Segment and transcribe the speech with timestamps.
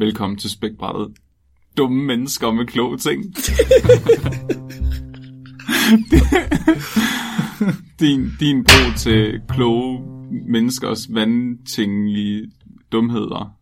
[0.00, 1.16] Velkommen til spækbrættet.
[1.76, 3.24] Dumme mennesker med kloge ting.
[8.00, 10.02] din, din bro til kloge
[10.48, 12.50] menneskers vandtingelige
[12.92, 13.56] dumheder.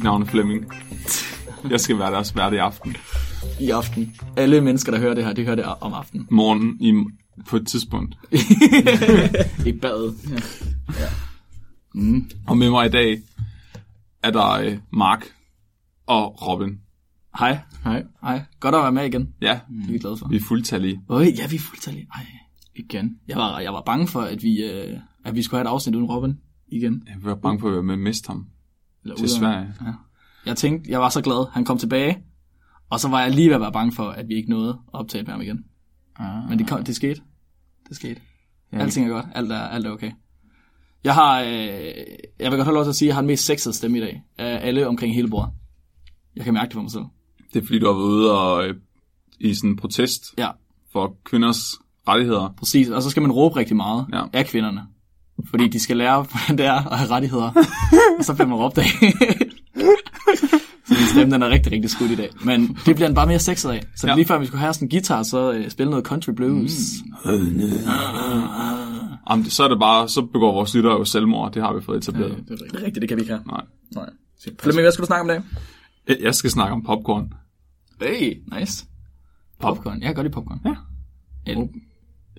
[0.00, 0.64] Mit navn er Flemming.
[1.70, 2.96] Jeg skal være deres vært i aften.
[3.60, 4.14] i aften.
[4.36, 6.26] Alle mennesker, der hører det her, de hører det om aftenen.
[6.30, 7.04] Morgen i,
[7.48, 8.14] på et tidspunkt.
[9.66, 10.14] I badet.
[10.88, 11.08] Ja.
[12.46, 13.22] Og med mig i dag
[14.22, 15.26] er der øh, Mark
[16.06, 16.78] og Robin.
[17.38, 17.58] Hej.
[17.84, 18.04] Hej.
[18.22, 18.42] Hej.
[18.60, 19.28] Godt at være med igen.
[19.42, 20.28] Ja, Det er vi glade for.
[20.28, 21.00] vi er fuldtallige.
[21.08, 22.06] Øj, ja, vi er fuldtallige.
[22.14, 22.26] Ej.
[22.76, 23.16] Igen.
[23.28, 25.94] Jeg var, jeg var bange for, at vi, øh, at vi skulle have et afsnit
[25.94, 26.34] uden Robin
[26.68, 27.02] igen.
[27.06, 28.46] Jeg var bange for at være med at miste ham
[29.02, 29.74] Eller til uden- Sverige.
[29.86, 29.92] Ja.
[30.46, 32.18] Jeg tænkte, jeg var så glad, han kom tilbage.
[32.90, 35.00] Og så var jeg lige ved at være bange for, at vi ikke nåede at
[35.00, 35.64] optage med ham igen.
[36.16, 36.48] Ah.
[36.48, 37.20] Men det, kom, det skete.
[37.88, 38.20] Det skete.
[38.72, 38.78] Ja.
[38.78, 39.26] Alting er godt.
[39.34, 40.12] Alt er, alt er okay.
[41.04, 41.48] Jeg har, øh,
[42.38, 43.98] jeg vil godt have lov til at sige, at jeg har den mest sexede stemme
[43.98, 44.22] i dag.
[44.38, 45.50] Af alle omkring hele bordet.
[46.36, 47.04] Jeg kan mærke det for mig selv.
[47.54, 48.74] Det er fordi, du har været ude og, øh,
[49.40, 50.50] i sådan en protest Ja,
[50.92, 51.58] for kvinders
[52.08, 52.54] rettigheder.
[52.58, 52.88] præcis.
[52.88, 54.22] Og så skal man råbe rigtig meget ja.
[54.32, 54.86] af kvinderne.
[55.50, 57.50] Fordi de skal lære, hvordan det er at have rettigheder.
[58.18, 58.84] og så bliver man råbt af.
[60.86, 62.28] så min stemme, den er rigtig, rigtig skudt i dag.
[62.44, 63.82] Men det bliver den bare mere sexet af.
[63.96, 64.12] Så Ja.
[64.12, 64.16] ja.
[64.16, 66.72] lige før vi skulle have sådan en guitar, så øh, spille noget country blues.
[67.24, 67.32] Mm.
[69.30, 71.52] Jamen, det- så er det bare, så begår vores lyttere jo selvmord.
[71.52, 72.30] Det har vi fået etableret.
[72.30, 72.72] Det er rigtigt.
[72.72, 73.42] Det er rigtigt, det kan vi ikke have.
[73.46, 73.62] Nej.
[73.94, 74.06] Nej.
[74.62, 75.42] Flemming, hvad skal du snakke om i dag?
[76.22, 77.32] Jeg- skal snakke om popcorn.
[78.02, 78.84] Hey, nice.
[79.60, 79.94] Popcorn.
[80.00, 80.60] Jeg kan godt lide popcorn.
[80.64, 80.74] Ja.
[81.52, 81.66] Er,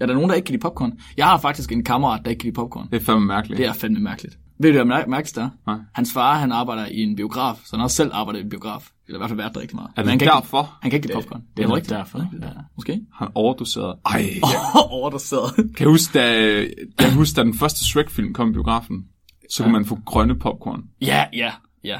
[0.01, 0.93] er der nogen, der ikke kan lide popcorn?
[1.17, 2.87] Jeg har faktisk en kammerat, der ikke kan lide popcorn.
[2.91, 3.57] Det er fandme mærkeligt.
[3.57, 4.37] Det er fandme mærkeligt.
[4.59, 5.49] Ved du, hvad mær- mærkeligt det er?
[5.67, 5.77] Nej.
[5.93, 8.49] Hans far, han arbejder i en biograf, så han har også selv arbejdet i en
[8.49, 8.89] biograf.
[9.07, 9.87] Eller i hvert fald været der rigtig meget.
[9.95, 11.41] Er Men han det kan Ikke, derfor, han kan ikke lide popcorn.
[11.57, 11.89] Det er nok rigtigt.
[11.97, 12.19] derfor.
[12.41, 13.01] Ja, måske.
[13.13, 13.95] han overdoseret?
[14.05, 14.25] Ej,
[14.89, 15.55] Overdoseret.
[15.55, 16.67] Kan jeg huske, da, jeg
[16.99, 19.03] kan huske, da den første Shrek-film kom i biografen,
[19.49, 20.81] så kunne man få grønne popcorn.
[21.01, 21.51] ja, ja,
[21.83, 21.99] ja.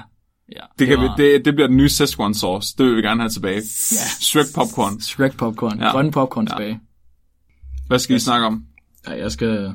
[0.55, 0.61] ja.
[0.79, 2.75] Det, kan var vi, det, det bliver den nye Szechuan sauce.
[2.77, 3.55] Det vil vi gerne have tilbage.
[3.55, 3.61] Ja.
[4.21, 4.99] Shrek popcorn.
[5.01, 5.77] Shrek popcorn.
[5.79, 5.85] Ja.
[5.85, 5.91] Ja.
[5.91, 6.55] Grønne popcorn Ja.
[6.55, 6.79] tilbage.
[7.91, 8.65] Hvad skal vi snakke om?
[9.07, 9.73] Ja, jeg skal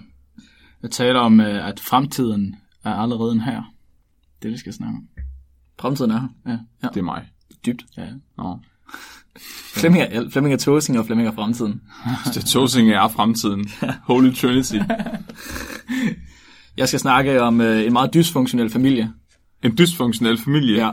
[0.82, 3.52] jeg taler om, øh, at fremtiden er allerede her.
[3.52, 3.62] Det er
[4.42, 5.08] det, vi skal snakke om.
[5.80, 6.28] Fremtiden er her.
[6.46, 6.58] Ja.
[6.82, 6.88] Ja.
[6.88, 7.28] Det er mig.
[7.66, 7.84] Dybt.
[7.96, 8.06] ja.
[8.38, 8.58] Nå.
[9.76, 11.82] Flemming er, Flemming er Tåsing, og Flemming er fremtiden.
[12.34, 13.68] Det Tosing er fremtiden.
[14.02, 14.76] Holy Trinity.
[16.76, 19.12] Jeg skal snakke om øh, en meget dysfunktionel familie.
[19.62, 20.76] En dysfunktionel familie.
[20.76, 20.90] Ja.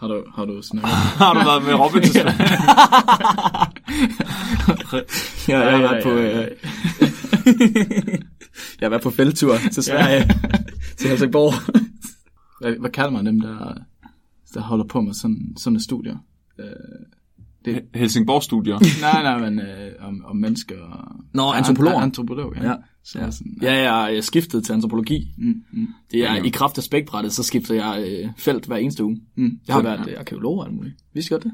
[0.00, 0.90] Har du, har du snakket?
[1.22, 2.24] Har du været med Robin til
[5.48, 6.10] Ja, jeg har Ja, været på...
[6.10, 6.50] ja, ja, Øh,
[8.80, 10.24] jeg har været på felttur til Sverige,
[10.98, 11.52] til Helsingborg.
[12.60, 13.74] Hvad, hvad kalder man dem, der,
[14.54, 16.16] der holder på med sådan, sådan et studier?
[17.94, 18.78] Helsingborg-studier.
[19.00, 20.78] nej, nej, men øh, om, om mennesker.
[20.82, 21.96] og- Nå, Ja, antropologer.
[21.96, 22.68] an- Antropolog, ja.
[22.68, 22.74] Ja.
[23.04, 23.30] Så ja.
[23.30, 25.34] Sådan, Ja, jeg er skiftet til antropologi.
[25.38, 25.86] Mm, mm.
[26.12, 29.20] Det er i kraft af spækbrættet, så skifter jeg øh, felt hver eneste uge.
[29.36, 29.58] Mm.
[29.66, 30.94] Jeg har været øh, arkeolog og alt muligt.
[31.14, 31.52] Vidste godt det?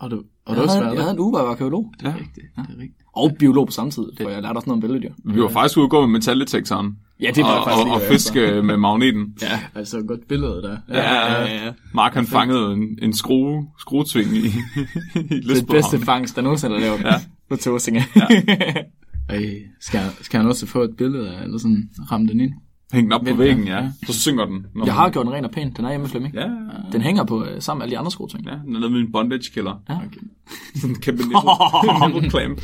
[0.00, 1.52] Og du, og Jeg du også havde, været jeg havde en uge, hvor jeg var
[1.52, 1.92] arkeolog.
[2.02, 2.08] Ja.
[2.08, 2.46] rigtigt.
[2.56, 3.02] Det er rigtigt.
[3.16, 5.12] Og biolog på samme tid, for jeg lærte også noget om bælledyr.
[5.24, 6.96] Vi var faktisk ude og gå med metaldetektoren.
[7.20, 9.34] Ja, det var og, jeg faktisk og, lige og fiske med magneten.
[9.42, 10.76] Ja, Altså, godt billede der.
[10.88, 11.72] Ja, ja, ja.
[11.94, 14.46] Mark han fangede en, en skrue, skruetving i,
[15.36, 17.14] i Det bedste fangst, der nogensinde er lavet Ja.
[17.48, 18.04] på Tåsinge.
[19.28, 19.44] Ej,
[19.80, 22.52] skal, skal han også få et billede af, eller sådan ramme den ind?
[22.92, 23.76] Hæng den op på væggen, ja.
[23.82, 23.90] ja.
[24.06, 24.54] Så synger den.
[24.54, 25.72] Når Jeg man- har gjort den ren og pæn.
[25.76, 26.34] Den er hjemme med Flemming.
[26.34, 26.48] Ja, ja,
[26.92, 28.46] Den hænger på øh, sammen med alle de andre skrueting.
[28.46, 28.50] ja.
[28.66, 29.82] Den er nede med en bondage-killer.
[29.88, 29.94] Ja.
[29.96, 30.20] Okay.
[30.80, 32.60] Sådan en kæmpe nipple, nipple clamp.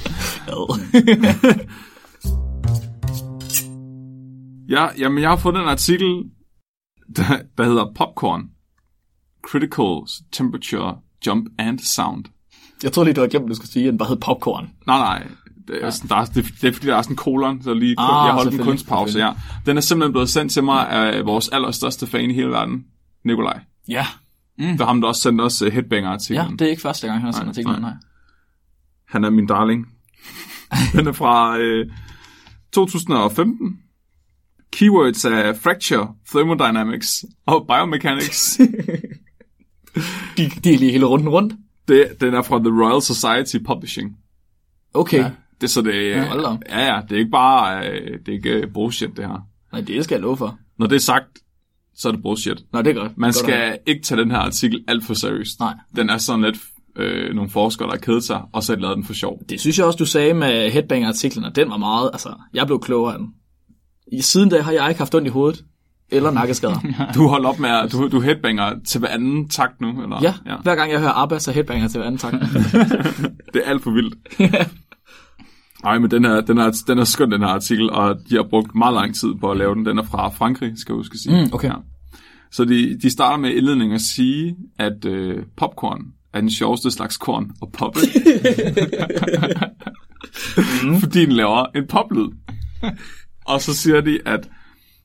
[4.69, 6.25] Ja, jamen jeg har fået den artikel,
[7.17, 7.23] der,
[7.59, 8.43] der hedder Popcorn.
[9.47, 10.97] Critical Temperature
[11.27, 12.25] Jump and Sound.
[12.83, 14.71] Jeg tror lige, du har glemt, at du skulle sige, at den bare hed popcorn.
[14.87, 15.27] Nej, nej.
[15.69, 17.75] Det er, sådan, der er, det, det er fordi, der er sådan en kolon, så
[17.75, 19.19] lige kun, Ah, jeg holdt en kunstpause.
[19.19, 19.33] Ja.
[19.67, 22.85] Den er simpelthen blevet sendt til mig af vores allerstørste fan i hele verden,
[23.25, 23.61] Nikolaj.
[23.89, 24.07] Ja.
[24.59, 24.65] Mm.
[24.65, 26.47] Der har ham der også sendt os uh, headbanger-artiklen.
[26.47, 27.81] Ja, det er ikke første gang, han har sendt artiklen.
[27.81, 27.91] nej.
[27.91, 27.93] Nej.
[29.09, 29.87] Han er min darling.
[30.97, 31.87] Den er fra øh,
[32.73, 33.79] 2015.
[34.73, 38.61] Keywords er fracture, thermodynamics og biomechanics.
[40.37, 41.55] De, de er lige hele runden rundt.
[41.89, 44.17] det, den er fra The Royal Society Publishing.
[44.95, 45.19] Okay.
[45.19, 45.31] Ja.
[45.65, 46.25] Det så det, Ja,
[46.71, 49.47] ja, ja, det er ikke bare, øh, det er ikke øh, bullshit det her.
[49.73, 50.59] Nej, det skal jeg love for.
[50.79, 51.27] Når det er sagt,
[51.97, 52.63] så er det bullshit.
[52.73, 53.19] Nå, det er godt.
[53.19, 55.61] Man Godt skal at- ikke tage den her artikel alt for seriøst.
[55.61, 55.75] Nej.
[55.97, 56.57] Den er sådan lidt
[56.97, 59.41] øh, nogle forskere, der har kedet sig, og så har de lavet den for sjov.
[59.49, 62.81] Det synes jeg også, du sagde med headbanger-artiklen, og den var meget, altså, jeg blev
[62.81, 63.29] klogere af den.
[64.13, 65.65] I, siden da har jeg ikke haft ondt i hovedet
[66.11, 66.79] eller nakkeskader.
[67.15, 70.19] Du holder op med at, du, du headbanger til hver anden takt nu, eller?
[70.23, 72.33] Ja, ja, hver gang jeg hører ABBA, så headbanger til hver anden tak.
[73.55, 74.15] Det er alt for vildt.
[75.85, 78.43] Nej, men den er, den, er, den er skøn, den her artikel, og de har
[78.51, 79.87] brugt meget lang tid på at lave den.
[79.87, 81.45] Den er fra Frankrig, skal jeg huske at sige.
[81.45, 81.71] Mm, okay.
[82.53, 86.01] Så de, de starter med indledning at sige, at øh, popcorn
[86.33, 88.01] er den sjoveste slags korn at poppe.
[90.85, 91.01] mm.
[91.01, 92.29] Fordi den laver en poplyd.
[93.45, 94.49] og så siger de, at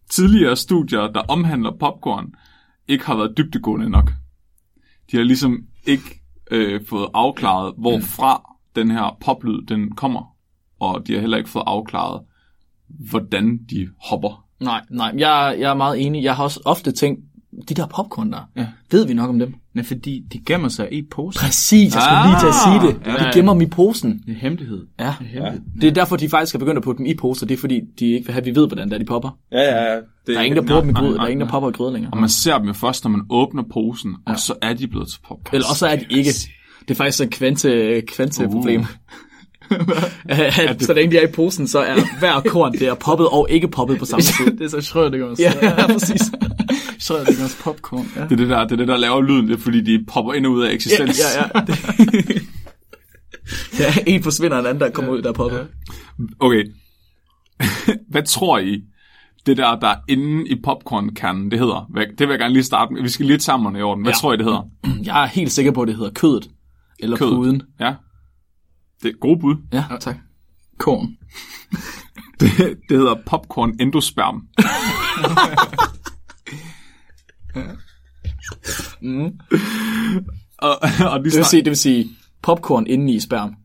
[0.10, 2.34] tidligere studier, der omhandler popcorn,
[2.88, 4.12] ikke har været dybtegående nok.
[5.12, 6.22] De har ligesom ikke
[6.52, 10.39] øh, fået afklaret, hvorfra den her poplyd den kommer.
[10.80, 12.22] Og de har heller ikke fået afklaret,
[13.10, 14.46] hvordan de hopper.
[14.62, 16.24] nej, nej, jeg, jeg er meget enig.
[16.24, 17.20] Jeg har også ofte tænkt,
[17.70, 18.68] de der popcorn der, Ja.
[18.92, 19.54] ved vi nok om dem?
[19.74, 21.40] Nej, fordi de gemmer sig i posen.
[21.40, 23.08] Præcis, jeg skulle lige til at sige det.
[23.20, 24.24] Ah, De gemmer dem i posen.
[24.26, 24.88] Det er hemmelighed.
[25.00, 25.04] Ja.
[25.04, 25.62] Det er hemmelighed.
[25.82, 27.46] Det er derfor, de faktisk har begyndt at putte dem i poser.
[27.46, 29.38] Det er fordi, de ikke vil have, at vi ved, hvordan det er, de popper.
[29.52, 31.16] Ja, ja, det Der er ingen, der bruger dem i grød.
[31.16, 32.12] Der er ingen, der popper i grød længere.
[32.14, 34.32] Og man ser dem jo først, når man åbner posen, ja.
[34.34, 35.56] og så er de blevet til popcorn.
[35.56, 36.30] Eller også er de ikke.
[36.82, 38.86] Det er faktisk et kvante, kvante Uh.
[40.30, 43.48] At, så længe de er i posen, så er hver korn det er poppet og
[43.50, 44.58] ikke poppet på samme tid.
[44.58, 45.42] det er så Schrödingers.
[45.42, 46.22] ja, præcis.
[47.00, 48.08] Schrödingers popcorn.
[48.16, 48.24] Ja.
[48.24, 50.34] Det er det, der, det er det, der laver lyden, det er fordi, de popper
[50.34, 51.20] ind og ud af Ja, eksistens.
[51.38, 51.62] ja, ja.
[53.80, 55.68] ja, en forsvinder, og en anden, der kommer ud, der er poppet.
[56.40, 56.64] Okay.
[58.12, 58.82] Hvad tror I,
[59.46, 61.88] det der, der er inde i popcornkernen, det hedder?
[61.90, 63.02] Hvad- Det vil jeg gerne lige starte med.
[63.02, 64.04] Vi skal lige tage sammen i orden.
[64.04, 64.18] Hvad Ja.
[64.18, 64.68] tror I, det hedder?
[65.06, 66.50] Jeg er helt sikker på, at det hedder kødet.
[67.00, 67.34] Eller Kødet.
[67.34, 67.62] puden.
[67.80, 67.94] Ja.
[69.04, 69.56] Det er gode bud.
[69.74, 70.16] Ja, tak.
[70.78, 71.08] Korn.
[72.40, 72.50] Det,
[72.90, 74.42] det hedder popcorn endosperm.
[80.58, 80.72] og,
[81.12, 82.10] og de Det vil sige, det vil sige
[82.42, 83.56] popcorn inde i sperm.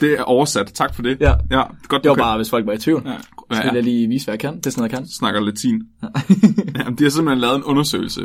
[0.00, 0.66] det er oversat.
[0.74, 1.20] Tak for det.
[1.20, 1.34] Ja.
[1.50, 3.02] ja godt, Det var kan- bare, hvis folk var i tvivl.
[3.06, 3.16] Ja.
[3.18, 4.56] Så vil ja, jeg lige vise, hvad jeg kan.
[4.56, 5.08] Det er sådan noget, jeg kan.
[5.08, 5.82] snakker latin.
[6.78, 8.20] Jamen, de har simpelthen lavet en undersøgelse,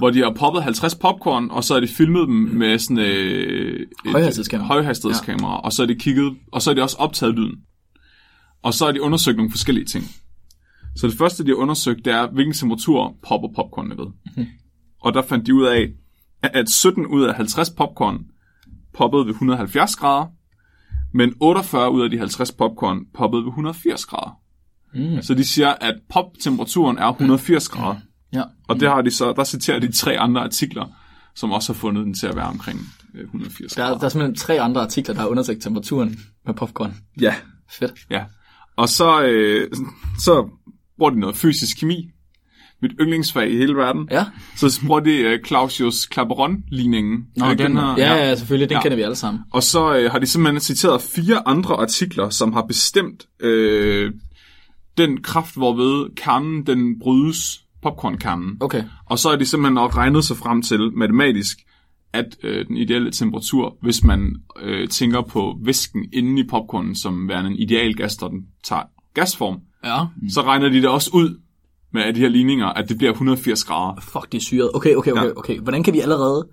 [0.00, 3.80] hvor de har poppet 50 popcorn, og så har de filmet dem med sådan øh,
[3.80, 4.66] et Højhastighedskamera.
[4.66, 7.54] højhastighedskamera, og så har de kigget, og så har de også optaget lyden.
[8.62, 10.04] Og så har de undersøgt nogle forskellige ting.
[10.96, 14.06] Så det første, de har undersøgt, det er, hvilken temperatur popper popcornene ved.
[14.36, 14.46] Mhm.
[15.00, 15.88] Og der fandt de ud af,
[16.42, 18.18] at 17 ud af 50 popcorn
[18.94, 20.26] poppede ved 170 grader,
[21.14, 24.40] men 48 ud af de 50 popcorn poppede ved 180 grader.
[24.94, 25.22] Mm.
[25.22, 27.96] Så de siger, at poptemperaturen er 180 grader.
[28.32, 28.42] Ja.
[28.68, 30.86] Og det har de så, der citerer de tre andre artikler,
[31.34, 32.78] som også har fundet den til at være omkring
[33.14, 33.94] øh, 180 Der, grader.
[33.94, 36.94] er- der er simpelthen tre andre artikler, der har undersøgt temperaturen med popcorn.
[37.20, 37.34] Ja,
[37.70, 37.92] Fedt.
[38.10, 38.24] ja.
[38.76, 39.70] Og så, øh,
[40.18, 40.48] så
[40.98, 42.10] bruger de noget fysisk kemi.
[42.82, 44.08] Mit yndlingsfag i hele verden.
[44.10, 44.24] Ja.
[44.56, 47.26] Så bruger de øh, Clausius Clapeyron-ligningen.
[47.36, 48.68] Nå, Øh, den har- her- Ja, ja, selvfølgelig.
[48.68, 48.82] Den ja.
[48.82, 49.42] kender vi alle sammen.
[49.52, 54.12] Og så øh, har de simpelthen citeret fire andre artikler, som har bestemt øh,
[54.98, 58.56] den kraft, hvorved kernen den brydes, popcornkernen.
[58.60, 58.84] Okay.
[59.06, 61.58] Og så er de simpelthen nok regnet sig frem til matematisk,
[62.12, 67.28] at øh, den ideelle temperatur, hvis man øh, tænker på væsken inde i popcornen som
[67.28, 68.82] værende en ideal gas, der den tager
[69.14, 70.04] gasform, Ja.
[70.22, 70.28] mm.
[70.28, 71.40] så regner de det også ud
[71.92, 74.00] med de her ligninger, at det bliver 180 grader.
[74.00, 74.70] Fuck, det er syret.
[74.74, 75.30] Okay, okay, okay, Ja.
[75.36, 75.58] okay.
[75.60, 76.48] Hvordan kan vi allerede...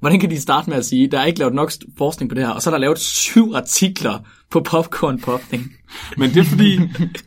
[0.00, 2.46] Hvordan kan de starte med at sige, der er ikke lavet nok forskning på det
[2.46, 4.18] her, og så er der lavet syv artikler
[4.50, 5.72] på popcorn-popning.
[6.18, 6.78] Men det er fordi,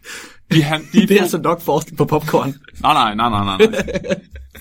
[0.52, 2.54] de, har, de, Det er altså nok forskning på popcorn.
[2.82, 3.76] Nej, nej, nej, nej, nej.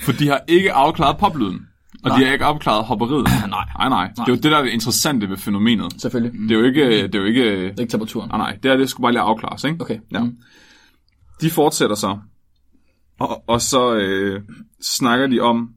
[0.00, 1.66] For de har ikke afklaret poplyden.
[2.04, 2.18] Og nej.
[2.18, 3.24] de har ikke afklaret hopperiet.
[3.48, 3.64] nej.
[3.78, 4.08] nej, nej.
[4.08, 6.00] Det er jo det, der er det interessante ved fænomenet.
[6.00, 6.40] Selvfølgelig.
[6.48, 7.02] Det er jo ikke...
[7.02, 8.28] Det er jo ikke Det er ikke temperaturen.
[8.28, 8.58] nej, nej.
[8.62, 9.76] Det er det skulle bare lige afklares, ikke?
[9.80, 9.98] Okay.
[10.12, 10.20] Ja.
[10.20, 10.36] Mm.
[11.40, 12.18] De fortsætter så.
[13.20, 14.42] Og, og så øh,
[14.82, 15.68] snakker de om,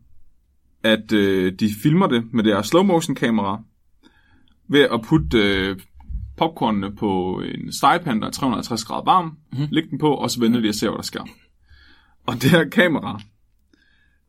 [0.84, 3.62] at øh, de filmer det med deres slow motion kamera
[4.70, 5.78] ved at putte øh,
[6.40, 9.68] popcornene på en stegepande, der er 350 grader varm, mm-hmm.
[9.72, 11.24] lægge den på, og så venter de og ser, hvad der sker.
[12.28, 13.22] Og det her kamera,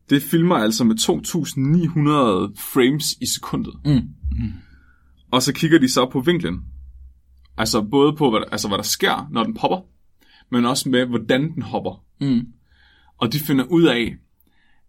[0.09, 1.11] det filmer altså med 2.900
[2.73, 3.73] frames i sekundet.
[3.85, 4.09] Mm.
[5.31, 6.59] Og så kigger de så på vinklen.
[7.57, 9.79] Altså både på, hvad der, altså, hvad der sker, når den popper,
[10.51, 12.03] men også med, hvordan den hopper.
[12.21, 12.47] Mm.
[13.17, 14.15] Og de finder ud af,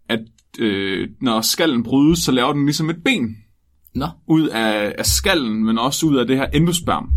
[0.09, 0.25] at
[0.59, 3.37] øh, når skallen brydes, så laver den ligesom et ben
[3.95, 4.07] Nå.
[4.27, 7.09] ud af, af skallen, men også ud af det her endosperm.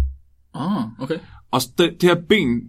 [0.53, 1.19] Ah, okay.
[1.51, 2.61] Og det, det her ben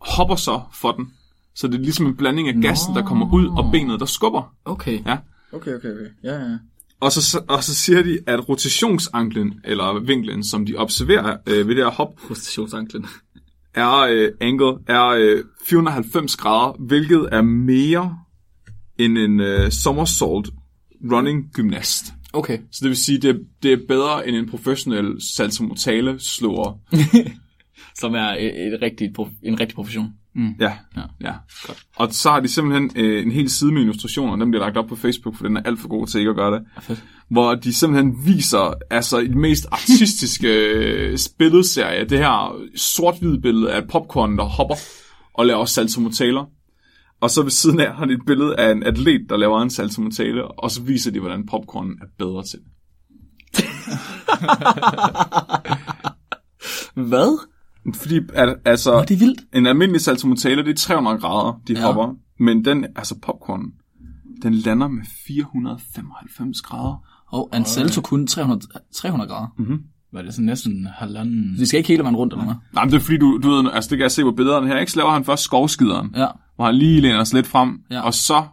[0.00, 1.12] hopper så for den.
[1.54, 4.54] Så det er ligesom en blanding af gassen, der kommer ud, og benet, der skubber.
[4.64, 5.06] Okay.
[5.06, 5.18] Ja.
[5.52, 6.06] Okay, okay, okay.
[6.24, 6.56] Ja, ja.
[7.00, 11.74] Og så, og så siger de, at rotationsanklen, eller vinklen, som de observerer øh, ved
[11.74, 13.06] det her hop, Prostitutionsanklen.
[13.74, 18.18] er, øh, angle, er øh, 490 grader, hvilket er mere
[18.98, 20.48] end en øh, somersault
[21.12, 22.12] running gymnast.
[22.32, 22.58] Okay.
[22.72, 26.80] Så det vil sige, det er, det er bedre end en professionel saltomortale slår.
[28.00, 30.12] Som er et, et rigtigt, en rigtig profession.
[30.34, 30.54] Mm.
[30.60, 31.02] Ja, Ja.
[31.20, 31.32] ja.
[31.66, 31.78] Godt.
[31.96, 34.76] Og så har de simpelthen øh, en hel side med illustrationer, og den bliver lagt
[34.76, 36.64] op på Facebook, for den er alt for god til ikke at gøre det.
[36.76, 37.04] Ja, fedt.
[37.30, 43.72] Hvor de simpelthen viser altså i den mest artistiske øh, billedserie, det her sort-hvid billede
[43.72, 44.74] af popcorn, der hopper
[45.34, 46.44] og laver saltomortaler.
[47.20, 49.70] Og så ved siden af har de et billede af en atlet, der laver en
[49.70, 52.58] saltomortale, og så viser de, hvordan popcorn er bedre til.
[57.10, 57.46] Hvad?
[57.94, 59.40] Fordi at, altså, Nå, det er vildt.
[59.54, 61.80] en almindelig saltomortale, det er 300 grader, de Ja.
[61.86, 62.14] hopper.
[62.38, 63.62] Men den, altså popcorn,
[64.42, 67.04] den lander med 495 grader.
[67.32, 68.60] Og en salto kun 300,
[68.94, 69.54] 300 grader.
[69.58, 69.78] Mm-hmm.
[70.12, 71.54] Var det sådan næsten halvanden...
[71.58, 72.54] Vi skal ikke hele vejen rundt, eller hvad?
[72.74, 74.66] Nej, men det er fordi, du, du ved, altså det kan jeg se på billederne
[74.66, 74.92] her, ikke?
[74.92, 76.26] Så laver han først skovskideren, Ja.
[76.60, 78.00] Hvor han lige læner sig lidt frem, Ja.
[78.00, 78.44] og så,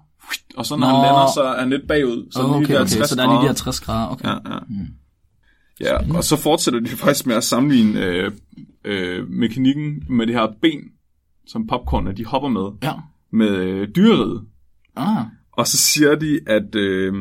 [0.58, 0.96] og så når Nå.
[0.96, 2.28] han lander, så er han lidt bagud.
[2.32, 2.90] Så Oh, lige okay, der okay.
[2.90, 4.08] 60 Så der er lige de her 60 grader.
[4.08, 4.28] Okay.
[4.28, 4.60] Ja, ja.
[5.80, 8.32] Ja, og så fortsætter de faktisk med at sammenligne øh,
[8.86, 10.80] øh, mekanikken med det her ben,
[11.48, 12.94] som popcorn, de hopper med, Ja.
[13.32, 14.42] med øh, dyreriget.
[14.96, 15.26] Ah.
[15.54, 17.14] Og så siger de, at øh,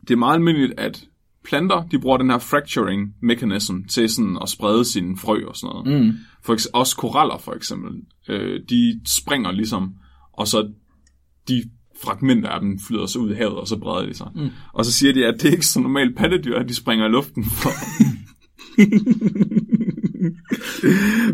[0.00, 1.04] det er meget almindeligt, at
[1.44, 5.74] planter, de bruger den her fracturing mechanism til sådan at sprede sine frø og sådan
[5.74, 6.04] noget.
[6.04, 6.12] Mm.
[6.44, 7.92] For eks- også koraller for eksempel,
[8.28, 9.94] øh, de springer ligesom,
[10.32, 10.68] og så
[11.48, 11.62] de
[12.02, 14.28] fragmenter af dem flyder så ud i havet, og så breder de sig.
[14.34, 14.48] Mm.
[14.72, 17.10] Og så siger de, at det er ikke så normalt pattedyr, at de springer i
[17.10, 17.70] luften for...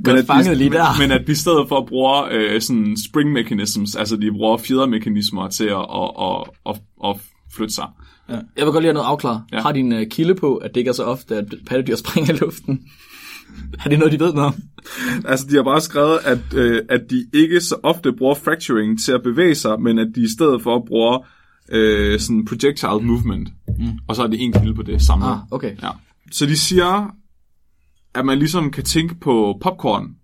[0.06, 0.98] men, at de, lige der.
[1.00, 5.48] men at de i stedet for bruger øh, sådan spring mechanisms, altså de bruger fjedermekanismer
[5.48, 7.16] til at, at, at, at, at
[7.56, 7.88] flytte sig.
[8.28, 9.42] Jeg vil godt lige have noget afklaret.
[9.52, 9.56] Ja.
[9.56, 9.62] Ja.
[9.62, 12.36] Har din uh, kilde på, at det ikke er så ofte, at pattedyr springer i
[12.36, 12.80] luften?
[13.84, 14.54] er det noget, de ved noget om?
[15.24, 19.12] Altså, de har bare skrevet, at, øh, at de ikke så ofte bruger fracturing til
[19.12, 21.26] at bevæge sig, men at de i stedet for bruger
[21.68, 23.48] øh, sådan projectile movement.
[23.78, 23.98] Mm.
[24.08, 25.28] Og så er det en kilde på det samlet.
[25.28, 25.76] Ah, okay.
[25.82, 25.90] Ja.
[26.32, 27.14] Så de siger,
[28.14, 30.16] at man ligesom kan tænke på popcorn,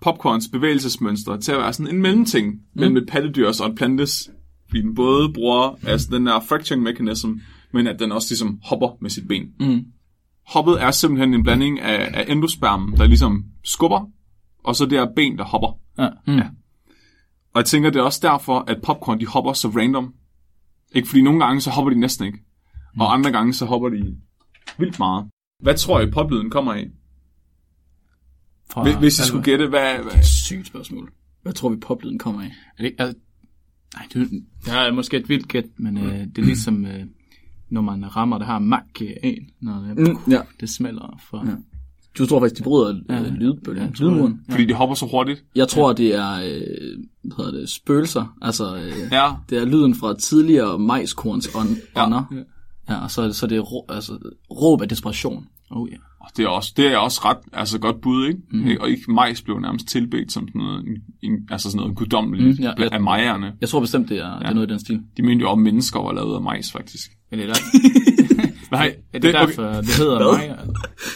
[0.00, 2.60] popcorns bevægelsesmønster til at være sådan en mellemting mm.
[2.74, 4.30] mellem et pattedyrs og et plantes.
[4.74, 7.28] Fordi den både bruger altså den der fracturing mechanism,
[7.72, 9.46] men at den også ligesom hopper med sit ben.
[9.60, 9.84] Mm.
[10.46, 14.10] Hoppet er simpelthen en blanding af, af endospermen, der ligesom skubber,
[14.64, 15.78] og så det er ben, der hopper.
[15.98, 16.08] Ja.
[16.26, 16.36] Mm.
[16.36, 16.48] Ja.
[17.54, 20.14] Og jeg tænker, det er også derfor, at popcorn, de hopper så random.
[20.92, 22.38] Ikke fordi nogle gange, så hopper de næsten ikke.
[23.00, 24.16] Og andre gange, så hopper de
[24.78, 25.26] vildt meget.
[25.62, 26.90] Hvad tror I, poplyden kommer af?
[28.70, 29.98] Fra, Hvis, hvis I skulle gætte, hvad...
[29.98, 31.12] hvad Sygt spørgsmål.
[31.42, 32.50] Hvad tror vi poplyden kommer af?
[32.78, 33.20] Er det, altså,
[33.94, 34.30] nej, det,
[34.64, 37.04] det er måske et vildt gæt, men øh, det er ligesom, øh,
[37.70, 40.40] når man rammer det her makke-en, når det, Mm, ja.
[40.60, 41.42] det smelter fra...
[41.46, 41.52] Ja.
[42.18, 43.14] Du tror faktisk, de bryder Ja.
[43.14, 43.28] ja.
[43.30, 44.00] lydbølgen, det.
[44.00, 44.40] lydmuren?
[44.50, 45.44] Fordi de hopper så hurtigt.
[45.56, 48.36] Jeg tror, det er øh, hvad hedder det, spøgelser.
[48.42, 49.32] Altså, øh, Ja.
[49.50, 52.04] det er lyden fra tidligere majskorns ånd- Ja.
[52.06, 52.24] ånder.
[52.88, 53.02] Ja.
[53.02, 54.18] og så er det, så er det rå, altså,
[54.50, 55.46] råb af desperation.
[55.74, 55.96] Oh, ja.
[56.20, 58.40] Og det er også, det er også ret altså godt bud, ikke?
[58.50, 58.76] Mm.
[58.80, 62.58] Og ikke majs blev nærmest tilbedt som sådan noget, en, en, altså sådan noget guddommeligt
[62.58, 62.88] Mm, ja, ja.
[62.92, 63.52] af majerne.
[63.60, 64.38] Jeg tror bestemt, det er, ja.
[64.38, 65.00] det er noget i den stil.
[65.16, 67.10] De mente jo om mennesker var lavet af majs, faktisk.
[67.32, 67.54] Er det, der,
[68.76, 70.56] Nej, er det derfor, det hedder mig?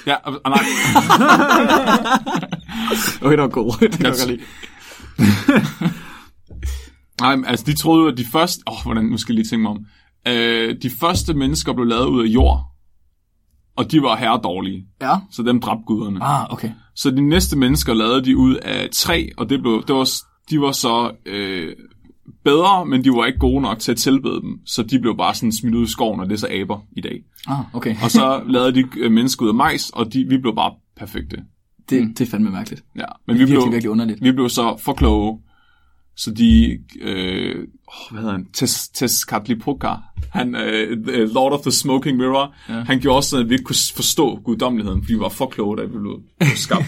[0.07, 0.59] Ja, og, og nej.
[3.23, 3.73] Okay, det var god.
[3.81, 4.41] det jeg godt
[7.21, 8.63] nej, men altså de troede jo, at de første...
[8.67, 9.79] Åh, oh, hvordan, nu skal jeg lige tænke mig om.
[10.29, 12.61] Øh, de første mennesker blev lavet ud af jord,
[13.79, 15.15] og de var herredårlige, Ja.
[15.31, 16.23] så dem dræbte guderne.
[16.23, 16.71] Ah, okay.
[16.95, 20.09] Så de næste mennesker lavede de ud af træ, og det blev, det var,
[20.51, 21.77] de var så øh,
[22.45, 25.35] bedre, men de var ikke gode nok til at tilbede dem, så de blev bare
[25.35, 27.23] sådan smidt ud i skoven, og det er så aber i dag.
[27.47, 27.97] Ah, okay.
[28.05, 31.37] Og så lavede de øh, mennesker ud af majs, og de, vi blev bare perfekte.
[31.91, 32.85] Det, det er fandme mærkeligt.
[32.97, 34.23] Ja, Det men er vi virkelig, blev, virkelig underligt.
[34.23, 35.39] vi blev så for kloge,
[36.17, 39.89] så de, øh, oh, hvad hedder han, Tes, Tezcatlipoca,
[40.33, 42.73] han, øh, the Lord of the Smoking Mirror, ja.
[42.75, 45.77] han gjorde også sådan, at vi ikke kunne forstå guddommeligheden, fordi vi var for kloge,
[45.77, 46.21] da vi blev
[46.57, 46.85] skabt.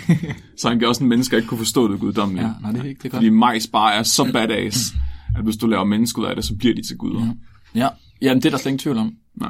[0.59, 2.47] så han gjorde sådan, at mennesker ikke kunne forstå det guddommelige.
[2.47, 3.19] Ja, nej, det er ikke det godt.
[3.19, 4.92] Fordi majs bare er så badass,
[5.37, 7.26] at hvis du laver mennesker ud af det, så bliver de til guder.
[7.75, 7.80] Ja.
[7.80, 7.88] Ja,
[8.23, 9.12] Jamen, det er der slet ingen tvivl om.
[9.40, 9.47] Ja.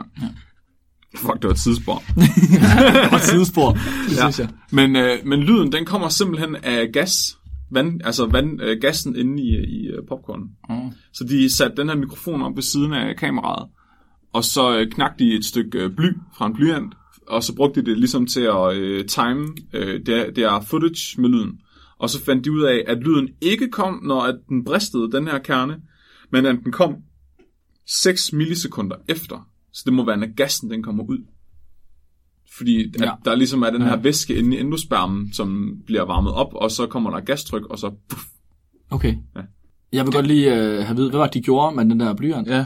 [1.16, 2.02] Fuck, det var et tidsspor.
[3.14, 3.72] Og sidespor,
[4.08, 4.30] det Ja.
[4.30, 4.48] synes jeg.
[4.70, 7.36] Men, øh, men lyden, den kommer simpelthen af gas.
[7.70, 10.40] Vand, altså vand, øh, gassen inde i, i øh, popcorn.
[10.68, 10.92] Mm.
[11.12, 13.68] Så de satte den her mikrofon op ved siden af kameraet,
[14.32, 16.94] og så øh, knakte de et stykke øh, bly fra en blyant,
[17.26, 21.20] og så brugte de det ligesom til at øh, time øh, det, det er footage
[21.20, 21.60] med lyden.
[21.98, 25.28] Og så fandt de ud af, at lyden ikke kom, når at den bristede den
[25.28, 25.80] her kerne,
[26.30, 26.96] men at den kom
[27.86, 29.48] 6 millisekunder efter.
[29.72, 31.18] Så det må være, når gassen den kommer ud.
[32.56, 33.10] Fordi at Ja.
[33.24, 36.86] der ligesom er den her væske inde i endospermen, som bliver varmet op, og så
[36.86, 38.22] kommer der gastryk, og så puff,
[38.90, 39.14] Okay.
[39.36, 39.40] Ja.
[39.92, 42.00] Jeg vil godt lige øh, have at vide, hvad var det, de gjorde med den
[42.00, 42.48] der blyant?
[42.48, 42.64] Ja.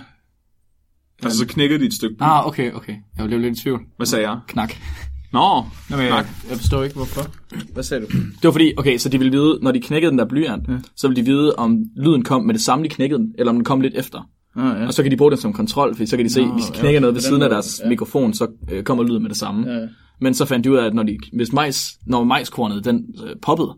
[1.23, 2.23] altså så knækkede de et stykke bly.
[2.25, 2.95] Ah, okay, okay.
[3.19, 3.81] Jeg blev lidt i tvivl.
[3.97, 4.39] Hvad sagde jeg?
[4.49, 4.75] Knak.
[5.33, 7.21] Nå, Nå, men jeg, jeg forstår ikke, hvorfor.
[7.73, 8.11] Hvad sagde du?
[8.17, 10.79] Det var fordi, okay, så de ville vide, når de knækkede den der blyant, ja.
[10.97, 13.57] så ville de vide, om lyden kom med det samme, de knækkede den, eller om
[13.57, 14.29] den kom lidt efter.
[14.57, 14.87] Ah, ja.
[14.87, 16.65] Og så kan de bruge den som kontrol, for så kan de se, Nå, hvis
[16.65, 17.89] de ja, knækker noget på ved den siden af deres ja.
[17.89, 19.71] mikrofon, så øh, kommer lyden med det samme.
[19.73, 19.87] Ja, ja.
[20.21, 23.37] Men så fandt de ud af, at når, de, hvis majs, når majskornet den øh,
[23.43, 23.75] poppede,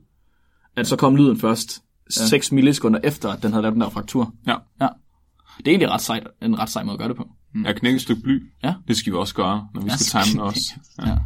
[0.77, 4.35] at så kom lyden først 6 millisekunder efter, at den havde lavet den der fraktur.
[4.47, 4.55] Ja.
[4.81, 4.89] Ja.
[5.59, 7.29] Det er egentlig ret sejt, en ret sej måde at gøre det på.
[7.65, 8.43] Jeg knækker et stykke bly.
[8.65, 8.75] Ja.
[8.89, 10.73] Det skal vi også gøre, når vi Ja, skal time også.
[11.03, 11.09] Ja.
[11.09, 11.17] Ja.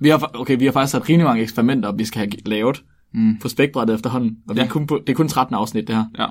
[0.00, 2.82] Vi har, okay, vi har faktisk sat rimelig mange eksperimenter, vi skal have lavet
[3.14, 3.38] mm.
[3.38, 4.36] på spækbrættet efterhånden.
[4.48, 4.66] Og vi Ja.
[4.66, 6.04] er kun på, det er kun 13 afsnit, det her.
[6.18, 6.26] ja.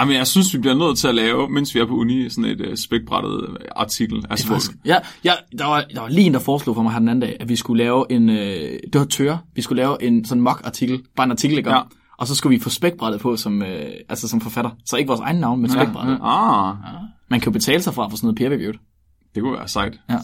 [0.00, 2.30] Ej, men jeg synes, vi bliver nødt til at lave, mens vi er på uni,
[2.30, 4.24] sådan et uh, spækbrættet øh, artikel.
[4.30, 4.70] Altså, Faktisk.
[4.84, 7.20] Ja, ja der, var, der var lige en, der foreslog for mig her den anden
[7.20, 10.42] dag, at vi skulle lave en, øh, det var tør, vi skulle lave en sådan
[10.42, 11.70] mock-artikel, bare en artikel, ikke?
[11.70, 11.80] Ja.
[12.18, 14.70] Og så skulle vi få spækbrættet på som, øh, altså som forfatter.
[14.86, 16.18] Så ikke vores egen navn, men spækbrættet.
[16.22, 16.74] ah,
[17.30, 18.74] Man kan jo betale sig fra for sådan noget peer reviewed.
[19.34, 20.00] det kunne være sejt.
[20.10, 20.18] Ja.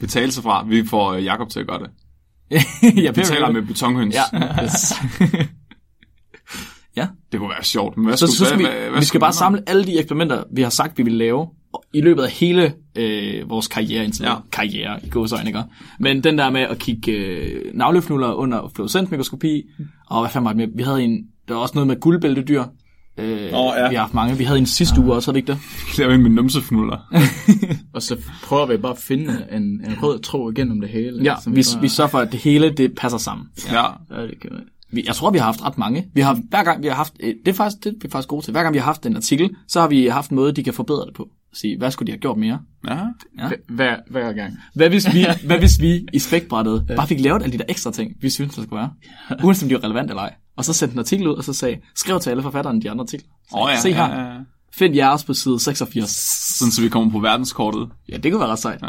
[0.00, 0.64] Betale sig fra.
[0.68, 1.90] Vi får uh, Jakob til at gøre det.
[2.82, 3.52] ja, Vi peer taler reviewed.
[3.52, 4.14] med betonhøns.
[4.14, 4.64] Ja.
[4.64, 4.92] Yes.
[6.96, 7.06] ja.
[7.32, 7.96] Det kunne være sjovt.
[7.96, 9.62] Men hvad Så, skulle, så skal vi, hvad, hvad, hvad vi skal bare vi samle
[9.66, 11.46] alle de eksperimenter, vi har sagt, vi vil lave,
[11.94, 14.30] i løbet af hele øh, vores karriere indtil Ja.
[14.30, 14.36] ja.
[14.52, 15.62] karriere i gåsøjne, ikke?
[16.00, 19.62] Men den der med at kigge øh, navlefnuller under fluorescensmikroskopi,
[20.10, 20.76] og hvad fanden var det med?
[20.76, 22.64] Vi havde en, der var også noget med guldbæltedyr.
[23.18, 23.88] Øh, Åh, ja.
[23.88, 24.36] Vi har haft mange.
[24.36, 25.58] Vi havde en sidste uge også, havde vi ikke det?
[25.98, 26.98] lave en med numsefnuller?
[27.94, 31.22] Og så prøver vi bare at finde en, en rød tråd igennem det hele.
[31.24, 33.46] Ja, som vi, bare, vi sørger for, at det hele det passer sammen.
[33.72, 33.84] ja.
[34.10, 34.50] Ja, det kan.
[34.92, 36.06] Vi, jeg tror, vi har haft ret mange.
[36.14, 38.44] Vi har, hver gang vi har haft, øh, det er faktisk, det er faktisk gode
[38.44, 38.52] til.
[38.52, 40.74] Hver gang vi har haft en artikel, så har vi haft en måde, de kan
[40.74, 41.28] forbedre det på.
[41.52, 42.60] Sige, hvad skulle de have gjort mere?
[42.88, 42.98] Ja.
[43.38, 43.50] Ja.
[43.68, 44.58] Hver, hver gang.
[44.74, 47.90] Hvad hvis vi, hvad hvis vi i spækbrættet bare fik lavet alle de der ekstra
[47.92, 48.90] ting, vi synes, der skulle være?
[49.44, 50.34] Uanset om de var relevant eller ej.
[50.56, 53.02] Og så sendte en artikel ud, og så sagde, skriv til alle forfatterne de andre
[53.02, 53.28] artikler.
[53.56, 54.20] Åh, ja, Se her.
[54.20, 54.38] Ja, ja.
[54.74, 56.10] Find jeres på side 86.
[56.58, 57.88] Sådan, så vi kommer på verdenskortet.
[58.08, 58.82] Ja, det kunne være ret sejt.
[58.82, 58.88] Ja.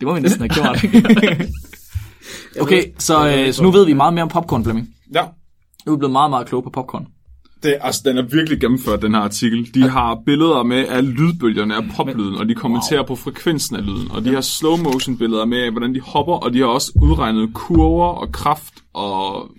[0.00, 0.84] Det må vi næsten have gjort.
[2.62, 4.88] okay, så, øh, så nu ved vi meget mere om popcorn, Flemming.
[5.14, 5.26] Ja.
[5.86, 7.06] Nu er blevet meget, meget kloge på popcorn.
[7.62, 9.74] Det, altså, den er virkelig gennemført, den her artikel.
[9.74, 13.06] De har billeder med af lydbølgerne af poplyden, og de kommenterer wow.
[13.06, 14.10] på frekvensen af lyden.
[14.10, 16.92] Og de har slow motion billeder med af, hvordan de hopper, og de har også
[17.02, 19.50] udregnet kurver og kraft og...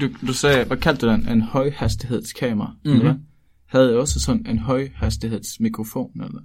[0.00, 1.28] Du, du sagde, hvad kaldte du den?
[1.28, 2.72] En højhastighedskamera?
[2.84, 3.00] Mm-hmm.
[3.00, 3.14] Eller?
[3.66, 6.22] Havde jeg også sådan en højhastighedsmikrofon?
[6.22, 6.40] Eller,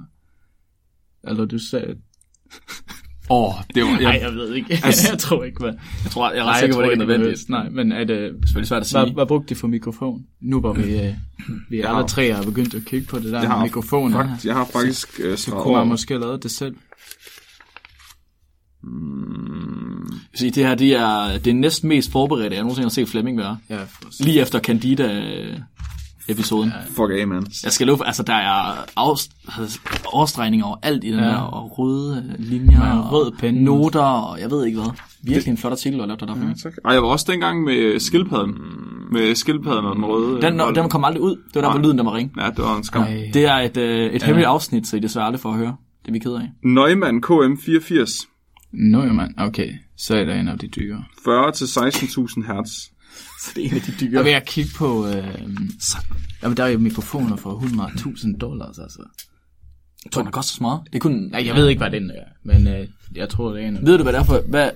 [1.27, 1.95] eller du sagde...
[3.29, 3.89] Åh, oh, det var...
[3.89, 4.79] Nej, Jeg, jeg ved ikke.
[4.83, 5.73] Altså- jeg tror ikke, hvad...
[6.03, 7.49] Jeg tror, jeg er ret sikker på, at det ikke er nødvendigt.
[7.49, 8.31] Nej, men er det...
[8.45, 9.03] Selvfølgelig svært at sige.
[9.03, 10.21] Hvad, hvad brugte de for mikrofon?
[10.41, 11.13] Nu hvor vi, øh, vi Jeg
[11.85, 14.27] alle har- tre har begyndt at kigge på det der jeg med mikrofoner.
[14.27, 16.75] Fakt, jeg har faktisk uh, Så kunne man måske have lavet det selv.
[18.83, 23.37] Jeg sige, det her det er det næsten mest forberedte, jeg nogensinde har set Flemming
[23.37, 23.57] være.
[23.69, 23.79] Ja,
[24.19, 24.59] Lige efter
[26.27, 26.71] Candida-episoden.
[26.87, 27.45] Fuck af, man.
[27.63, 28.85] Jeg skal love, altså der er
[30.13, 31.25] overstregninger over alt i den ja.
[31.25, 33.63] her, og røde linjer, Ja, og rød penne.
[33.63, 34.91] noter, og jeg ved ikke hvad.
[35.23, 36.47] Virkelig en flot artikel, du har lavet der.
[36.47, 36.53] Ja.
[36.63, 36.73] Tak.
[36.85, 38.53] Ej, jeg var også dengang med skildpadden.
[39.11, 40.41] Med skildpadden og den røde.
[40.41, 40.75] Den, bold.
[40.75, 41.35] den kom aldrig ud.
[41.35, 42.31] Det var der, hvor lyden der var ring.
[42.41, 43.01] Ja, det var en skam.
[43.03, 43.29] Ej.
[43.33, 45.75] Det er et, øh, et hemmeligt afsnit, så I desværre aldrig får at høre.
[46.01, 46.51] Det er vi ked af.
[46.63, 48.31] Neumann KM84.
[48.73, 49.33] Nå, jo, mand.
[49.37, 51.03] Okay, så er der en af de dyre.
[51.25, 52.71] 40 til 16.000 hertz.
[53.45, 54.11] Så det er en af de dyre.
[54.13, 55.07] Jeg vil jeg kigge på...
[55.07, 55.27] Øh,
[56.43, 58.99] jamen, der er jo mikrofoner for 100.000 dollars, altså.
[60.05, 60.81] Jeg tror, den koster så meget.
[60.85, 61.11] Det er kun...
[61.31, 63.97] Nej, jeg ved ikke, hvad den er, men øh, jeg tror, det er en Ved
[63.97, 64.41] du, hvad det er for...
[64.49, 64.69] Hvad,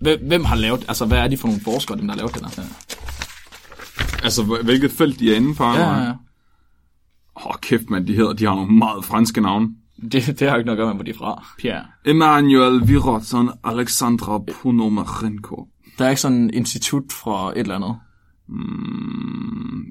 [0.00, 0.84] hvem- hvem har lavet...
[0.88, 2.62] Altså, hvad er de for nogle forskere, dem der har lavet det der?
[4.24, 5.74] Altså, hvilket felt de er indenfor.
[5.74, 6.10] Ja, ja, ja.
[7.36, 8.32] Åh, oh, kæft, man, de hedder.
[8.32, 9.68] De har nogle meget franske navne.
[10.12, 11.46] Det, det har ikke noget at gøre med, hvor de er fra.
[11.58, 11.84] Pierre.
[12.04, 15.68] Emmanuel Virotson, Alexandra Ponomarenko.
[15.98, 17.96] Der er ikke sådan et institut fra et eller andet.
[18.48, 19.84] Mm,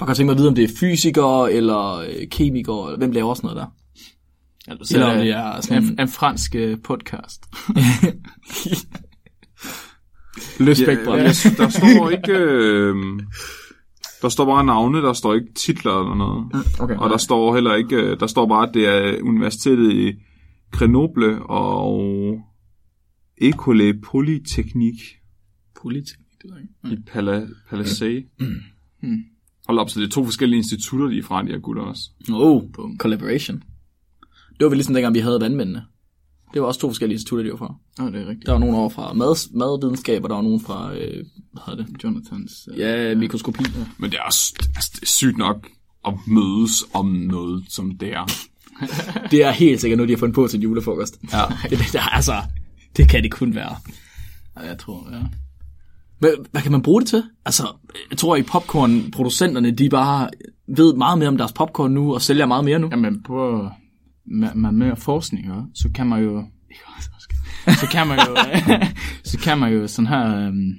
[0.00, 3.10] Jeg kan tænke mig at vide, om det er fysikere eller øh, kemikere, eller hvem
[3.12, 3.66] laver sådan noget der.
[4.68, 7.46] Eller, Eller om det er sådan en, en fransk øh, podcast.
[10.60, 11.18] løsbækbræt.
[11.22, 12.32] ja, synes, der står ikke...
[12.32, 12.94] Øh,
[14.22, 16.66] der står bare navne, der står ikke titler eller noget.
[16.80, 16.96] Okay.
[16.96, 17.96] Og der står heller ikke...
[17.96, 20.12] øh, Der står bare, at det er universitetet i
[20.72, 22.38] Grenoble og
[23.42, 25.04] École Polytechnique
[25.82, 27.02] Politik, det ved jeg ikke.
[27.02, 28.24] i Pala, Palace.
[29.66, 32.10] Hold op, så det er to forskellige institutter, de er fra, de her gutter også.
[32.32, 32.62] Oh,
[32.98, 33.56] collaboration.
[34.50, 35.82] Det var vel ligesom dengang, vi havde vandmændene.
[36.54, 37.74] Det var også to forskellige institutter, de var fra.
[38.00, 38.46] Åh, oh, det er rigtigt.
[38.46, 41.84] Der var nogen over fra mad, madvidenskab, og der var nogen fra, øh, hvad hedder
[41.84, 42.04] det?
[42.04, 42.68] Jonathans...
[42.72, 43.64] Øh, Ja, mikroskopi.
[43.98, 45.68] Men det er, også, altså, det er sygt nok
[46.06, 48.24] at mødes om noget som det er.
[49.30, 51.18] Det er helt sikkert noget, de har fundet på til julefrokost.
[51.32, 51.42] Ja.
[51.70, 52.34] Det, det, altså,
[52.96, 53.76] det kan det kun være.
[54.56, 55.22] Ja, jeg tror, ja.
[56.20, 57.22] Hvad, hvad kan man bruge det til?
[57.44, 57.62] Altså,
[58.10, 60.28] jeg tror, at popcornproducenterne, de bare
[60.66, 62.88] ved meget mere om deres popcorn nu, og sælger meget mere nu.
[62.90, 63.68] Jamen, på
[64.26, 66.44] med, med mere forskning, ja, så kan man jo...
[67.66, 68.36] så kan man jo,
[69.30, 70.72] så kan man jo sådan her, øhm,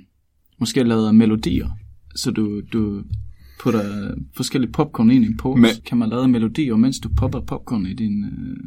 [0.60, 1.70] måske lave melodier,
[2.16, 3.04] så du, du
[3.60, 7.40] putter forskellige popcorn ind i en pose, Men- kan man lave melodier, mens du popper
[7.40, 8.58] popcorn i din, øh,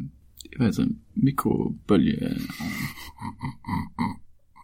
[0.57, 2.29] hvad hedder det, mikrobølge.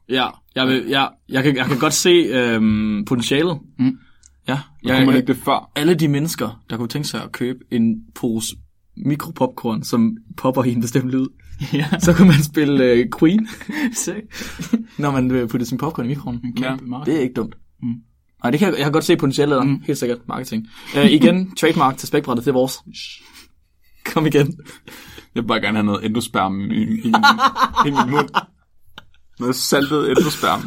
[0.09, 3.59] Ja, jeg, vil, ja, jeg, kan, jeg kan godt se øhm, potentialet.
[3.79, 3.97] Mm.
[4.47, 5.71] Ja, Jeg, kunne man ikke det før?
[5.75, 8.55] alle de mennesker, der kunne tænke sig at købe en pose
[8.97, 11.25] mikropopcorn, som popper i en bestemt lyd,
[11.73, 11.85] ja.
[11.99, 13.47] så kunne man spille øh, Queen,
[14.97, 16.41] når man øh, putter sin popcorn i mikroen.
[16.61, 17.55] Ja, Det er ikke dumt.
[17.83, 17.93] Mm.
[18.43, 19.63] Nej, det kan jeg, jeg kan godt se potentialet der.
[19.63, 19.81] Mm.
[19.87, 20.67] Helt sikkert marketing.
[20.97, 22.77] Uh, igen, trademark til spækbrættet, det er vores.
[24.05, 24.47] Kom igen.
[25.35, 28.29] Jeg vil bare gerne have noget endosperm i, i, i, i min mund.
[29.41, 30.61] Noget saltet endosperm.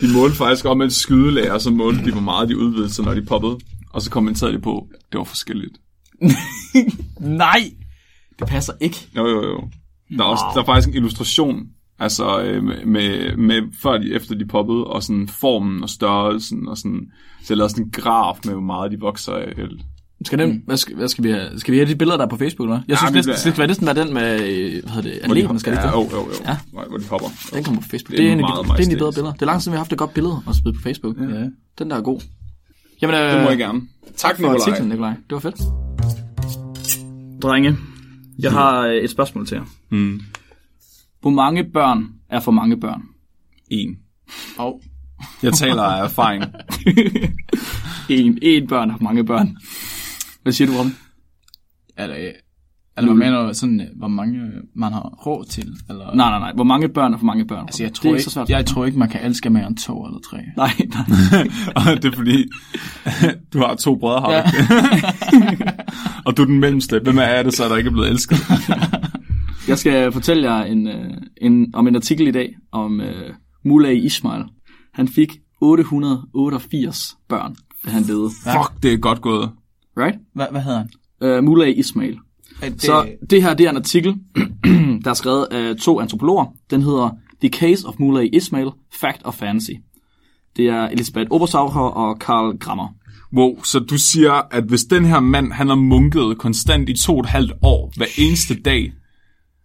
[0.00, 3.14] De målte faktisk om et skydelærer, så målte de, hvor meget de udvidede sig, når
[3.14, 3.58] de poppede.
[3.90, 5.78] Og så kommenterede de på, det var forskelligt.
[7.42, 7.72] Nej!
[8.38, 9.08] Det passer ikke.
[9.16, 9.68] Jo, jo, jo.
[10.16, 11.66] Der er, også, der er faktisk en illustration,
[11.98, 16.68] altså øh, med, med, med, før de, efter de poppede, og sådan formen og størrelsen,
[16.68, 19.52] og sådan, så jeg lavede sådan en graf med, hvor meget de vokser af.
[20.24, 21.60] Skal, den, hvad, skal, hvad skal vi have?
[21.60, 22.80] Skal vi have de billeder, der er på Facebook, eller?
[22.88, 25.60] Jeg Ja, synes det skal næsten være den med, øh, hvad hedder det, Hvor de
[25.60, 26.26] skal det ja, jo, jo, jo.
[26.46, 26.56] Ja.
[26.72, 27.28] Hvor, hvor de hopper.
[27.54, 28.10] Den kommer på Facebook.
[28.16, 29.16] Det er Det er, en af meget de, det er en af de bedre majestætisk.
[29.16, 29.32] billeder.
[29.32, 31.16] Det er lang tid, siden, vi har haft et godt billede og spillet på Facebook.
[31.20, 31.38] Ja.
[31.38, 31.46] ja.
[31.78, 32.20] Den der er god.
[33.02, 33.80] Jamen, øh, Det må jeg gerne.
[34.16, 35.10] Tak, for artiklen, Nikolaj.
[35.10, 35.56] Det var fedt.
[37.42, 37.76] Drenge,
[38.38, 39.64] jeg har øh, et spørgsmål til jer.
[39.90, 40.20] Mm.
[41.20, 43.02] Hvor mange børn er for mange børn?
[43.70, 43.96] En.
[44.58, 44.80] Og
[45.42, 46.44] Jeg taler af erfaring.
[48.08, 49.56] En, en børn er for mange børn.
[50.42, 50.94] Hvad siger du om?
[51.98, 52.16] eller,
[52.96, 54.38] eller hvad mener du sådan, øh, hvor mange
[54.74, 55.68] man har råd til?
[55.90, 56.04] Eller?
[56.14, 56.52] Nej, nej, nej.
[56.54, 57.64] Hvor mange børn er for mange børn?
[57.66, 58.50] Altså, jeg det tror, er ikke, så svært.
[58.50, 60.38] jeg tror ikke, man kan elske mere end to eller tre.
[60.56, 61.48] Nej, nej.
[61.76, 62.44] og det er fordi,
[63.52, 64.42] du har to brødre, har Ja.
[66.26, 67.00] og du er den mellemste.
[67.04, 68.38] Hvem er det så, der ikke er blevet elsket?
[69.68, 71.10] Jeg skal fortælle jer en, øh,
[71.42, 74.44] en, om en artikel i dag om øh, Mullah Ismail.
[74.94, 75.28] Han fik
[75.60, 78.30] 888 børn, da han levede.
[78.30, 79.50] Fuck, det er godt gået.
[79.96, 80.18] Right?
[80.34, 80.84] Hvad, hvad hedder
[81.20, 81.38] han?
[81.38, 82.18] Uh, Mullah Ismail.
[82.62, 84.14] Det, Så det her det er en artikel,
[85.04, 86.46] der er skrevet af to antropologer.
[86.70, 88.68] Den hedder The Case of Mullah Ismail,
[89.00, 89.70] Fact or Fantasy.
[90.56, 92.88] Det er Elisabeth Obersauer og Karl Grammer.
[93.36, 97.14] Wow, så du siger, at hvis den her mand, han har munket konstant i to
[97.14, 98.92] og et halvt år, hver eneste dag,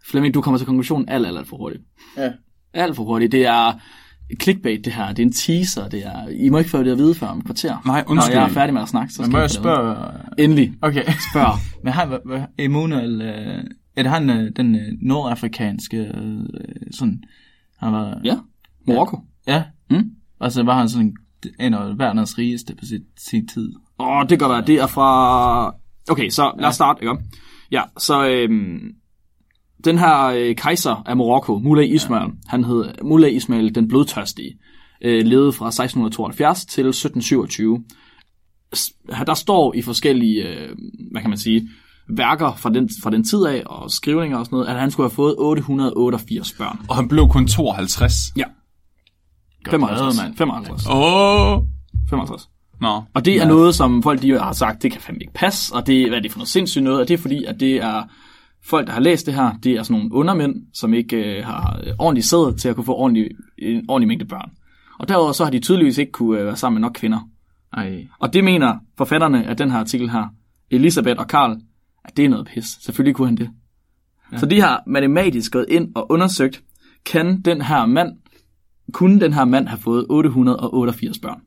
[0.10, 1.84] Flemming, du kommer til konklusionen alt, alt, alt for hurtigt.
[2.18, 2.32] Ja.
[2.74, 3.32] Alt for hurtigt.
[3.32, 3.74] Det er
[4.42, 5.08] clickbait, det her.
[5.08, 5.90] Det er en teaser.
[5.90, 6.28] Det er...
[6.28, 7.82] I må ikke få det at vide før om et kvarter.
[7.86, 8.36] Nej, Når undskyld.
[8.36, 9.96] jeg er færdig med at snakke, så Men skal må I jeg spørge...
[10.38, 10.74] Endelig.
[10.82, 11.04] Okay.
[11.32, 11.54] Spørg.
[11.84, 11.94] Men
[12.26, 13.64] hvad, Emanuel, øh,
[13.96, 16.46] er det han, øh, den øh, nordafrikanske, øh,
[16.92, 17.24] sådan,
[17.80, 18.20] han var...
[18.24, 18.36] Ja.
[18.88, 19.20] Marokko.
[19.48, 19.64] Ja.
[19.90, 20.12] Mm.
[20.42, 21.14] Altså var han sådan
[21.60, 23.74] en af verdens rigeste på sit, sin tid.
[24.00, 24.66] Åh, det kan godt være.
[24.68, 25.76] Det er fra...
[26.10, 27.16] Okay, så lad os starte, ikke?
[27.72, 28.80] Ja, så øhm,
[29.86, 32.30] den her øh, kejser af Marokko, Mullah Ismail, ja.
[32.48, 34.58] han hed Mullah Ismail den blodtørstige,
[35.02, 37.84] øh, levede fra 1672 til 1727.
[38.76, 38.92] S-
[39.28, 40.70] Der står i forskellige, øh,
[41.12, 41.70] hvad kan man sige,
[42.10, 45.10] værker fra den, fra den tid af, og skrivninger og sådan noget, at han skulle
[45.10, 46.80] have fået 888 børn.
[46.90, 48.14] og han blev kun 52.
[48.36, 48.44] Ja.
[49.64, 50.00] Godt 55.
[50.16, 50.38] lavet, mand.
[50.38, 50.86] 55.
[50.90, 51.54] Åh!
[51.58, 51.64] Oh.
[52.10, 52.50] 55.
[52.82, 53.02] Nå.
[53.14, 53.48] Og det er ja.
[53.48, 56.22] noget, som folk de har sagt, det kan fandme ikke passe, og det, hvad er
[56.22, 58.04] det for noget sindssygt noget, og det er fordi, at det er
[58.64, 61.80] folk, der har læst det her, det er sådan nogle undermænd, som ikke øh, har
[61.84, 64.52] øh, ordentlig sæd til at kunne få ordentlig, en ordentlig mængde børn.
[65.00, 67.30] Og derudover så har de tydeligvis ikke kunne øh, være sammen med nok kvinder.
[67.74, 68.08] Ej.
[68.20, 70.26] Og det mener forfatterne af den her artikel her,
[70.72, 71.58] Elisabeth og Karl,
[72.06, 72.66] at det er noget pis.
[72.82, 73.50] Selvfølgelig kunne han det.
[74.32, 74.38] Ja.
[74.38, 76.64] Så de har matematisk gået ind og undersøgt,
[77.06, 78.12] kan den her mand,
[78.94, 81.42] kunne den her mand have fået 888 børn?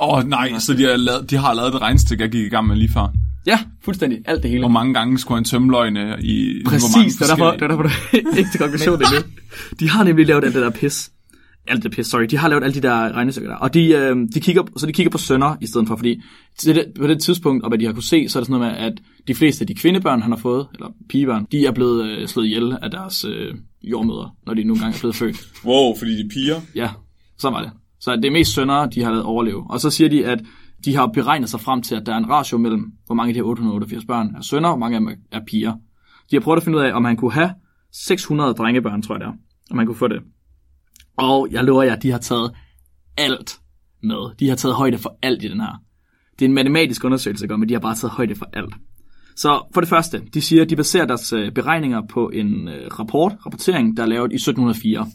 [0.00, 2.48] Åh oh, nej, så de har, lavet, de har lavet et regnstykke, jeg gik i
[2.48, 3.12] gang med lige før.
[3.46, 4.18] Ja, fuldstændig.
[4.24, 4.62] Alt det hele.
[4.62, 6.62] Hvor mange gange skulle han tømme løgne i...
[6.62, 7.82] hvor mange Præcis, det er derfor, det er derfor,
[8.32, 9.30] du ikke til konklusion det nu.
[9.80, 11.10] De har nemlig lavet alt det der pis.
[11.68, 12.24] Alt det pis, sorry.
[12.24, 13.56] De har lavet alle de der regnestykker der.
[13.56, 16.22] Og de, øh, de kigger, så de kigger på sønner i stedet for, fordi
[16.58, 18.60] til det, på det tidspunkt, og hvad de har kunne se, så er det sådan
[18.60, 18.92] noget med, at
[19.28, 22.46] de fleste af de kvindebørn, han har fået, eller pigebørn, de er blevet øh, slået
[22.46, 25.36] ihjel af deres øh, jordmøder, når de nogle gange er blevet født.
[25.64, 26.60] Wow, fordi de er piger.
[26.74, 26.88] Ja,
[27.38, 27.70] så var det.
[28.00, 29.70] Så det er mest sønner, de har lavet overleve.
[29.70, 30.40] Og så siger de, at
[30.84, 33.34] de har beregnet sig frem til, at der er en ratio mellem, hvor mange af
[33.34, 35.72] de her 888 børn er sønner, og hvor mange af dem er piger.
[36.30, 37.50] De har prøvet at finde ud af, om han kunne have
[37.92, 39.32] 600 drengebørn, tror jeg det er.
[39.70, 40.22] Om han kunne få det.
[41.16, 42.52] Og jeg lover jer, at de har taget
[43.16, 43.60] alt
[44.02, 44.36] med.
[44.38, 45.82] De har taget højde for alt i den her.
[46.38, 48.74] Det er en matematisk undersøgelse, men de har bare taget højde for alt.
[49.36, 52.86] Så for det første, de siger, at de baserer deres øh, beregninger på en øh,
[52.98, 55.06] rapport, rapportering, der er lavet i 1704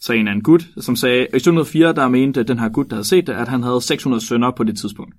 [0.00, 3.08] så en anden gut, som sagde, i 1704, der mente den her gut, der havde
[3.08, 5.14] set det, at han havde 600 sønner på det tidspunkt.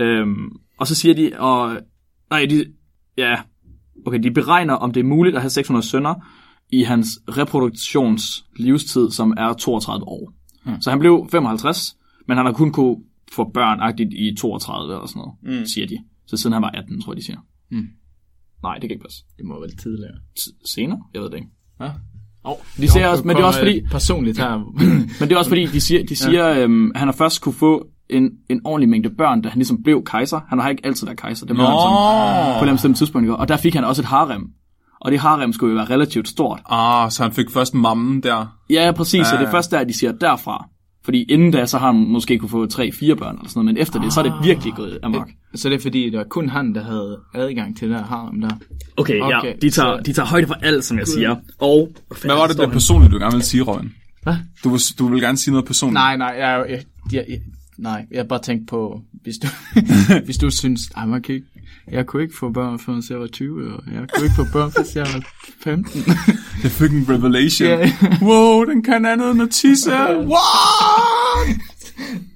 [0.00, 1.78] Øhm, og så siger de, og,
[2.30, 2.64] nej, de,
[3.18, 3.36] ja,
[4.06, 6.14] okay, de beregner, om det er muligt at have 600 sønner
[6.72, 10.32] i hans reproduktionslivstid, som er 32 år.
[10.66, 10.76] Ja.
[10.80, 11.96] Så han blev 55,
[12.28, 12.96] men han har kun kunne
[13.32, 15.66] få børn i 32 eller sådan noget, mm.
[15.66, 15.98] siger de.
[16.26, 17.38] Så siden han var 18, tror jeg, de siger.
[17.70, 17.86] Mm.
[18.62, 19.24] Nej, det kan ikke passe.
[19.36, 20.14] Det må være tidligere.
[20.38, 21.02] S- senere?
[21.14, 21.48] Jeg ved det ikke.
[21.80, 21.90] Ja.
[22.46, 24.58] Oh, de siger også, men det er også fordi, Personligt her.
[25.20, 26.62] men det er også fordi, de siger, de siger ja.
[26.62, 30.04] øhm, han har først kunne få en, en ordentlig mængde børn, da han ligesom blev
[30.04, 30.40] kejser.
[30.48, 31.46] Han har ikke altid været kejser.
[31.46, 33.30] Det blev han sådan, på et andet tidspunkt.
[33.30, 34.48] Og der fik han også et harem.
[35.00, 36.60] Og det harem skulle jo være relativt stort.
[36.70, 38.46] Ah, så han fik først mammen der.
[38.70, 39.14] Ja, præcis.
[39.14, 40.68] Ja, Ja, så det er først der, de siger derfra.
[41.06, 43.74] Fordi inden da, så har han måske kunne få tre, fire børn eller sådan noget.
[43.74, 45.28] Men efter det, så er det virkelig gået amok.
[45.54, 48.40] så det er fordi, det var kun han, der havde adgang til det her harem
[48.40, 48.50] der.
[48.96, 49.38] Okay, ja.
[49.38, 51.36] Okay, De tager, så- de tager højde for alt, som jeg siger.
[51.58, 51.88] Og
[52.24, 53.94] Hvad var det, der personligt, du gerne ville sige, Røgen?
[54.22, 54.34] Hvad?
[54.64, 55.94] Du, vil- du vil gerne sige noget personligt.
[55.94, 57.38] Nej, nej, jeg, jeg, jeg, jeg,
[57.78, 59.48] nej, jeg har bare tænkt på, hvis du,
[60.24, 61.46] hvis du synes, ej, man kan ikke,
[61.90, 64.70] jeg kunne ikke få børn, før jeg var 20, og jeg kunne ikke få børn,
[64.70, 65.26] før jeg var
[65.60, 66.00] 15.
[66.62, 67.68] Det fik en revelation.
[67.68, 67.92] Ja.
[68.22, 69.90] wow, den kan andet end at tisse.
[70.32, 70.36] What?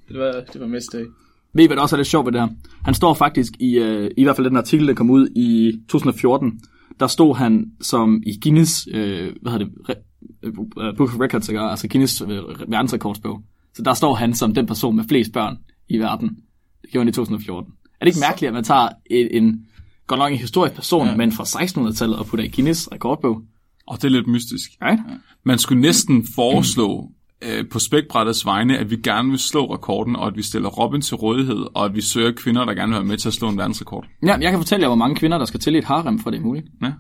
[0.08, 1.06] det var, det var mistake.
[1.54, 2.48] Ved I, hvad der også er lidt sjovt ved det her?
[2.84, 6.60] Han står faktisk i, øh, i hvert fald den artikel, der kom ud i 2014,
[7.00, 9.94] der stod han som i Guinness, øh, hvad hedder det, Re,
[10.42, 13.42] øh, Book of Records, altså Guinness øh, verdensrekordsbog.
[13.74, 15.56] Så der står han som den person med flest børn
[15.88, 16.36] i verden.
[16.82, 17.72] Det gjorde han i 2014.
[18.00, 19.66] Er det ikke mærkeligt, at man tager en, en
[20.06, 21.10] godt nok en historisk person, ja.
[21.10, 21.16] Ja.
[21.16, 23.42] men fra 1600-tallet og putter i Guinness rekordbog?
[23.86, 24.70] Og det er lidt mystisk.
[24.82, 25.00] Right?
[25.44, 27.10] Man skulle næsten foreslå
[27.42, 31.00] øh, på spækbrættets vegne, at vi gerne vil slå rekorden, og at vi stiller Robin
[31.00, 33.48] til rådighed, og at vi søger kvinder, der gerne vil være med til at slå
[33.48, 34.06] en verdensrekord.
[34.22, 36.30] Ja, jeg kan fortælle jer, hvor mange kvinder, der skal til i et harem, for
[36.30, 36.66] det er muligt.
[36.82, 36.92] Ja.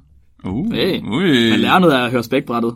[0.44, 1.50] Uh, Hey, ui.
[1.50, 2.74] Man lærer noget af at høre spækbrættet.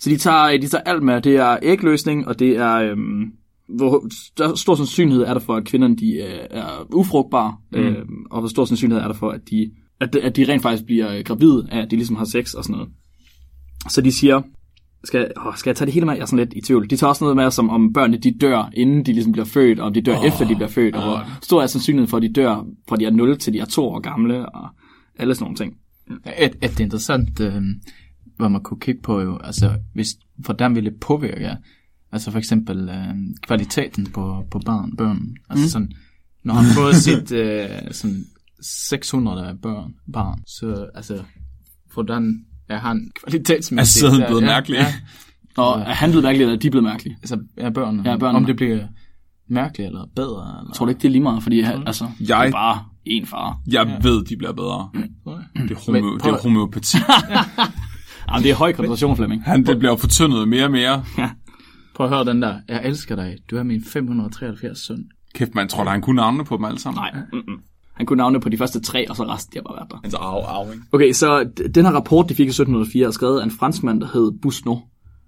[0.00, 1.20] Så de tager, de tager alt med.
[1.20, 2.74] Det er ægløsning, og det er...
[2.74, 3.32] Øhm,
[3.76, 7.78] hvor st- stor sandsynlighed er der for, at kvinderne de, øh, er ufrugtbare, mm.
[7.78, 10.86] øhm, og hvor stor sandsynlighed er der for, at de, at, at de rent faktisk
[10.86, 12.88] bliver øh, gravide af, at de ligesom har sex og sådan noget.
[13.88, 14.42] Så de siger,
[15.04, 16.14] skal, åh, skal jeg tage det hele med?
[16.14, 16.90] Jeg er sådan lidt i tvivl.
[16.90, 19.80] De tager også noget med, som om børnene de dør, inden de ligesom bliver født,
[19.80, 22.16] og om de dør oh, efter de bliver født, og hvor stor er sandsynligheden for,
[22.16, 24.68] at de dør, fra de er 0 til de er 2 år gamle, og
[25.18, 25.76] alle sådan nogle ting.
[26.38, 27.62] Et, et interessant, øh,
[28.36, 31.56] hvad man kunne kigge på jo, altså, hvis, hvordan ville det påvirke,
[32.12, 35.68] altså for eksempel øh, kvaliteten på, på barn, børn, altså mm.
[35.68, 35.92] sådan,
[36.44, 38.24] når han får sit øh, sådan
[38.62, 41.22] 600 børn, barn, så altså,
[41.94, 44.04] hvordan er han kvalitetsmæssigt?
[44.06, 44.76] Er sæden blevet mærkelig?
[44.78, 44.94] Ja,
[45.56, 47.16] Og er han blevet mærkelig, eller er de blevet mærkelige?
[47.22, 48.36] altså, er børnene, Ja, børnene.
[48.38, 48.86] om det bliver
[49.48, 50.72] mærkeligt eller bedre, eller?
[50.74, 51.42] Tror du ikke, det er lige meget?
[51.42, 53.60] Fordi han, altså, det Jeg- er bare én far.
[53.66, 54.08] Jeg ja.
[54.08, 54.88] ved, de bliver bedre.
[54.94, 55.02] Det
[55.70, 56.96] er, Men det er homeopati.
[58.28, 59.44] Jamen, det er høj koncentration, Flemming.
[59.44, 61.04] Han det bliver fortyndet mere og mere.
[61.94, 65.04] Prøv at høre den der, jeg elsker dig, du er min 573 søn.
[65.34, 67.00] Kæft, man tror, der han kunne navne på dem alle sammen.
[67.00, 67.22] Nej.
[67.32, 67.60] Mm-mm.
[67.94, 69.98] Han kunne navne på de første tre, og så resten, de har bare været der.
[70.04, 70.84] Altså, au, au, ikke?
[70.92, 74.06] Okay, så den her rapport, de fik i 1704, er skrevet af en franskmand, der
[74.12, 74.76] hed Busno.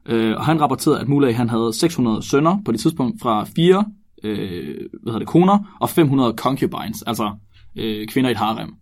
[0.07, 3.85] Øh, og han rapporterede, at Muley han havde 600 sønner på det tidspunkt fra fire
[4.25, 7.33] øh, hvad hedder det, koner og 500 concubines, altså
[7.77, 8.75] øh, kvinder i et harem.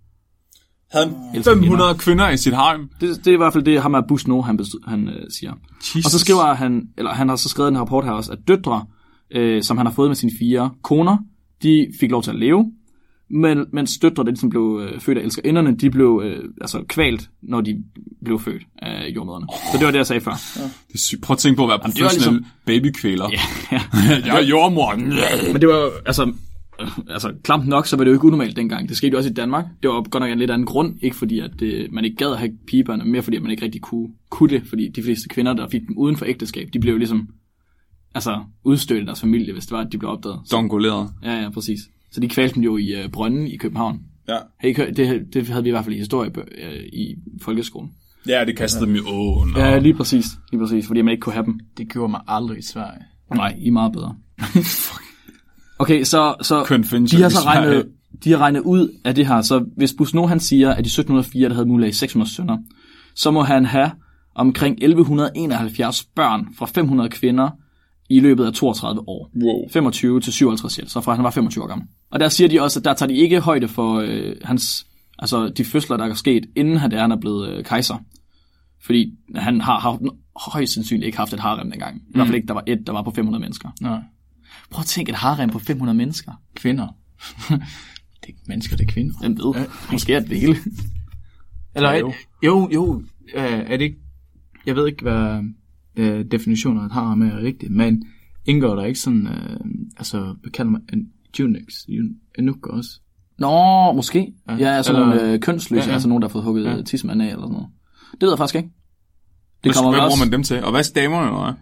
[0.92, 2.88] Havde han Elsker 500 kvinder i sit harem?
[3.00, 5.52] Det, det er i hvert fald det, ham er Busno, han, bestod, han øh, siger.
[5.80, 6.04] Jesus.
[6.04, 8.38] Og så skriver han, eller han har så skrevet i den rapport her også, at
[8.48, 8.84] døtre,
[9.30, 11.16] øh, som han har fået med sine fire koner,
[11.62, 12.72] de fik lov til at leve,
[13.30, 17.30] men, mens døtre, der ligesom blev øh, født af elskerinderne, de blev øh, altså kvalt,
[17.42, 17.84] når de
[18.24, 19.46] blev født af jordmøderne.
[19.72, 20.32] Så det var det, jeg sagde før.
[20.88, 21.22] Det er sygt.
[21.22, 23.30] Prøv at tænke på at være var professionel ligesom- babykvæler.
[23.32, 23.40] Ja,
[23.72, 23.80] ja.
[24.26, 24.94] Jeg er jordmor.
[25.52, 26.32] Men det var altså,
[27.08, 28.88] altså, klamt nok, så var det jo ikke unormalt dengang.
[28.88, 29.64] Det skete jo også i Danmark.
[29.82, 30.96] Det var godt nok en lidt anden grund.
[31.02, 33.50] Ikke fordi, at øh, man ikke gad at have pigebørn, men mere fordi, at man
[33.50, 34.62] ikke rigtig kunne, kunne det.
[34.68, 37.28] Fordi de fleste kvinder, der fik dem uden for ægteskab, de blev jo ligesom
[38.14, 40.40] altså, udstødt af deres familie, hvis det var, at de blev opdaget.
[40.52, 41.10] Dongoleret.
[41.24, 41.80] ja, ja, præcis.
[42.12, 44.00] Så de kvalte dem jo i øh, brønden i København.
[44.28, 44.36] Ja.
[44.60, 47.90] Har I hørt- det, det havde vi i hvert fald i historie øh, i folkeskolen.
[48.28, 49.50] Ja, det kastede dem i åen.
[49.56, 50.24] Ja, lige præcis.
[50.52, 51.60] Lige præcis, fordi man ikke kunne have dem.
[51.78, 53.02] Det gjorde mig aldrig i Sverige.
[53.34, 54.14] Nej, I er meget bedre.
[55.80, 56.64] okay, så, så
[57.10, 57.86] de har så regnet,
[58.24, 61.48] de har regnet ud af det her, så hvis Busno han siger, at i 1704,
[61.48, 62.58] der havde Muley 600 sønner,
[63.14, 63.90] så må han have
[64.34, 67.50] omkring 1171 børn fra 500 kvinder
[68.10, 69.30] i løbet af 32 år.
[69.42, 69.68] Wow.
[69.72, 71.86] 25 til 57 selv, så fra han var 25 år gammel.
[72.10, 74.86] Og der siger de også, at der tager de ikke højde for øh, hans,
[75.18, 78.04] altså de fødsler, der er sket, inden han er, han er blevet øh, kejser.
[78.82, 79.98] Fordi han har, har
[80.50, 81.96] højst sandsynligt ikke haft et harem dengang.
[81.96, 83.68] I hvert fald ikke, der var et, der var på 500 mennesker.
[83.80, 83.98] Nej.
[84.70, 86.32] Prøv at tænke et harem på 500 mennesker.
[86.54, 86.86] Kvinder.
[88.24, 89.14] det er mennesker, det er kvinder.
[89.20, 89.66] Hvem ved?
[89.92, 90.56] Måske er det det hele.
[91.74, 92.68] Eller, Ja, jo, jo.
[92.74, 93.02] jo,
[93.34, 93.98] øh, er det ikke,
[94.66, 95.42] jeg ved ikke, hvad
[95.96, 98.04] øh, definitioner han har med er rigtigt, men
[98.46, 99.60] indgår der ikke sådan, øh,
[99.96, 101.86] altså, hvad kalder man, en eunuchs,
[102.38, 102.90] eunuch også?
[103.38, 104.32] Nå, måske.
[104.48, 105.90] Ja, ja altså Eller- nogle øh, kønsløse, ja, Ja, ja.
[105.90, 105.94] ja.
[105.94, 106.76] altså nogen, der har fået hugget Ja.
[106.76, 106.82] ja.
[106.82, 107.68] tissemanden af eller sådan noget.
[108.12, 108.68] Det ved jeg faktisk ikke.
[108.68, 108.74] Det
[109.62, 110.24] Hvad, kommer hvad bruger også...
[110.24, 110.64] man dem til?
[110.64, 111.54] Og hvad er damerne, eller?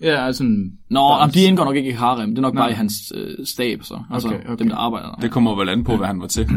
[0.00, 0.44] Ja, altså...
[0.90, 2.30] Nå, jamen, de indgår nok ikke i harem.
[2.30, 2.62] Det er nok Nej.
[2.62, 4.02] bare i hans øh, stab, så.
[4.10, 4.58] Altså Okay, okay.
[4.58, 5.16] dem, der arbejder der.
[5.20, 6.48] Det kommer vel an på, hvad han var til.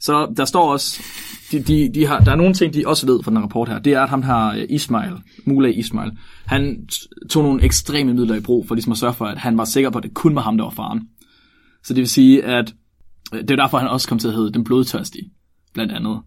[0.00, 1.02] Så der står også,
[1.52, 3.68] de, de, de har, der er nogle ting, de også ved fra den her rapport
[3.68, 5.12] her, det er, at ham her, øh, Ismail,
[5.46, 6.10] Mullah Ismail,
[6.46, 6.86] han
[7.30, 9.90] tog nogle ekstreme midler i brug for ligesom at sørge for, at han var sikker
[9.90, 11.00] på, at det kun var ham, der var faren.
[11.84, 12.74] Så det vil sige, at
[13.34, 15.30] øh, det er derfor, han også kom til at hedde den blodtørstige,
[15.74, 16.20] blandt andet.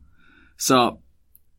[0.59, 1.02] Så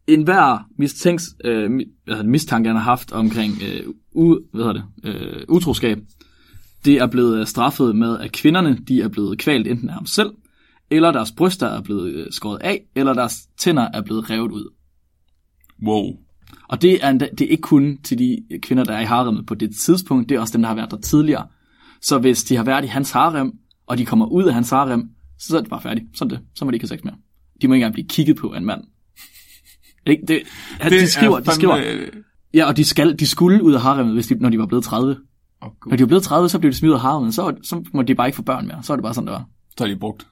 [0.06, 5.42] enhver mistænks, øh, hvad det, mistanke, han har haft omkring øh, u, hvad det, øh,
[5.48, 5.98] utroskab,
[6.84, 10.06] det er blevet øh, straffet med, at kvinderne de er blevet kvalt enten af ham
[10.06, 10.30] selv,
[10.90, 14.72] eller deres bryster er blevet øh, skåret af, eller deres tænder er blevet revet ud.
[15.86, 16.12] Wow.
[16.68, 19.46] Og det er, endda, det er ikke kun til de kvinder, der er i haremet
[19.46, 21.46] på det tidspunkt, det er også dem, der har været der tidligere.
[22.00, 23.52] Så hvis de har været i hans harem,
[23.86, 26.06] og de kommer ud af hans harem, så er det bare færdigt.
[26.14, 26.40] Sådan det.
[26.54, 27.14] Så må de ikke have sex mere.
[27.62, 28.84] De må ikke engang blive kigget på af en mand.
[30.06, 30.22] Ikke?
[30.28, 30.42] Det,
[30.82, 32.06] det de skriver, de skriver,
[32.54, 34.84] ja, og de, skal, de skulle ud af haremet, hvis de, når de var blevet
[34.84, 35.16] 30.
[35.60, 37.84] Oh, Når de var blevet 30, så blev de smidt ud af haremet, så, så
[37.92, 38.82] må de bare ikke få børn mere.
[38.82, 39.44] Så er det bare sådan, det var.
[39.78, 40.26] Så har de brugt.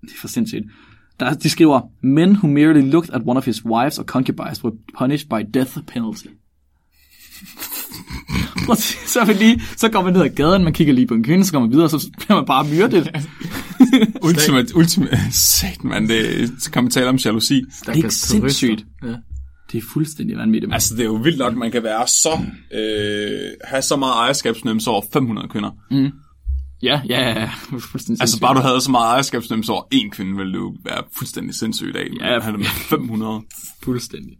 [0.00, 0.64] Det er for sindssygt.
[1.20, 4.74] Der, de skriver, men who merely looked at one of his wives or concubines were
[4.98, 6.26] punished by death penalty.
[9.06, 11.24] Så, er vi lige, så går man ned ad gaden, man kigger lige på en
[11.24, 13.10] kvinde, så går man videre, så bliver man bare myrdet.
[14.28, 17.54] Ultimate, ultimate, sat man, det, så kan man tale om jalousi.
[17.54, 18.84] Det er ikke sindssygt.
[19.02, 19.14] Ja.
[19.72, 20.72] Det er fuldstændig vanvittigt.
[20.72, 22.40] Altså, Altså, det er jo vildt nok, at man kan være så,
[22.74, 25.70] øh, have så meget ejerskabsnemmelse over 500 kvinder.
[26.82, 27.50] ja, ja, ja, ja.
[27.78, 31.54] Fuldstændig Altså, bare du havde så meget ejerskabsnemmelse over én kvinde, ville du være fuldstændig
[31.54, 32.06] sindssygt af.
[32.20, 33.40] Ja, Ja, han med 500.
[33.82, 34.32] Fuldstændig.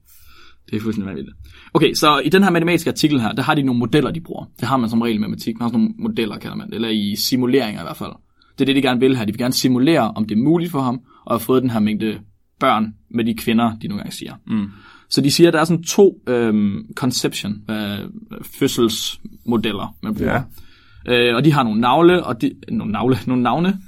[0.70, 1.36] Det er fuldstændig vanvittigt.
[1.74, 4.44] Okay, så i den her matematiske artikel her, der har de nogle modeller, de bruger.
[4.60, 5.58] Det har man som regel i matematik.
[5.58, 6.74] Man har sådan nogle modeller, kalder man det.
[6.74, 8.12] Eller i simuleringer i hvert fald.
[8.58, 9.24] Det er det, de gerne vil her.
[9.24, 10.94] De vil gerne simulere, om det er muligt for ham
[11.26, 12.18] at have fået den her mængde
[12.60, 14.34] børn med de kvinder, de nogle gange siger.
[14.46, 14.66] Mm.
[15.10, 17.98] Så de siger, at der er sådan to øhm, conception, øh,
[18.58, 20.42] fødselsmodeller, man bruger.
[21.06, 21.28] Ja.
[21.28, 23.78] Øh, og de har nogle navle, og de, nogle, navle, nogle navne,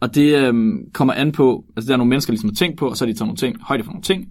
[0.00, 2.88] og det øhm, kommer an på, altså der er nogle mennesker, ligesom har tænkt på,
[2.88, 4.28] og så har de taget nogle ting, højde for nogle ting,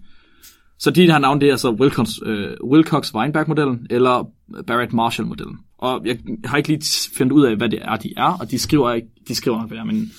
[0.80, 4.30] så de her navne, det er så Wilcox, øh, Wilcox-Weinberg-modellen eller
[4.66, 5.58] Barrett Marshall-modellen.
[5.78, 8.58] Og jeg har ikke lige fundet ud af, hvad det er, de er, og de
[8.58, 10.12] skriver, ikke, de skriver ikke, hvad det er, men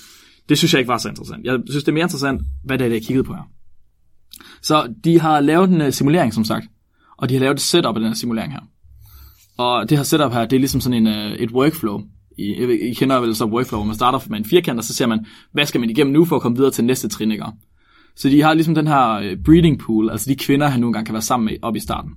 [0.48, 1.44] det synes jeg ikke var så interessant.
[1.44, 3.50] Jeg synes, det er mere interessant, hvad det er, jeg kiggede på her.
[4.62, 6.66] Så de har lavet en uh, simulering, som sagt,
[7.16, 8.60] og de har lavet et setup af den her simulering her.
[9.58, 12.02] Og det her setup her, det er ligesom sådan en, uh, et workflow.
[12.38, 14.94] I, I, I kender vel så workflow, hvor man starter med en firkant, og så
[14.94, 17.44] ser man, hvad skal man igennem nu for at komme videre til næste trin, ikke?
[18.16, 21.06] Så de har ligesom den her øh, breeding pool, altså de kvinder, han nogle gange
[21.06, 22.10] kan være sammen med op i starten.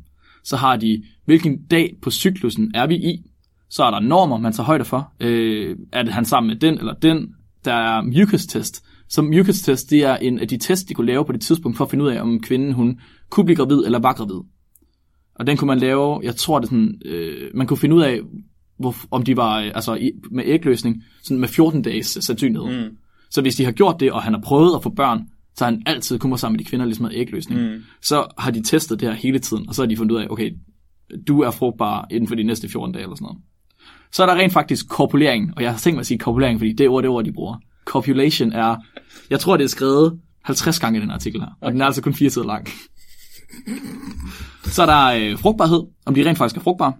[0.44, 3.32] Så har de, hvilken dag på cyklusen er vi i.
[3.70, 5.14] Så er der normer, man tager højde for.
[5.20, 7.36] Øh, er det han sammen med den eller den?
[7.66, 8.84] Der er mucus-test.
[9.10, 11.86] Så mucus-test, det er en af de tests, de kunne lave på det tidspunkt, for
[11.86, 14.40] at finde ud af, om kvinden hun kunne blive gravid eller var gravid.
[15.36, 18.20] Og den kunne man lave, jeg tror det sådan, øh, man kunne finde ud af,
[18.80, 22.90] hvor, om de var øh, altså i, med ægløsning, sådan med 14 dages sandsynlighed.
[22.90, 22.98] Mm.
[23.30, 25.28] Så hvis de har gjort det, og han har prøvet at få børn,
[25.58, 27.62] så han altid kun været sammen med de kvinder, ligesom med ægløsning.
[27.62, 27.84] Mm.
[28.02, 30.28] Så har de testet det her hele tiden, og så har de fundet ud af,
[30.30, 30.52] okay,
[31.28, 33.38] du er frugtbar inden for de næste 14 dage eller sådan noget.
[34.12, 36.74] Så er der rent faktisk korpulering, og jeg har tænkt mig at sige korpulering, fordi
[36.74, 37.58] det ord, det ord, de bruger.
[37.86, 38.76] Copulation er,
[39.30, 42.02] jeg tror, det er skrevet 50 gange i den artikel her, og den er altså
[42.02, 42.68] kun fire sider lang.
[44.64, 46.94] Så er der øh, frugtbarhed, om de rent faktisk er frugtbare.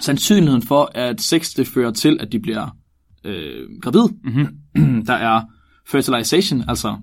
[0.00, 2.76] Sandsynligheden for, at sex det fører til, at de bliver
[3.24, 4.08] øh, gravid.
[4.24, 5.06] Mm-hmm.
[5.06, 5.42] der er
[5.88, 6.96] fertilization, altså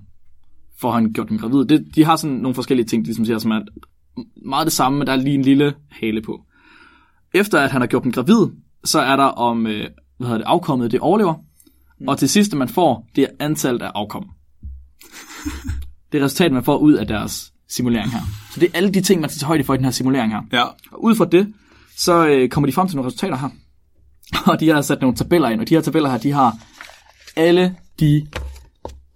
[0.84, 1.64] får han gjort dem gravid.
[1.64, 3.60] Det, de har sådan nogle forskellige ting, de ligesom siger, som er
[4.46, 6.40] meget det samme, men der er lige en lille hale på.
[7.34, 8.46] Efter at han har gjort dem gravid,
[8.84, 11.34] så er der om, øh, hvad hedder det, afkommet, det overlever.
[12.00, 12.08] Mm.
[12.08, 14.24] Og til sidst, man får, det er antallet af afkom.
[16.12, 18.20] det er resultatet, man får ud af deres simulering her.
[18.50, 20.32] Så det er alle de ting, man skal tage højde for i den her simulering
[20.32, 20.42] her.
[20.52, 20.62] Ja.
[20.92, 21.54] Og ud fra det,
[21.96, 23.48] så øh, kommer de frem til nogle resultater her.
[24.52, 26.58] Og de har sat nogle tabeller ind, og de her tabeller her, de har
[27.36, 28.26] alle de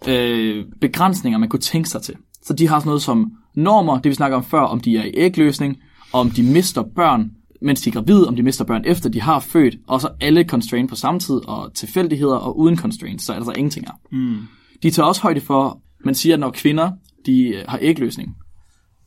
[0.07, 2.15] øh, begrænsninger, man kunne tænke sig til.
[2.43, 5.05] Så de har sådan noget som normer, det vi snakker om før, om de er
[5.05, 5.77] i ægløsning,
[6.13, 7.31] om de mister børn,
[7.63, 10.45] mens de er gravide, om de mister børn efter de har født, og så alle
[10.45, 13.95] constraint på samme tid, og tilfældigheder, og uden constraints, så er der så ingenting her.
[14.13, 14.39] Mm.
[14.83, 16.91] De tager også højde for, man siger, at når kvinder
[17.27, 18.37] de øh, har ægløsning,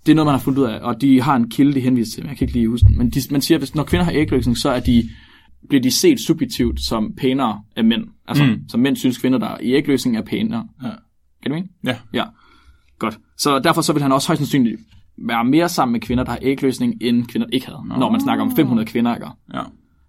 [0.05, 2.13] det er noget, man har fundet ud af, og de har en kilde, de henviser
[2.13, 2.97] til, men jeg kan ikke lige huske den.
[2.97, 5.09] Men de, man siger, at hvis, når kvinder har ægløsning, så er de,
[5.69, 8.03] bliver de set subjektivt som pænere af mænd.
[8.27, 8.69] Altså, mm.
[8.69, 10.67] så mænd synes kvinder, der er i ægløsning, er pænere.
[10.83, 10.89] Ja.
[11.43, 11.67] Kan du mene?
[11.83, 11.97] Ja.
[12.13, 12.25] Ja.
[12.99, 13.19] Godt.
[13.37, 14.81] Så derfor så vil han også højst sandsynligt
[15.17, 17.87] være mere sammen med kvinder, der har ægløsning, end kvinder der ikke havde.
[17.87, 19.27] Når man snakker om 500 kvinder, ikke?
[19.53, 19.61] Ja.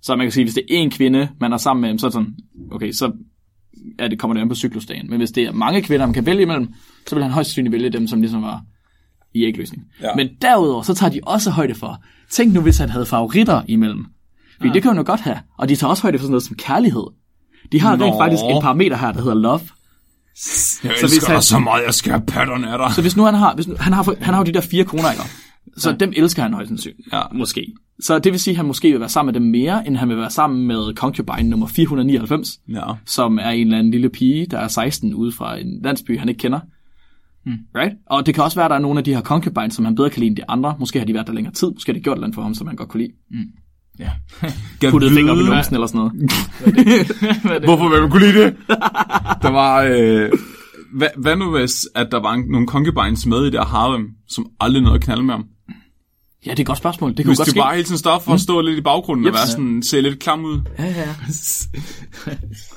[0.02, 2.08] Så man kan sige, hvis det er én kvinde, man er sammen med, så er
[2.08, 2.36] det sådan,
[2.70, 3.12] okay, så
[4.00, 5.10] ja, det kommer det an på cyklusdagen.
[5.10, 6.68] Men hvis det er mange kvinder, man kan vælge imellem,
[7.06, 8.62] så vil han højst sandsynligt vælge dem, som ligesom var
[9.34, 9.84] i ægløsning.
[10.00, 10.08] Ja.
[10.16, 14.06] Men derudover, så tager de også højde for, tænk nu, hvis han havde favoritter imellem.
[14.62, 14.74] Fordi ja.
[14.74, 15.38] det kan han jo godt have.
[15.58, 17.06] Og de tager også højde for sådan noget som kærlighed.
[17.72, 18.04] De har Nå.
[18.04, 19.60] rent faktisk en parameter her, der hedder love.
[20.84, 22.92] Jeg Så hvis han- så meget, jeg skal have pattern af dig.
[22.94, 24.84] Så hvis nu han har, hvis nu, han har, han har jo de der fire
[24.84, 25.22] koner, ikke?
[25.76, 25.96] Så ja.
[25.96, 27.08] dem elsker han højst sandsynligt.
[27.12, 27.20] Ja.
[27.34, 27.66] Måske.
[28.00, 30.08] Så det vil sige, at han måske vil være sammen med dem mere, end han
[30.08, 32.82] vil være sammen med concubine nummer 499, Ja.
[33.06, 36.28] som er en eller anden lille pige, der er 16 ude fra en landsby, han
[36.28, 36.60] ikke kender.
[37.44, 37.54] Hmm.
[37.76, 37.94] Right?
[38.06, 39.94] Og det kan også være, at der er nogle af de her concubines, som han
[39.94, 40.76] bedre kan lide end de andre.
[40.78, 41.70] Måske har de været der længere tid.
[41.70, 43.12] Måske har de gjort noget for ham, som han godt kunne lide.
[43.98, 44.10] Ja.
[44.90, 47.64] Puttet fingre op i numsen eller sådan noget.
[47.64, 48.56] Hvorfor vil man kunne lide det?
[49.42, 49.82] Der var...
[49.82, 50.30] Øh,
[50.94, 54.46] hvad, hvad nu hvis, at der var en, nogle concubines med i der Harlem, som
[54.60, 55.44] aldrig nåede at knalde med ham?
[56.46, 57.10] Ja, det er et godt spørgsmål.
[57.16, 57.60] Det kunne Hvis godt det ske.
[57.60, 59.38] bare hele tiden stop for at stå lidt i baggrunden og Jeps.
[59.38, 60.60] være sådan, se lidt klam ud.
[60.78, 61.14] Ja, ja.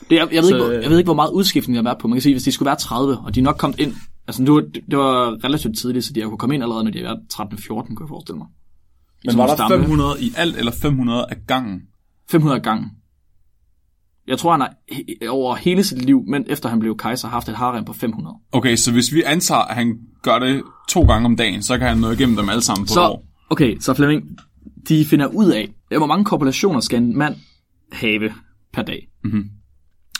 [0.09, 1.89] Det, jeg, jeg, ved Så, ikke, hvor, jeg ved ikke, hvor meget udskiftning der har
[1.89, 2.07] været på.
[2.07, 3.93] Man kan sige, hvis de skulle være 30, og de er nok kommet ind...
[4.27, 7.03] Altså, det var, det var relativt tidligt, så de kunne komme ind allerede, når de
[7.03, 8.47] været 13-14, kunne jeg forestille mig.
[9.25, 9.77] Men Som var der stamme.
[9.83, 11.81] 500 i alt, eller 500 af gangen?
[12.31, 12.89] 500 gange.
[14.27, 17.49] Jeg tror, han har he- over hele sit liv, men efter han blev kejser, haft
[17.49, 18.35] et harem på 500.
[18.51, 21.87] Okay, så hvis vi antager, at han gør det to gange om dagen, så kan
[21.87, 23.25] han nå igennem dem alle sammen på et Så, år.
[23.49, 24.37] okay, så Flemming,
[24.87, 27.35] de finder ud af, hvor mange korpulationer skal en mand
[27.91, 28.33] have
[28.73, 29.07] per dag.
[29.23, 29.49] Mhm.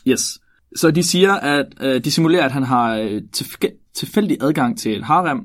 [0.08, 0.39] Yes.
[0.76, 4.97] Så de siger, at øh, de simulerer, at han har øh, tilf- tilfældig adgang til
[4.97, 5.39] et harem,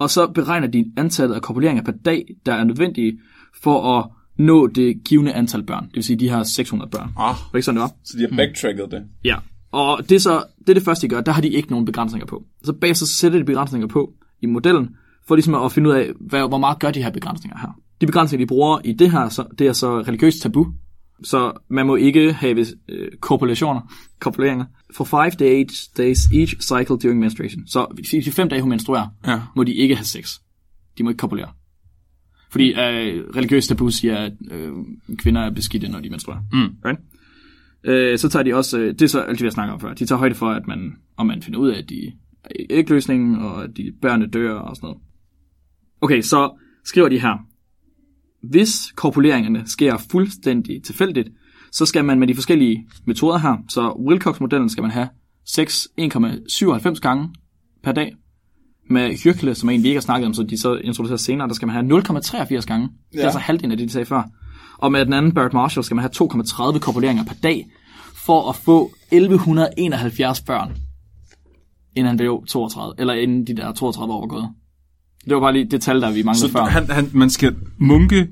[0.00, 3.18] og så beregner de antallet af korpuleringer per dag, der er nødvendige
[3.62, 4.06] for at
[4.38, 5.84] nå det givende antal børn.
[5.84, 7.12] Det vil sige, de har 600 børn.
[7.18, 7.92] Ah, det ikke sådan, det var?
[8.04, 9.02] så de har backtracket det.
[9.24, 9.36] Ja,
[9.72, 11.20] og det er så det, er det første, de gør.
[11.20, 12.44] Der har de ikke nogen begrænsninger på.
[12.62, 14.96] Så bagefter så sætter de begrænsninger på i modellen,
[15.28, 17.80] for ligesom at finde ud af, hvad, hvor meget gør de her begrænsninger her.
[18.00, 20.66] De begrænsninger, de bruger i det her, så, det er så religiøst tabu.
[21.22, 23.80] Så man må ikke have øh, korpulationer,
[24.20, 24.64] korpuleringer,
[24.94, 27.66] for five days, days each cycle during menstruation.
[27.66, 29.40] Så i de fem dage, hun menstruerer, Ja.
[29.56, 30.38] må de ikke have sex.
[30.98, 31.48] De må ikke kopulere.
[32.50, 34.72] Fordi øh, religiøst tabu siger, at øh,
[35.18, 36.40] kvinder er beskidte, når de menstruerer.
[36.52, 36.74] Mm.
[36.84, 37.00] Right?
[37.84, 39.80] Øh, så tager de også, øh, det er så alt det, vi har snakket om
[39.80, 42.06] før, de tager højde for, at man, om man finder ud af, at de
[42.44, 45.02] er ægløsningen, og at de børnene dør og sådan noget.
[46.00, 47.46] Okay, så skriver de her.
[48.42, 51.28] Hvis korpuleringerne sker fuldstændig tilfældigt,
[51.72, 55.08] så skal man med de forskellige metoder her, så Wilcox-modellen skal man have
[55.46, 57.28] 6 1,97 gange
[57.82, 58.14] per dag.
[58.90, 61.54] Med Hyrkle, som jeg egentlig ikke har snakket om, så de så introducerer senere, der
[61.54, 62.88] skal man have 0,83 gange.
[63.12, 63.16] Ja.
[63.16, 64.22] Det er altså halvdelen af det, de sagde før.
[64.78, 66.28] Og med den anden Barrett Marshall skal man have
[66.74, 67.66] 2,30 korpuleringer per dag,
[68.14, 70.76] for at få 1171 børn,
[71.96, 74.48] inden han blev 32, eller inden de der 32 år var gået.
[75.24, 76.64] Det var bare lige det tal, der vi manglede Så før.
[76.64, 78.28] han, han, man skal munke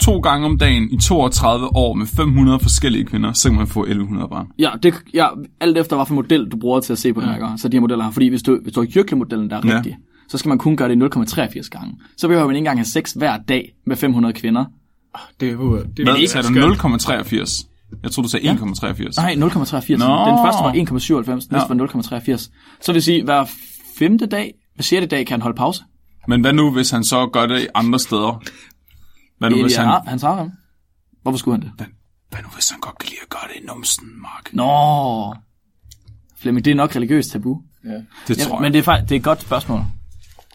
[0.00, 3.80] to gange om dagen i 32 år med 500 forskellige kvinder, så kan man få
[3.82, 4.46] 1100 børn.
[4.58, 5.26] Ja, det, ja,
[5.60, 7.26] alt efter, hvilken model du bruger til at se på ja.
[7.32, 8.10] her, så de her modeller her.
[8.12, 9.76] Fordi hvis du, hvis du har Jyrkle-modellen, der er Ja.
[9.76, 9.96] rigtig,
[10.28, 11.94] så skal man kun gøre det 0,83 gange.
[12.16, 14.64] Så behøver man ikke engang have sex hver dag med 500 kvinder.
[15.40, 15.76] Det er jo...
[15.96, 17.68] Det Hvad er sagde du 0,83?
[18.02, 19.12] Jeg tror du sagde 1,83.
[19.16, 19.96] Nej, 0,83.
[19.96, 20.28] Nå.
[20.28, 21.64] Den første var 1,97, den næste Ja.
[21.68, 21.74] var
[22.36, 22.50] 0,83.
[22.82, 23.44] Så vil sige, hver
[23.98, 25.82] femte dag, hver sjette dag kan han holde pause.
[26.28, 28.42] Men hvad nu, hvis han så gør det andre steder?
[29.38, 30.50] Hvad nu, hvis ja, han, han tager ham.
[31.22, 31.86] Hvorfor skulle han det?
[32.30, 34.50] hvad nu, hvis han godt kan lide at gøre det i numsen, Mark?
[34.52, 35.34] Nå,
[36.40, 37.62] Flemming, det er nok religiøst tabu.
[37.84, 37.90] Ja.
[38.28, 38.62] Det Ja, tror jeg.
[38.62, 39.80] men det er, faktisk, det er et godt spørgsmål.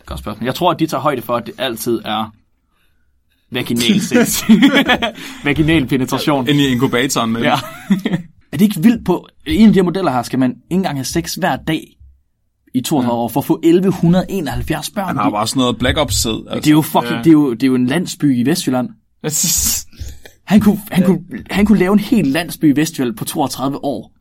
[0.05, 0.45] Godt spørgsmål.
[0.45, 2.34] Jeg tror, at de tager højde for, at det altid er
[3.51, 4.43] vaginal sex.
[5.45, 6.47] vaginal penetration.
[6.47, 7.53] Ind i inkubatoren med Ja.
[8.51, 9.28] er det ikke vildt på...
[9.45, 11.97] En af de her modeller her skal man ikke engang have sex hver dag
[12.78, 15.08] i 32 år for at få 1171 børn.
[15.08, 16.32] Han har bare sådan noget black ops sæd.
[16.32, 16.72] det, er Altså.
[16.72, 17.18] jo fucking, Ja.
[17.18, 18.90] det, er jo, det er jo en landsby i Vestjylland.
[20.48, 21.20] Han kunne, han, kunne,
[21.52, 24.14] han kunne lave en hel landsby i Vestjylland på 32 år.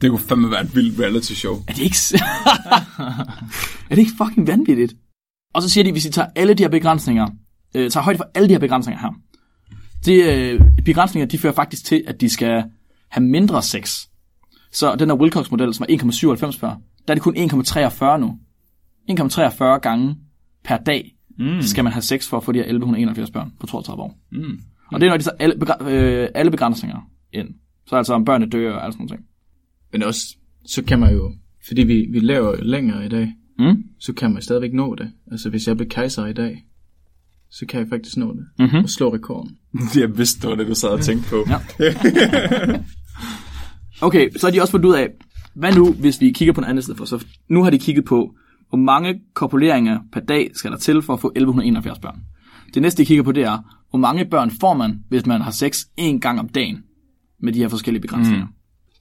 [0.00, 1.54] Det kunne fandme være et vildt reality show.
[1.68, 1.96] Er det ikke...
[3.90, 4.94] er det ikke fucking vanvittigt?
[5.54, 7.26] Og så siger de, hvis I tager alle de her begrænsninger,
[7.74, 9.10] øh, tager højde for alle de her begrænsninger her,
[10.04, 12.64] det, øh, begrænsninger, de fører faktisk til, at de skal
[13.10, 14.00] have mindre sex.
[14.72, 15.94] Så den her Wilcox-model, som er
[16.46, 16.74] 1,97 før,
[17.08, 18.38] der er det kun 1,43 nu.
[19.10, 20.16] 1,43 gange
[20.64, 21.62] per dag mm.
[21.62, 24.18] skal man have sex for at få de her 1171 børn på 32 år.
[24.32, 24.60] Mm.
[24.92, 27.48] Og det er, når de tager alle, begræ- øh, alle begrænsninger ind.
[27.86, 29.24] Så altså om børnene dør og alt sådan noget.
[29.92, 30.36] Men også,
[30.66, 31.32] så kan man jo,
[31.66, 33.84] fordi vi, vi laver jo længere i dag, Mm?
[34.00, 35.10] så kan man stadigvæk nå det.
[35.30, 36.64] Altså hvis jeg bliver kejser i dag,
[37.50, 38.46] så kan jeg faktisk nå det.
[38.58, 38.76] Mhm.
[38.84, 39.56] Og slå rekorden.
[40.00, 41.44] Jeg vidste, det var det, du sad og tænkte på.
[41.48, 41.58] Ja.
[44.00, 45.08] Okay, så har de også fundet ud af,
[45.56, 47.04] hvad nu, hvis vi kigger på en anden sted for?
[47.04, 48.34] Så nu har de kigget på,
[48.68, 52.20] hvor mange korpuleringer per dag skal der til for at få 1171 børn.
[52.74, 53.58] Det næste, de kigger på, det er,
[53.90, 56.78] hvor mange børn får man, hvis man har sex en gang om dagen
[57.42, 58.46] med de her forskellige begrænsninger.
[58.46, 58.52] Mm.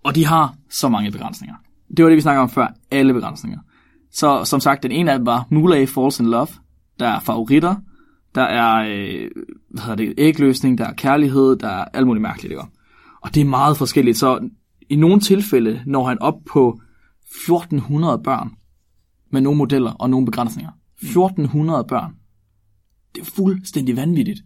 [0.04, 1.56] Og de har så mange begrænsninger.
[1.98, 2.68] Det var det, vi snakkede om før.
[2.92, 3.60] Alle begrænsninger.
[4.12, 6.48] Så som sagt, den ene af dem var Muley Falls in Love.
[7.00, 7.76] Der er favoritter.
[8.36, 9.30] Der er øh,
[9.70, 10.78] hvad hedder det, ægløsning.
[10.78, 11.56] Der er kærlighed.
[11.56, 12.52] Der er alt muligt mærkeligt.
[12.52, 12.64] Ikke?
[13.22, 14.18] Og det er meget forskelligt.
[14.18, 14.50] Så
[14.90, 16.82] i nogle tilfælde når han op på
[17.26, 18.52] 1400 børn
[19.32, 20.72] med nogle modeller og nogle begrænsninger.
[21.02, 22.16] 1400 børn.
[23.16, 24.42] Det er fuldstændig vanvittigt.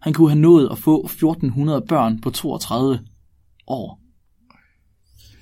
[0.00, 3.00] Han kunne have nået at få 1400 børn på 32
[3.66, 4.00] år.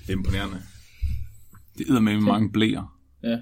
[0.01, 0.57] Det er imponerende.
[1.77, 2.97] Det æder med mange blæer.
[3.23, 3.37] Ja.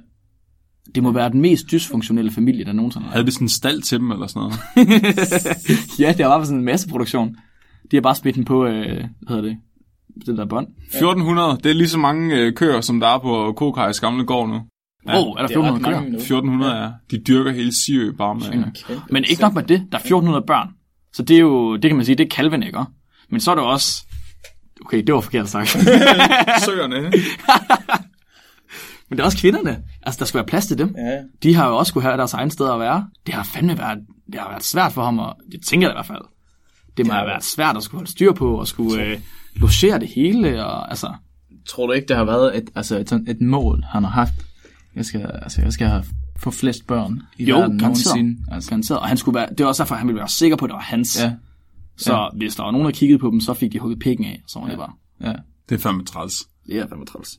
[0.96, 3.12] Det må være den mest dysfunktionelle familie, der nogensinde har.
[3.12, 4.60] Havde vi sådan en stald til dem eller sådan noget?
[6.00, 7.36] ja, det var bare sådan en masse produktion.
[7.92, 9.58] De har bare smidt den på, øh, hvad hedder det,
[10.26, 10.68] det der bånd.
[10.94, 14.50] 1400, det er lige så mange øh, køer, som der er på Kokajs gamle gård
[14.50, 14.62] nu.
[15.08, 15.96] Ja, oh, er der Det er ret 1400 køer?
[15.96, 16.18] mange nu.
[16.18, 16.92] 1400 er.
[17.12, 18.46] De dyrker hele Siø bare med...
[18.48, 19.00] Okay.
[19.10, 20.70] Men ikke nok med det, der er 1400 børn.
[21.14, 22.80] Så det er jo, det kan man sige, det er kalven, ikke?
[23.30, 24.06] Men så er der også,
[24.82, 25.70] okay, det var forkert sagt.
[26.66, 27.02] Søerne.
[29.10, 29.84] Men det er også kvinderne.
[30.04, 30.96] Altså, der skal være plads til dem.
[30.98, 31.18] Ja.
[31.44, 33.08] De har jo også skulle have deres egen sted at være.
[33.26, 34.00] Det har fandme været,
[34.32, 36.22] det har været svært for ham, og det tænker jeg i hvert fald.
[36.98, 39.20] Det må have været svært at skulle holde styr på, og skulle øh,
[39.56, 41.14] logere det hele, og altså...
[41.68, 44.34] Tror du ikke, det har været et, altså et, sådan et mål, han har haft?
[44.96, 46.04] Jeg skal, altså, jeg skal have,
[46.38, 48.38] få flest børn i Jo, verden nogensinde.
[48.52, 49.00] Altså, Garanteret.
[49.00, 50.74] Og han skulle være, det var også derfor, han ville være sikker på, at det
[50.74, 51.22] var hans.
[51.22, 51.34] ja,
[51.98, 52.28] Så ja.
[52.38, 54.44] hvis der var nogen, der kiggede på dem, så fik de hugget pikken af.
[54.48, 54.92] Så var det bare.
[55.24, 55.34] ja.
[55.70, 56.34] Det er fandme træls.
[56.68, 57.30] Det er fandme træls.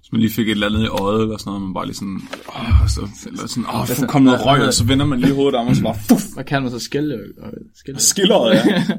[0.00, 1.96] Hvis man lige fik et eller andet i øjet, eller sådan noget, man bare lige
[1.96, 5.20] sådan, åh, så, eller sådan, åh, Altså, oh, kom noget røg, og så vender man
[5.20, 7.18] lige hovedet om, og så bare, fuff, Hvad kan man så skille?
[7.74, 8.00] skille?
[8.00, 8.84] skilleret, ja.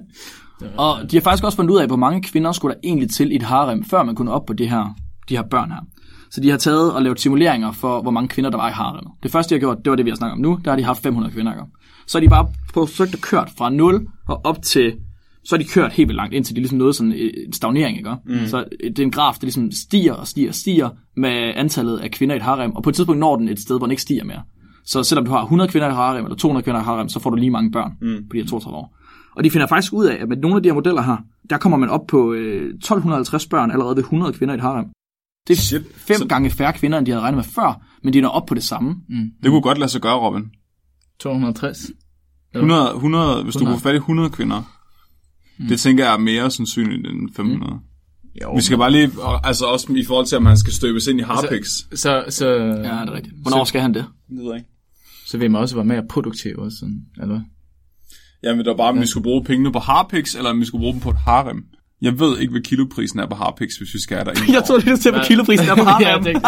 [0.77, 3.31] Og de har faktisk også fundet ud af, hvor mange kvinder skulle der egentlig til
[3.31, 4.95] i et harem, før man kunne op på det her,
[5.29, 5.79] de her børn her.
[6.31, 9.13] Så de har taget og lavet simuleringer for, hvor mange kvinder der var i haremmet.
[9.23, 10.59] Det første, de har gjort, det var det, vi har snakket om nu.
[10.65, 11.53] Der har de haft 500 kvinder.
[11.53, 11.63] Ikke?
[12.07, 14.93] Så har de bare forsøgt at kørt fra 0 og op til...
[15.43, 17.97] Så har de kørt helt vildt langt, indtil de ligesom nåede sådan en stagnering.
[17.97, 18.15] Ikke?
[18.25, 18.47] Mm.
[18.47, 22.11] Så det er en graf, der ligesom stiger og stiger og stiger med antallet af
[22.11, 22.71] kvinder i et harem.
[22.71, 24.41] Og på et tidspunkt når den et sted, hvor den ikke stiger mere.
[24.85, 27.29] Så selvom du har 100 kvinder i harem, eller 200 kvinder i harem, så får
[27.29, 28.15] du lige mange børn mm.
[28.29, 28.96] på de her 32 år.
[29.37, 31.17] Og de finder faktisk ud af, at med nogle af de her modeller her,
[31.49, 34.85] der kommer man op på øh, 1250 børn allerede ved 100 kvinder i et harem.
[35.47, 35.81] Det er Shit.
[35.95, 38.45] fem Så- gange færre kvinder, end de havde regnet med før, men de når op
[38.45, 38.95] på det samme.
[39.43, 40.43] Det kunne godt lade sig gøre, Robin.
[41.19, 41.91] 260?
[42.55, 43.73] 100, 100 hvis du 100.
[43.75, 44.61] kunne få fat i 100 kvinder,
[45.69, 47.79] det tænker jeg er mere sandsynligt end 500.
[48.43, 49.11] Jo, Vi skal bare lige,
[49.43, 51.67] altså også i forhold til, om man skal støbes ind i Harpix.
[51.95, 53.35] så, så, Ja, det er rigtigt.
[53.41, 54.05] Hvornår skal han det?
[54.29, 54.69] Det ved jeg ikke.
[55.25, 57.39] så vil man også være mere produktiv og sådan, eller hvad?
[58.43, 60.81] Jamen, det var bare, om vi skulle bruge pengene på Harpix, eller om vi skulle
[60.81, 61.65] bruge dem på et harem.
[62.01, 64.53] Jeg ved ikke, hvad kiloprisen er på Harpix, hvis vi skal have derinde.
[64.57, 66.25] Jeg tror, det er til på kiloprisen der på ja, harem.
[66.25, 66.39] er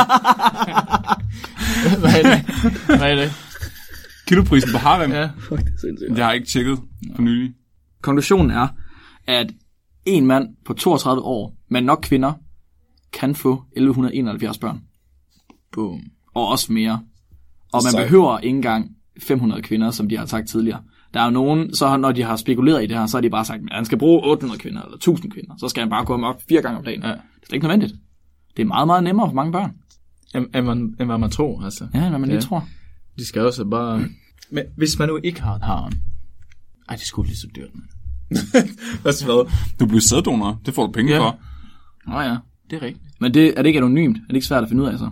[1.99, 2.45] Hvad er det?
[2.85, 3.31] Hvad er det?
[4.27, 5.29] Kiloprisen på harem, Ja.
[5.39, 6.09] Fuck, det er sindssygt.
[6.09, 6.79] det har jeg ikke tjekket
[7.15, 7.53] for nylig.
[8.01, 8.67] Konklusionen er,
[9.27, 9.47] at
[10.05, 12.33] en mand på 32 år, med nok kvinder,
[13.13, 14.81] kan få 1171 børn.
[15.73, 16.01] Boom.
[16.35, 16.99] Og også mere.
[17.73, 18.05] Og man Sejt.
[18.07, 20.81] behøver ikke engang 500 kvinder, som de har sagt tidligere.
[21.13, 23.29] Der er jo nogen, så når de har spekuleret i det her, så har de
[23.29, 25.53] bare sagt, at han skal bruge 800 kvinder, eller 1000 kvinder.
[25.59, 27.01] Så skal han bare gå amok fire gange om dagen.
[27.01, 27.07] Ja.
[27.07, 27.93] Det er slet ikke nødvendigt.
[28.57, 29.71] Det er meget, meget nemmere for mange børn.
[30.35, 31.87] End, end, man, end hvad man tror, altså.
[31.93, 32.41] Ja, hvad man lige Ja.
[32.41, 32.67] tror.
[33.17, 34.05] De skal også bare...
[34.51, 35.93] Men hvis man nu ikke har et harem...
[36.89, 37.83] Ej, det skulle lige så dyrt, man.
[39.01, 39.51] Hvad hvad?
[39.79, 41.19] Du bliver sæddonor, det får du penge Ja.
[41.19, 41.39] for.
[42.07, 42.37] Nå ja,
[42.69, 43.05] det er rigtigt.
[43.21, 44.17] Men det, er det ikke anonymt?
[44.17, 45.09] Er det ikke svært at finde ud af så?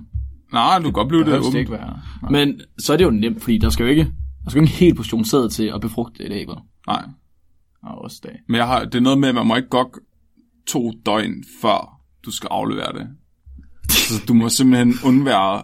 [0.54, 2.00] Nej, du kan godt blive Det det ikke være.
[2.22, 2.32] Nej.
[2.32, 4.12] Men så er det jo nemt, fordi der skal jo ikke,
[4.48, 6.48] der skal jo ikke en hel portion sæd til at befrugte et æg.
[6.48, 6.56] vel?
[6.88, 7.04] Nej,
[7.84, 8.40] Og også dag.
[8.48, 9.92] men jeg har, det er noget med, at man må ikke gå
[10.68, 13.08] to døgn, før du skal aflevere det.
[13.90, 15.62] Så du må simpelthen undvære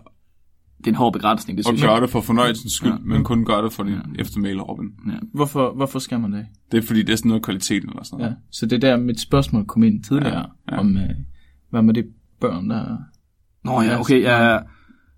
[0.78, 2.02] Det er en hård begrænsning, det synes gøre jeg.
[2.02, 2.98] det for fornøjelsens skyld, Ja.
[3.02, 4.86] men kun gøre det for din eftermæle, Robin.
[5.08, 5.18] Ja.
[5.34, 6.46] Hvorfor, hvorfor skal man det?
[6.72, 8.26] Det er fordi, det er sådan noget af kvaliteten eller sådan Ja.
[8.26, 8.38] noget.
[8.52, 10.44] Så det er der, mit spørgsmål kom ind tidligere, Ja,
[10.76, 10.80] ja.
[10.80, 11.10] om øh,
[11.70, 12.04] hvad med de
[12.42, 12.98] børn, der...
[13.64, 14.58] Nå ja, okay, ja.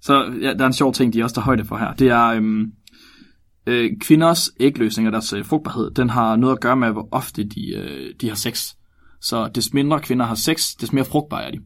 [0.01, 1.93] Så ja, der er en sjov ting, de også tager højde for her.
[1.93, 2.72] Det er øhm,
[3.68, 5.91] øh, kvinders ægløsning og deres øh, frugtbarhed.
[5.91, 8.74] Den har noget at gøre med, hvor ofte de, øh, de har sex.
[9.22, 11.57] Så des mindre kvinder har sex, des mere frugtbare er de.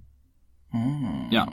[0.74, 1.30] Mm.
[1.32, 1.44] Ja,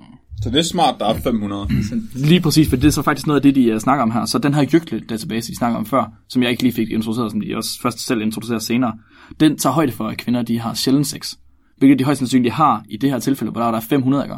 [0.43, 1.69] Så det er smart, der er 500.
[2.15, 4.25] lige præcis, for det er så faktisk noget af det, de uh, snakker om her.
[4.25, 7.41] Så den her Jykle-database, de snakker om før, som jeg ikke lige fik introduceret, som
[7.41, 8.93] de også først selv introducerer senere,
[9.41, 11.35] den tager højde for, at kvinder de har sjældent sex.
[11.79, 14.37] Hvilket de højst sandsynligt har i det her tilfælde, hvor der er 500 ikke?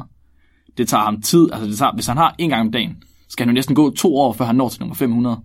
[0.78, 2.96] Det tager ham tid, altså det tager, hvis han har en gang om dagen,
[3.28, 5.40] skal han jo næsten gå to år, før han når til nummer 500.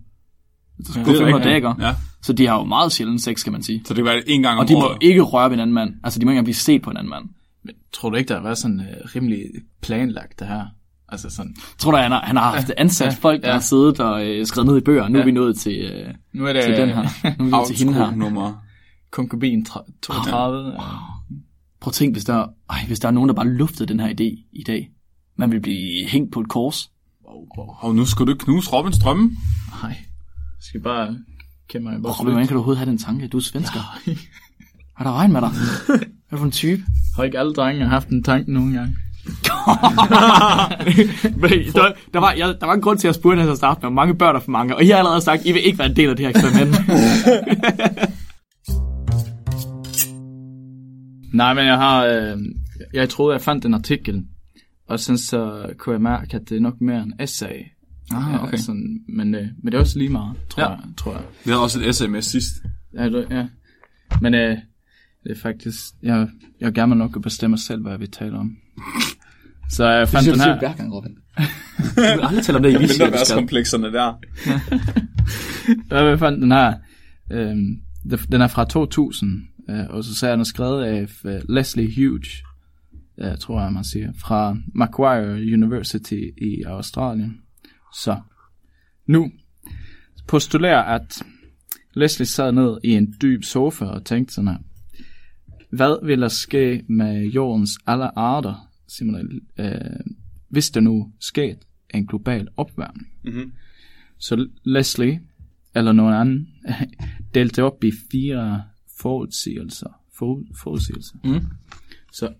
[0.77, 1.43] Det skal gå Det er 500 rigtigt.
[1.43, 1.85] dage, ikke?
[1.87, 3.81] Ja, Så de har jo meget sjældent sex, kan man sige.
[3.85, 4.97] så det kan være en gang om Og de må året.
[5.01, 5.93] ikke røre ved en anden mand.
[6.03, 7.25] Altså, de må ikke engang blive set på en anden mand.
[7.63, 9.39] Men tror du ikke, der har været sådan øh, rimelig
[9.81, 10.65] planlagt det her?
[11.09, 13.53] Altså sådan, Tror du, han har, han har haft ansat Ja, folk, der ja.
[13.53, 15.07] har siddet og øh, skrevet ned i bøger.
[15.07, 15.25] Nu er Ja.
[15.25, 17.01] vi nået til, øh, nu er det til den her.
[17.03, 18.15] Nu er vi nået til hende her.
[18.15, 18.53] nummer.
[19.11, 20.67] konkubin tra- 32.
[20.71, 20.77] Ja.
[21.81, 24.07] Prøv at tænke, hvis der, ej, hvis der er nogen, der bare luftede den her
[24.09, 24.89] idé i dag.
[25.37, 26.89] Man vil blive hængt på et kors.
[27.79, 29.31] Og nu skal du knuse Robins drømme.
[29.83, 29.95] Nej.
[30.67, 31.17] Skal bare
[31.69, 31.99] kæmpe mig.
[31.99, 33.27] Hvordan kan du overhovedet have den tanke?
[33.27, 33.79] Du er svensker.
[34.97, 35.49] Har der regnet med dig?
[36.29, 36.83] Hvad for en type?
[37.15, 38.89] Har ikke alle drenge haft en tanke nogen gang?
[41.73, 43.75] Der, der, var, jeg, der var en grund til, at jeg spurgte her til med,
[43.79, 45.79] hvor mange børn er for mange, og I har allerede sagt, at I vil ikke
[45.79, 46.75] være en del af det her eksperiment.
[51.33, 52.05] Nej, men jeg har...
[52.05, 52.37] Øh,
[52.93, 54.25] jeg troede, jeg fandt en artikel,
[54.87, 57.72] og sådan så kunne jeg mærke, at det er nok mere en essay.
[58.15, 58.57] Ah, okay.
[58.57, 60.69] Sådan, men, øh, men det er også lige meget, tror, Ja.
[60.69, 61.21] jeg, tror jeg.
[61.45, 62.53] Vi havde også et sms sidst.
[62.93, 63.47] Ja, det, ja.
[64.21, 64.57] Men øh,
[65.23, 65.79] det er faktisk...
[66.03, 66.27] Jeg,
[66.59, 68.55] jeg vil gerne nok at bestemme selv, hvad vi taler om.
[69.69, 70.59] Så jeg fandt den her...
[70.59, 71.11] hver gang, Robin.
[71.95, 73.19] Du vil aldrig tale om det, I Mindre siger, du skal.
[73.19, 74.13] værtskomplekserne der.
[76.09, 76.73] Jeg fandt den her.
[77.31, 77.55] Øh,
[78.31, 82.43] den er fra 2000, øh, og så er den skrevet af øh, Leslie Hughes,
[83.19, 87.37] øh, tror jeg, man siger, fra Macquarie University i Australien.
[87.95, 88.21] Så
[89.05, 89.31] nu
[90.27, 91.23] postulerer, at
[91.93, 94.57] Leslie sad ned i en dyb sofa og tænkte sådan her.
[95.69, 100.15] Hvad vil der ske med jordens alle arter, simpelthen, øh,
[100.49, 101.59] hvis der nu skete
[101.93, 103.07] en global opvarmning?
[103.23, 103.53] Mhm.
[104.19, 105.21] Så Leslie,
[105.75, 106.47] eller nogen anden,
[107.33, 108.63] delte op i fire
[108.99, 109.99] forudsigelser.
[110.17, 111.15] For, forudsigelser.
[111.23, 111.45] Mm.
[112.11, 112.33] Så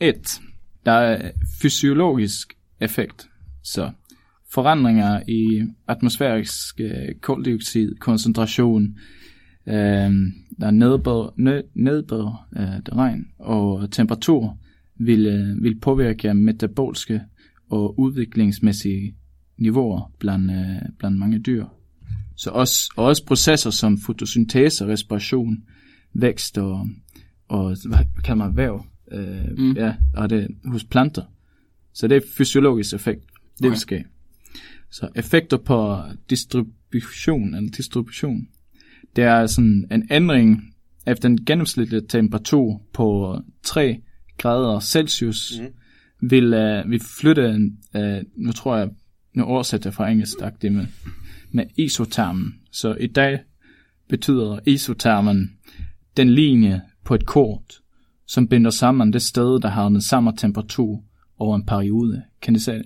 [0.00, 0.40] et,
[0.86, 1.30] der er
[1.62, 3.28] fysiologisk effekt.
[3.62, 3.90] Så
[4.54, 8.98] forandringer i atmosfærisk øh, koldioxidkoncentration,
[9.66, 9.74] øh,
[10.60, 14.58] der er nedbør, ned, nedbør øh, regn og temperatur
[14.96, 17.20] vil, øh, vil påvirke metabolske
[17.70, 19.14] og udviklingsmæssige
[19.58, 21.64] niveauer blandt, øh, blandt mange dyr.
[22.36, 25.56] Så også, og også processer som fotosyntese, respiration,
[26.12, 26.88] vækst og,
[27.48, 29.72] og hvad kalder man væv, øh, Mm.
[29.72, 31.22] ja, og det hos planter.
[31.92, 33.60] Så det er fysiologisk effekt, det.
[33.60, 33.68] Okay.
[33.68, 34.04] vil ske.
[34.94, 38.48] Så effekter på distribution, eller distribution,
[39.16, 40.74] det er sådan en ændring
[41.06, 44.00] af den gennemsnitlige temperatur på 3
[44.38, 45.66] grader Celsius, mm.
[46.30, 48.90] vil, uh, vil flytte, uh, nu tror jeg,
[49.34, 50.86] nu oversætter jeg fra engelsk, det med,
[51.50, 52.54] med isotermen.
[52.72, 53.38] Så i dag
[54.08, 55.50] betyder isotermen
[56.16, 57.80] den linje på et kort,
[58.26, 61.04] som binder sammen det sted, der har den samme temperatur
[61.38, 62.22] over en periode.
[62.42, 62.84] Kan det?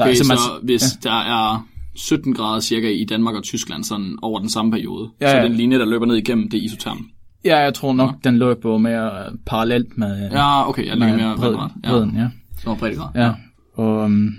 [0.00, 1.08] Okay, så, altså, man- så hvis ja.
[1.08, 5.30] der er 17 grader cirka i Danmark og Tyskland sådan over den samme periode, Ja,
[5.30, 5.44] så ja.
[5.44, 7.08] den linje, der løber ned igennem, det er isoterm.
[7.44, 11.36] Ja, jeg tror nok, den løber mere øh, parallelt med, Ja, okay, jeg ligger mere
[11.36, 11.54] bred.
[11.84, 12.16] Ja, bredden.
[12.16, 12.28] Ja.
[12.62, 13.08] så breddegrad.
[13.14, 13.32] Ja.
[13.74, 14.34] Og, um,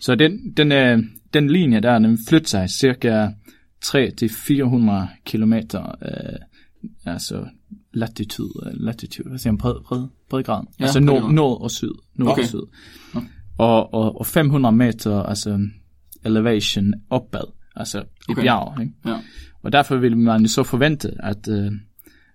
[0.00, 0.98] så den, den, øh,
[1.34, 3.28] den linje der, den flytter sig cirka
[3.84, 6.38] 300-400 kilometer, øh,
[7.14, 7.44] altså
[7.94, 10.62] latitud, øh, latitud, hvad siger man, bred, bred, bredgrad.
[10.80, 11.90] Ja, altså nord, nord og syd.
[12.14, 12.42] Nord Okay.
[12.42, 12.60] og syd.
[13.58, 15.68] Og, og, og 500 meter, altså
[16.24, 18.42] elevation opad, altså i Okay.
[18.42, 18.80] bjerg.
[18.80, 18.92] Ikke?
[19.06, 19.16] Ja.
[19.62, 21.72] Og derfor vil man jo så forvente, at, øh,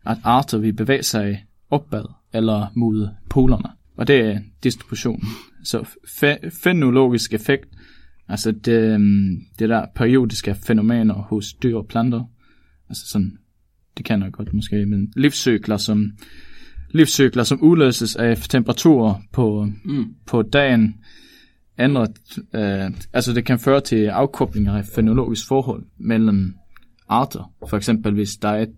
[0.06, 3.70] at arter vil bevæge sig opad eller mod polerne.
[3.98, 5.24] Og det er distribution.
[5.64, 7.66] Så fe- fenologisk effekt,
[8.28, 12.24] altså det, øhm, det der periodiske fænomener hos dyr og planter,
[12.90, 13.38] altså sådan,
[13.98, 16.12] det kan jeg godt måske, men livscykler som,
[16.94, 20.16] livscykler som udløses af temperaturer på, Mm.
[20.28, 20.96] på dagen,
[21.80, 26.56] ændret, øh, altså det kan føre til afkoblinger af fenologisk forhold mellem
[27.08, 27.54] arter.
[27.70, 28.74] For eksempel hvis der er et,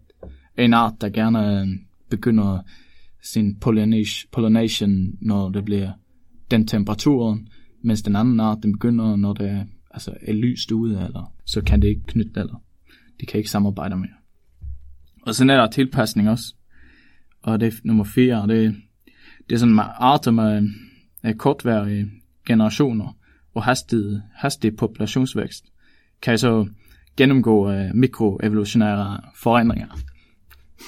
[0.58, 1.68] en art, der gerne øh,
[2.10, 2.60] begynder
[3.24, 5.92] sin pollination, pollination, når det bliver
[6.52, 7.48] den temperaturen,
[7.82, 11.62] mens den anden art, den begynder, når det er, altså, er lyst ude, eller så
[11.62, 12.62] kan det ikke knytte, eller
[13.22, 14.10] de kan ikke samarbejde mere.
[15.22, 16.56] Og så er der tilpasning også.
[17.44, 18.76] Og det er nummer fire, og det,
[19.50, 20.70] det er sådan arter med,
[21.24, 22.12] med kortværige
[22.48, 23.18] generationer
[23.56, 25.66] og hastig, hastig populationsvækst,
[26.22, 26.68] kan så
[27.18, 29.88] gennemgå uh, mikroevolutionære forandringer.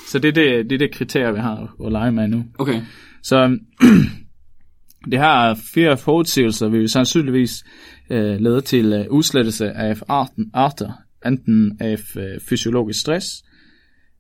[0.08, 2.46] Så det er det, det, er det kriterie, vi har at lege med nu.
[2.60, 2.82] Okay.
[3.24, 3.60] Så
[5.12, 7.66] det her fire forudsigelser vil sandsynligvis
[8.10, 10.92] øh, lede til øh, udslettelse af arten, arter,
[11.26, 13.28] enten af øh, fysiologisk stress,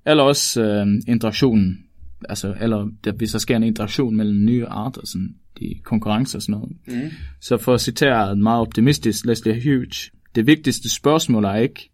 [0.05, 1.84] eller også øh, interaktionen,
[2.29, 6.41] altså, eller der, hvis der sker en interaktion mellem nye arter, sådan de konkurrencer og
[6.41, 6.71] sådan noget.
[6.87, 7.11] Mm.
[7.41, 11.89] Så for at citere meget optimistisk Leslie Hughes, det vigtigste spørgsmål er ikke,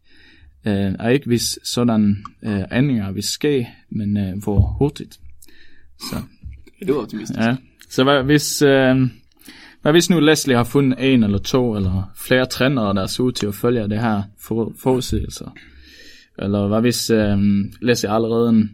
[0.65, 5.19] øh, er ikke hvis sådan øh, ændringer vil ske, men øh, hvor hurtigt.
[5.99, 6.15] Så
[6.79, 7.39] Det var optimistisk.
[7.39, 7.55] Ja,
[7.89, 8.95] så hvad hvis, øh,
[9.81, 13.31] hvad hvis nu Leslie har fundet en eller to eller flere trænere, der ser ud
[13.31, 15.55] til at følge det her for, forudsigelser?
[16.39, 17.37] Eller hvad hvis øh,
[17.81, 18.69] Leslie allerede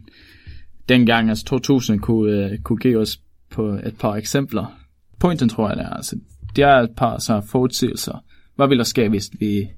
[0.88, 3.20] dengang, altså 2000, kunne, øh, kunne give os
[3.50, 4.78] på et par eksempler.
[5.18, 6.18] Pointen tror jeg, det er, altså,
[6.56, 8.24] det er et par så forudsigelser.
[8.56, 9.68] Hvad vil der ske, hvis, vi,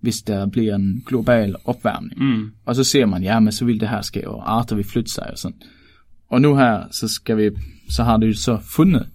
[0.00, 2.22] hvis der bliver en global opvarmning?
[2.22, 2.50] Mm.
[2.64, 5.12] Og så ser man, ja, men så vil det her ske, og arter vil flytte
[5.12, 5.60] sig og sådan.
[6.28, 7.50] Og nu her, så skal vi,
[7.90, 9.06] så har det jo så fundet,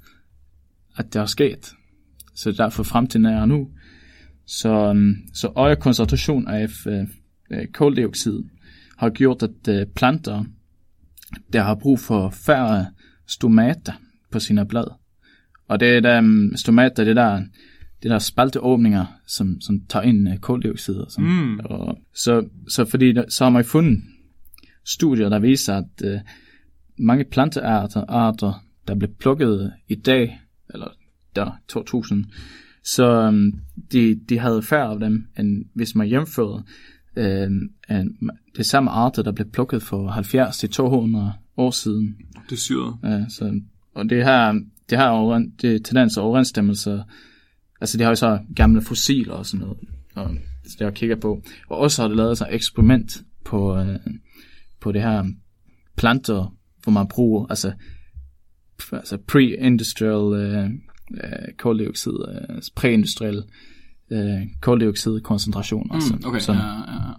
[0.97, 1.73] at det er sket.
[2.35, 3.69] Så derfor fremtiden er nu.
[4.45, 7.07] Så, øhm, så højere koncentration af øh,
[7.51, 8.39] øh, koldioxid
[8.97, 10.43] har gjort, at øh, planter,
[11.53, 12.86] der har brug for færre
[13.27, 13.93] stomater
[14.32, 14.86] på sine blad.
[15.67, 17.41] Og det er der um, stomater, det der,
[18.03, 21.30] det der spalteåbninger, som, som tager ind øh, koldioxid og sådan.
[21.30, 21.59] Mm.
[21.59, 24.01] Og så, så fordi så har man fundet
[24.86, 26.19] studier, der viser, at øh,
[26.99, 30.39] mange plantearter, arter, der blev plukket i dag,
[30.73, 30.88] eller
[31.36, 32.25] der 2000,
[32.84, 33.53] så øhm,
[33.91, 36.61] de, de havde færre af dem, end hvis man hjemfører
[37.16, 37.51] øh,
[38.57, 42.18] det samme arter, der blev plukket for 70 til 200 år siden.
[42.49, 42.95] Det er syret.
[43.03, 43.62] Ja, så,
[43.95, 44.53] og det her,
[44.89, 47.03] det her overen, det tendens og overensstemmelser,
[47.82, 49.78] altså de har jo så gamle fossiler og sådan noget,
[50.16, 50.30] og
[50.64, 51.43] så det jeg kigger på.
[51.70, 53.99] Og også har det lavet sig eksperiment på, øh,
[54.80, 55.26] på det her
[55.97, 57.74] planter, hvor man bruger, altså,
[58.91, 60.70] altså pre-industrial øh,
[61.14, 63.43] øh, koldioxid, øh, præindustriel
[64.12, 65.89] øh, koldioxidkoncentration.
[65.93, 66.62] Altså, Mm, okay, sådan.
[66.62, 67.12] ja, ja.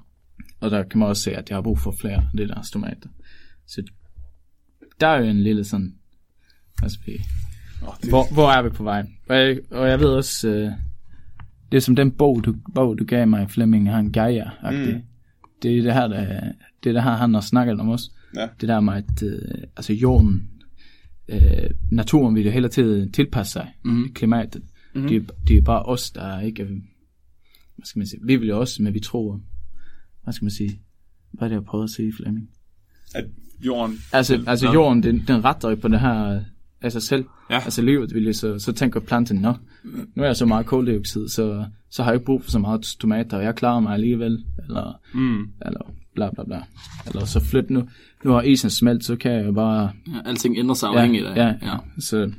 [0.60, 2.62] Og der kan man også se, at de har brug for flere af det der
[2.62, 3.08] stomater.
[3.66, 3.82] Så
[5.00, 5.94] der er jo en lille sådan,
[6.82, 7.12] altså vi,
[7.82, 9.06] Oh, det, hvor, hvor er vi på vej?
[9.28, 10.70] Og jeg, og jeg ved også, øh,
[11.72, 15.02] det er som den bog, du, bog, du gav mig, Flemming, han gaia mm.
[15.62, 16.40] Det er det her, der,
[16.84, 18.10] det er det her, han har snakket om også.
[18.36, 18.48] Ja.
[18.60, 19.38] Det der med, at øh,
[19.76, 20.48] altså jorden,
[21.28, 24.12] øh, naturen vil jo hele tiden tilpasse sig Mhm.
[24.14, 24.62] klimatet.
[24.94, 25.08] Mm-hmm.
[25.08, 28.48] Det, er- det er bare os, der ikke, er- hvad skal man sige, vi vil
[28.48, 29.40] jo også, men vi tror,
[30.24, 30.80] hvad skal man sige,
[31.32, 32.50] hvad er det, jeg prøvede at sige, Flemming?
[33.14, 33.24] at
[33.66, 33.98] jorden...
[34.12, 36.40] Altså, altså jorden, den, den retter jo på det her
[36.80, 37.24] af sig selv.
[37.50, 37.60] Ja.
[37.64, 41.28] Altså livet vil jo så, så tænker planten, nå, nu er jeg så meget koldioxid,
[41.28, 44.44] så, så har jeg ikke brug for så meget tomater, og jeg klarer mig alligevel,
[44.68, 45.48] eller, Mm.
[45.66, 46.62] eller bla bla bla.
[47.06, 47.88] Eller så flyt nu,
[48.24, 50.20] nu har isen smelt, så kan jeg jo bare, ja.
[50.28, 51.36] Alting ændrer sig afhængigt af.
[51.36, 51.56] ja, ja.
[51.72, 51.76] ja.
[52.00, 52.32] Så,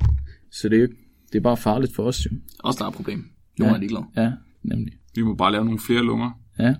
[0.51, 0.87] så det er jo
[1.31, 2.29] det er bare farligt for os jo.
[2.59, 3.25] Også der er et problem.
[3.59, 3.75] Nogle Ja.
[3.75, 4.05] er ligeglade.
[4.17, 4.31] Ja,
[4.63, 4.93] nemlig.
[5.15, 6.31] Vi må bare lave nogle flere lunger.
[6.59, 6.75] Ja.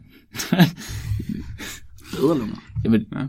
[2.15, 2.55] Bedre lunger.
[2.83, 3.19] Jamen, Ja.
[3.19, 3.27] ja.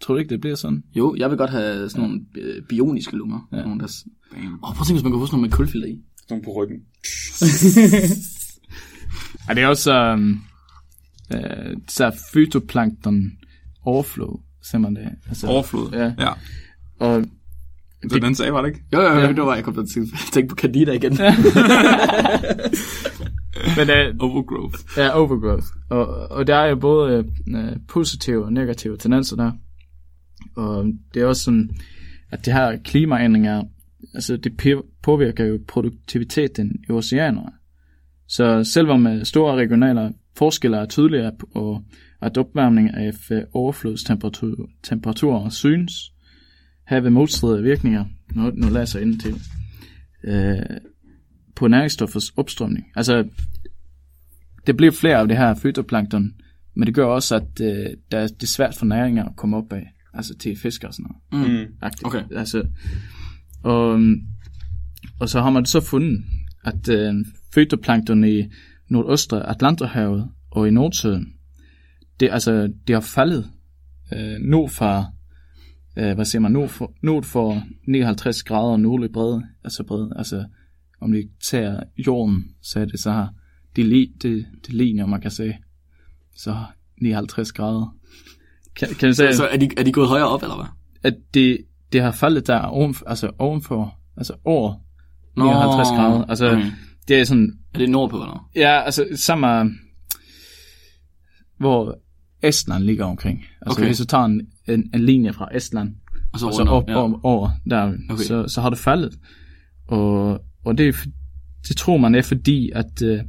[0.00, 0.82] tror du ikke, det bliver sådan?
[0.94, 3.48] Jo, jeg vil godt have sådan nogle øh, bioniske lunger.
[3.52, 3.62] Ja.
[3.62, 4.04] Nogle, der...
[4.34, 4.52] Damn.
[4.54, 5.98] Åh, prøv at tænke, hvis man kunne få sådan nogle med kulfilter i.
[6.30, 6.78] Nogle på ryggen.
[9.48, 10.42] Og det er også, um,
[11.34, 13.32] øh, så fytoplankton
[13.84, 15.08] overflow, siger man det.
[15.28, 15.90] Altså, Overflod.
[15.92, 16.12] Ja.
[16.18, 16.28] ja.
[17.00, 17.24] Og
[18.10, 18.80] Det, den sagde, var det ikke?
[18.92, 19.28] Jo, jo, jo, ja.
[19.28, 21.18] det var, jeg kom til at tænke, på Candida igen.
[21.22, 21.34] Ja.
[23.76, 24.78] Men det Overgrowth.
[24.98, 25.66] er overgrowth.
[25.90, 29.52] Og, og der er jo både øh, positive og negative tendenser der.
[30.56, 31.70] Og det er også sådan,
[32.30, 33.62] at det her klimaændringer,
[34.14, 37.52] altså det påvirker jo produktiviteten i oceanerne.
[38.28, 41.84] Så selvom øh, store regionale forskelle er tydelige, og
[42.22, 46.11] at opvarmning af øh, overflodstemperaturer temperaturer synes,
[46.84, 48.04] have modstridende virkninger,
[48.34, 49.40] nu, nu læser jeg ind til,
[50.24, 50.80] øh,
[51.56, 52.86] på næringsstoffers opstrømning.
[52.96, 53.28] Altså,
[54.66, 56.32] det bliver flere af det her fytoplankton,
[56.74, 59.56] men det gør også, at øh, der er, det er svært for næringer at komme
[59.56, 61.50] op af, altså til fisk og sådan noget.
[61.50, 61.74] Mm.
[61.80, 62.06] Agtigt.
[62.06, 62.22] Okay.
[62.36, 62.66] Altså,
[63.62, 64.00] og,
[65.20, 66.24] og så har man så fundet,
[66.64, 67.14] at øh,
[67.54, 68.48] fytoplankton i
[68.88, 71.32] nordøstre Atlanterhavet og i Nordsøen,
[72.20, 73.50] det, altså, det har faldet
[74.12, 75.14] øh, nord for,
[75.96, 80.44] øh, hvad siger man, nord for, nord for 59 grader nordlig bredde, altså bredde, altså
[81.00, 83.26] om vi tager jorden, så er det så her,
[83.76, 85.58] det, det, det ligner, man kan sige,
[86.36, 86.56] så
[87.00, 87.96] 59 grader.
[88.76, 90.66] Kan, kan du sige, Så er de, er de gået højere op, eller hvad?
[91.02, 91.58] at det,
[91.92, 94.74] det har faldet der ovenfor, altså ovenfor, altså over
[95.36, 96.24] 59 grader.
[96.24, 96.72] Altså, okay.
[97.08, 99.70] det er sådan, Er det nordpå, eller ja, altså samme,
[101.58, 101.98] hvor
[102.42, 103.44] Estland ligger omkring.
[103.60, 103.86] Altså Okay.
[103.86, 105.94] hvis du tager en, en, en linje fra Estland,
[106.32, 106.94] Og så, og så op, ja.
[106.96, 108.22] op over der, Okay.
[108.22, 109.18] så, så har det faldet.
[109.88, 110.92] Og, og det, er
[111.68, 113.20] det tror man er fordi, at øh,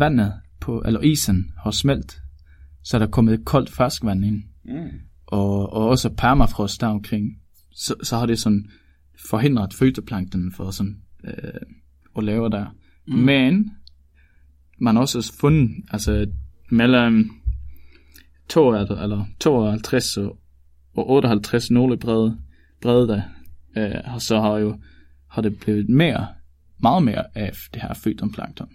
[0.00, 2.22] vandet på, eller isen har smelt,
[2.84, 4.88] så er der kommet koldt ferskvand ind Mm.
[5.26, 7.24] og, og også permafrost der omkring,
[7.72, 8.70] så, så har det sådan
[9.30, 11.60] forhindret fytoplankton for sådan øh,
[12.16, 12.66] at lave der.
[13.06, 13.14] Mm.
[13.14, 13.70] Men
[14.80, 16.26] man har også fundet, altså
[16.70, 17.30] mellem
[18.48, 20.38] 52, eller 52 og,
[20.96, 22.38] og 58 nordlige brede,
[22.82, 23.22] brede der,
[23.76, 24.78] øh, så har jo
[25.30, 26.26] har det blevet mere,
[26.82, 28.68] meget mere af det her fytoplankton.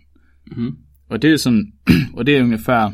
[0.48, 0.78] Mhm.
[1.10, 1.74] Og det er sådan,
[2.18, 2.94] og det er ungefær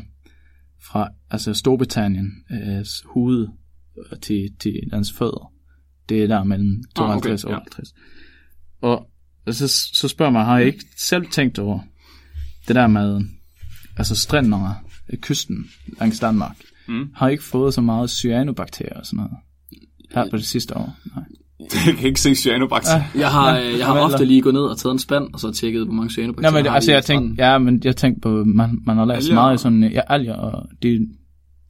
[0.82, 3.48] fra altså Storbritannien øh, hoved
[4.22, 5.52] til, til dens fødder.
[6.08, 7.94] Det er der mellem 52 okay, og 58.
[8.80, 9.10] Og
[9.54, 11.80] så, så spørger man, har jeg ikke selv tænkt over
[12.68, 13.20] det der med,
[13.96, 14.74] altså strænderne
[15.08, 16.56] af kysten langs Danmark,
[16.90, 17.08] Mm.
[17.14, 19.32] har ikke fået så meget cyanobakterier og sådan noget
[20.14, 20.96] her på det sidste år.
[21.16, 21.24] Nej.
[21.86, 23.04] Jeg kan ikke se cyanobakterier.
[23.14, 23.20] Ja.
[23.20, 25.84] Jeg har, jeg har ofte lige gået ned og taget en spand, og så tjekket,
[25.84, 28.78] hvor mange cyanobakterier Nå, men har altså, jeg tænkte, ja, men jeg tænkte på, man,
[28.86, 29.34] man har læst Alger.
[29.34, 31.08] meget i sådan, ja, alger, og det,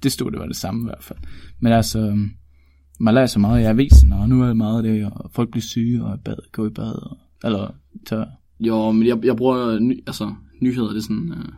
[0.03, 1.19] det stod, det var det samme i hvert fald.
[1.61, 2.31] Men altså, øhm,
[3.01, 5.63] man læser meget i avisen, og nu er det meget af det, og folk bliver
[5.63, 7.75] syge, og bad, går i bad, og, eller
[8.07, 8.25] tør.
[8.61, 11.35] Jo, men jeg, jeg bruger ny, altså, nyheder, det er sådan...
[11.37, 11.53] Øh,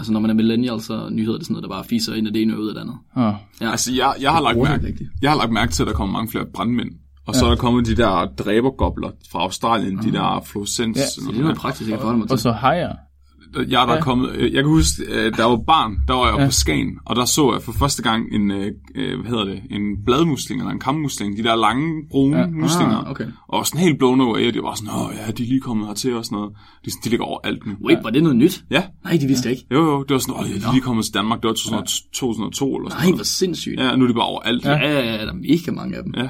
[0.00, 2.26] altså, når man er millennial, så er nyheder det sådan noget, der bare fiser ind
[2.26, 2.96] af det ene og ud af det andet.
[3.16, 5.92] Åh, Ja, Altså, jeg, jeg, har lagt mærke, jeg har lagt mærke til, at der
[5.94, 6.90] kommer mange flere brandmænd.
[7.26, 10.98] Og så er der kommet de der dræbergobler fra Australien, de der fluorescens.
[10.98, 12.32] Ja, så det er noget praktisk, jeg kan forholde mig til.
[12.32, 12.92] og så hajer.
[13.56, 13.94] Jeg er der Ja.
[13.94, 14.00] ja.
[14.02, 16.40] kommet, øh, jeg kan huske, øh, jeg var barn, der var jeg Ja.
[16.40, 16.46] ja.
[16.46, 18.72] på Skagen, og der så jeg for første gang en, øh,
[19.20, 22.42] hvad hedder det, en bladmusling eller en kammusling, de der lange, brune Ja.
[22.42, 22.48] ja.
[22.50, 22.96] muslinger.
[22.96, 23.26] Ah, okay.
[23.48, 26.14] Og sådan helt blown away, det var sådan, åh ja, de er lige kommet hertil
[26.16, 26.52] og sådan noget.
[26.84, 27.72] De, de ligger overalt nu.
[27.84, 28.64] Wait, var det noget nyt?
[28.70, 29.66] Ja, Nej, det vidste jeg ikke.
[29.74, 31.54] jo jo, det var sådan, åh ja, de er lige kommet til Danmark, det var
[31.54, 33.80] 2002, 2002 eller sådan Nej, hvor sindssygt.
[33.80, 34.64] Ja, nu er de bare overalt.
[34.64, 35.00] Ja, Ja.
[35.00, 36.14] ja, der er mega mange af dem.
[36.16, 36.28] ja.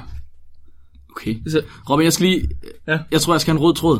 [1.15, 1.35] Okay.
[1.49, 2.47] Så, Robin, jeg skal lige...
[2.87, 2.99] Ja.
[3.11, 3.99] Jeg tror, jeg skal have en rød tråd.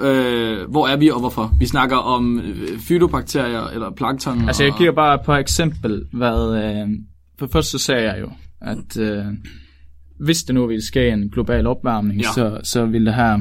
[0.00, 1.52] Øh, hvor er vi, og hvorfor?
[1.58, 4.46] Vi snakker om øh, fydobakterier eller plankton.
[4.46, 6.62] Altså, jeg giver bare par eksempel, hvad...
[6.64, 6.88] Øh,
[7.38, 8.30] for først så sagde jeg jo,
[8.60, 9.24] at øh,
[10.20, 12.26] hvis det nu ville ske en global opvarmning, Ja.
[12.26, 12.32] ja.
[12.32, 13.40] så, så ville det her...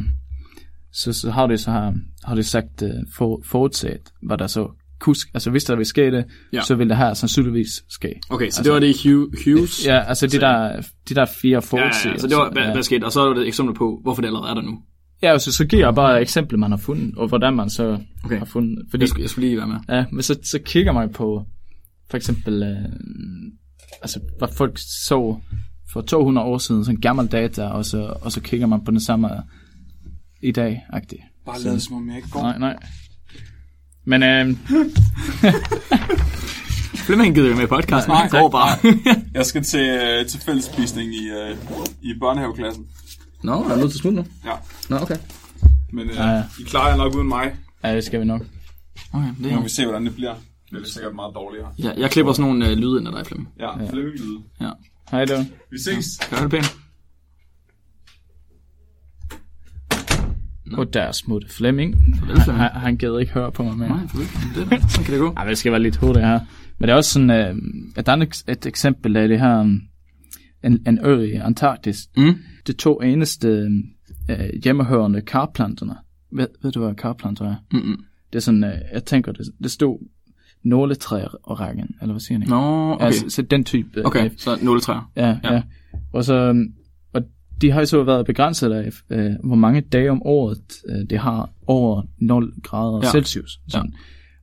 [0.93, 1.93] Så, så har det så her,
[2.23, 4.67] har det sagt øh, for, forudset, hvad der så
[4.99, 6.23] kunne, sk- altså hvis der vil ske det, Ja.
[6.53, 6.61] ja.
[6.61, 8.13] så vil det her sandsynligvis ske.
[8.29, 9.85] Okay, så det var det Hugh, Hughes?
[9.87, 12.09] Ja, altså de der, de der fire ja, forudsigelser.
[12.11, 12.71] ja, så det var, hvad, ja.
[12.73, 13.03] hvad skete?
[13.05, 14.79] Og så er det et eksempel på, hvorfor det allerede er der nu.
[15.21, 18.37] Ja, altså, så giver jeg bare eksempler, man har fundet, og hvordan man så Okay.
[18.37, 18.85] har fundet.
[18.89, 19.75] Fordi, Jeg skulle, jeg skulle lige være med.
[19.89, 21.45] Ja, men så, så kigger man på,
[22.09, 22.77] for eksempel, øh,
[24.01, 25.37] altså, hvad folk så
[25.93, 28.99] for 200 år siden, sådan gammel data, og så, og så kigger man på den
[28.99, 29.29] samme
[30.41, 31.21] i dag, agtigt.
[31.45, 32.41] Bare lad som om jeg ikke går.
[32.41, 32.75] Nej, nej.
[34.05, 34.55] Men øh,
[37.07, 38.11] Flemming gider jo med i podcasten.
[38.11, 38.93] Nej, Han går bare.
[39.33, 41.57] Jeg skal til, øh, til fællesspisning i, øh,
[42.01, 42.85] i børnehaveklassen.
[43.43, 44.25] Nå, er du nødt til slut nu?
[44.45, 44.51] Ja,
[44.89, 45.15] Nå, okay.
[45.93, 46.43] men øh, Ja, ja.
[46.59, 47.55] I klarer jer nok uden mig.
[47.83, 48.41] ja, det skal vi nok.
[49.13, 50.33] Okay, det Nu er må vi se, hvordan det bliver.
[50.33, 51.71] Det bliver sikkert meget dårligere.
[51.79, 53.49] ja, jeg klipper sådan nogle øh, lyde ind af dig, Flemming.
[53.59, 53.91] Ja, ja.
[53.91, 54.39] Lyde.
[54.61, 54.69] Ja.
[55.11, 55.33] Hej du.
[55.71, 56.05] Vi ses.
[56.29, 56.75] Gør det pænt.
[60.73, 61.95] Og der smutte Flemming.
[62.19, 62.63] Farvel, Flemming.
[62.63, 63.89] Han, han gider ikke høre på mig mere.
[63.89, 64.27] Nej, for det.
[64.55, 65.33] det sådan kan det gå.
[65.37, 66.39] Ej, men det skal være lidt hurtigt her.
[66.79, 67.55] Men det er også sådan, øh,
[67.99, 69.79] et andet et eksempel af det her, en,
[70.87, 71.97] en ø i Antarktis.
[72.17, 72.35] Mm.
[72.67, 73.47] De to eneste
[74.29, 75.95] øh, hjemmehørende karplanterne.
[76.31, 77.55] Ved, ved du, hvad karplanter er?
[77.71, 78.03] Mm-mm.
[78.33, 79.99] Det er sådan, øh, jeg tænker, det, det stod
[80.63, 82.47] nåletræer og rækken, eller hvad siger jeg?
[82.49, 83.05] Nå, okay.
[83.05, 83.99] Altså, så den type.
[83.99, 85.11] øh, Okay, så 0 træer.
[85.15, 85.53] Ja, Ja.
[85.53, 85.61] ja.
[86.13, 86.73] Og så, øhm,
[87.13, 87.23] og
[87.61, 91.19] de har jo så været begrænset af, øh, hvor mange dage om året øh, det
[91.19, 93.11] har over 0 grader Ja.
[93.11, 93.59] Celsius.
[93.69, 93.93] Sådan.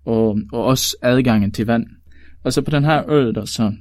[0.06, 0.10] Ja.
[0.12, 1.86] Og, og også adgangen til vand.
[2.44, 3.72] Og så på den her ø, der så,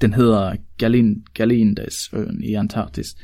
[0.00, 3.16] den hedder Galin, Galindasøen i Antarktis,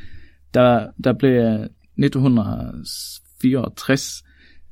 [0.54, 1.66] der, der blev
[1.98, 4.22] 1964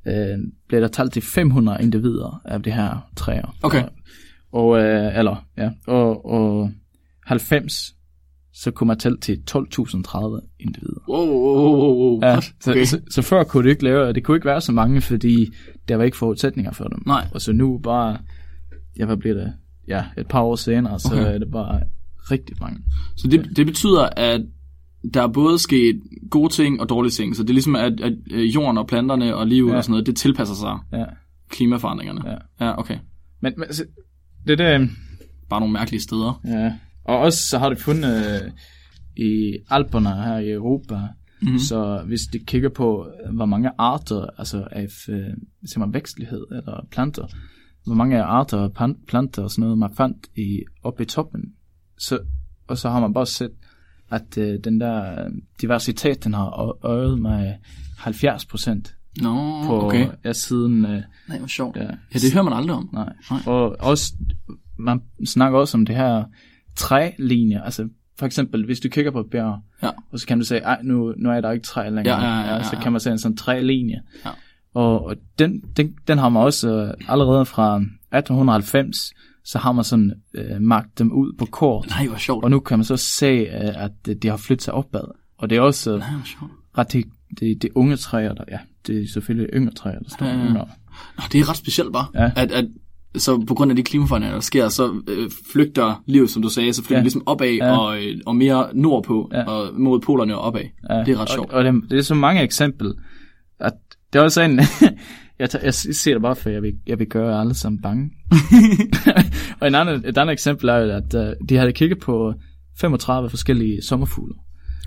[0.06, 3.56] øh, blev der talt til 500 individer af de her træer.
[3.62, 3.84] Okay.
[4.52, 6.70] Og, øh, eller, ja, og, og
[7.26, 7.94] 90,
[8.52, 9.56] så kunne man tælle til 12.030
[10.60, 11.00] individer.
[11.08, 12.20] Wow, wow, wow.
[12.22, 12.84] Ja, så, Okay.
[12.84, 15.48] så, så, før kunne det ikke lave, det kunne ikke være så mange, fordi
[15.88, 17.02] der var ikke forudsætninger for dem.
[17.06, 17.26] Nej.
[17.34, 18.18] Og så nu bare,
[18.98, 19.52] ja, hvad bliver det?
[19.88, 21.34] Ja, et par år senere, så Okay.
[21.34, 21.80] er det bare
[22.30, 22.78] rigtig mange.
[23.16, 24.40] Så det, det betyder, at
[25.14, 27.36] der er både sket gode ting og dårlige ting.
[27.36, 29.76] Så det er ligesom, at, at øh, jorden og planterne og livet ja.
[29.76, 31.04] Og sådan noget, det tilpasser sig Ja,
[31.48, 32.30] klimaforandringerne.
[32.30, 32.66] Ja.
[32.66, 32.98] ja okay.
[33.40, 33.84] men, men altså,
[34.46, 34.90] det er det,
[35.48, 36.40] Bare nogle mærkelige steder.
[36.44, 36.72] ja.
[37.04, 38.50] Og også så har det fundet øh,
[39.16, 40.98] i Alperne her i Europa,
[41.42, 41.48] Mhm.
[41.48, 41.58] Mm-hmm.
[41.58, 45.24] Så hvis de kigger på, hvor mange arter, altså af øh,
[45.76, 47.26] man, vækstlighed eller planter,
[47.86, 48.72] hvor mange arter og
[49.08, 51.40] planter og sådan noget, man fandt i, oppe i toppen,
[51.98, 52.18] så,
[52.66, 53.50] og så har man bare set,
[54.10, 55.28] at øh, den der
[55.60, 57.54] diversitet, den har øget med
[57.98, 60.08] 70 procent Nå, på okay.
[60.24, 61.76] ja, siden, øh, Nej, hvor sjovt.
[61.76, 61.88] ja, Ja,
[62.18, 62.88] det hører man aldrig om.
[62.92, 63.12] nej.
[63.30, 63.40] Nej.
[63.46, 64.12] Og også,
[64.78, 66.24] man snakker også om det her
[66.76, 67.88] trælinjer, altså
[68.18, 69.90] for eksempel, hvis du kigger på et bjerg, Ja.
[70.12, 72.22] og så kan du sige, ej, nu, nu er der ikke træ længere.
[72.24, 72.82] Ja, ja, ja, ja, så ja.
[72.82, 74.00] kan man se en sådan trælinje.
[74.24, 74.30] Ja.
[74.74, 79.12] Og, og den, den, den har man også øh, allerede fra 1890,
[79.44, 81.86] så har man sådan øh, magt dem ud på kort.
[81.88, 82.44] Nej, hvor sjovt.
[82.44, 85.14] Og nu kan man så se, øh, at øh, de har flyttet sig opad.
[85.38, 86.08] Og det er også øh, Nej,
[86.78, 87.04] ret det,
[87.40, 90.38] det, det unge træer, der, ja, det er selvfølgelig yngre træer, der står Ja, ja.
[90.46, 90.68] yngre.
[91.16, 92.30] Nå, det er ret specielt bare, Ja.
[92.36, 92.64] at, at
[93.16, 96.72] så på grund af de klimaforandringer, der sker, så øh, flygter livet, som du sagde,
[96.72, 97.02] så flygter Ja.
[97.02, 97.78] ligesom opad Ja.
[97.78, 99.44] og, øh, og mere nordpå, Ja.
[99.44, 100.60] og mod polerne og opad.
[100.90, 101.50] Ja, Det er ret sjovt.
[101.50, 102.92] Og, og det, det er så mange eksempler,
[104.12, 104.60] det er også en,
[105.38, 108.10] jeg, tager, jeg ser det bare, for jeg vil, jeg vil gøre alle sammen bange.
[109.60, 112.34] og en anden, et andet eksempel er, at uh, de havde kigget på
[112.80, 114.34] 35 forskellige sommerfugle,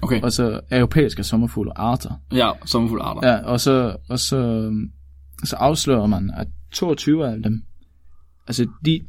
[0.02, 2.22] Okay, og så europæiske sommerfugle arter.
[2.32, 3.28] ja, sommerfulde arter.
[3.30, 4.72] Ja, og så, og så,
[5.44, 7.64] så afslører man, at 22 af dem,
[8.48, 9.02] altså de,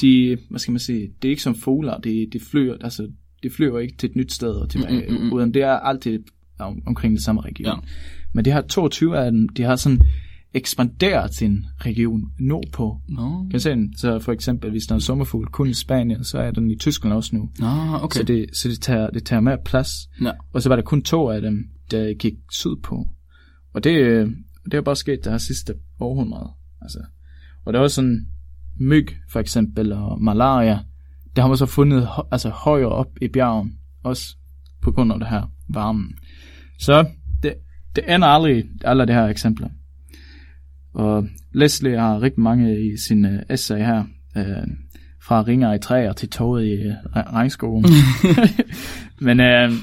[0.00, 3.08] de, hvad skal man sige, det er ikke som fugler, de, de flyver, altså,
[3.42, 5.32] de flyver ikke til et nyt sted og tilbage, Mm, mm, mm, mm.
[5.32, 6.18] uden det er altid
[6.58, 7.66] om, omkring det samme region.
[7.66, 7.74] Ja.
[8.32, 10.00] Men de har 22 af dem, de har sådan
[10.54, 13.00] ekspanderet sin region nordpå.
[13.08, 13.96] Nå, Kan se den?
[13.96, 16.76] Så for eksempel, hvis der er en sommerfugl kun i Spanien, så er den i
[16.76, 17.50] Tyskland også nu.
[17.58, 17.66] Nå
[18.02, 18.20] Okay.
[18.20, 19.90] Så, det, så det, tager, det tager mere plads.
[20.22, 20.30] Ja.
[20.52, 23.06] Og så var der kun to af dem, der gik sydpå.
[23.74, 24.30] Og det, øh,
[24.64, 26.50] det er bare sket det her sidste århundrede.
[26.82, 26.98] Altså.
[27.64, 28.26] Og der var sådan
[28.80, 30.78] myg, for eksempel, og malaria.
[31.36, 34.36] Det har man så fundet altså, højere op i bjergen, også
[34.82, 36.14] på grund af det her varmen.
[36.78, 37.06] Så
[37.96, 39.68] det, ender aldrig, alle de her eksempler.
[40.94, 44.04] Og Leslie har rigtig mange i sin uh, essay her,
[44.36, 44.68] uh,
[45.22, 47.84] fra ringer i træer til toget i uh, regnskoven.
[49.26, 49.76] Men uh,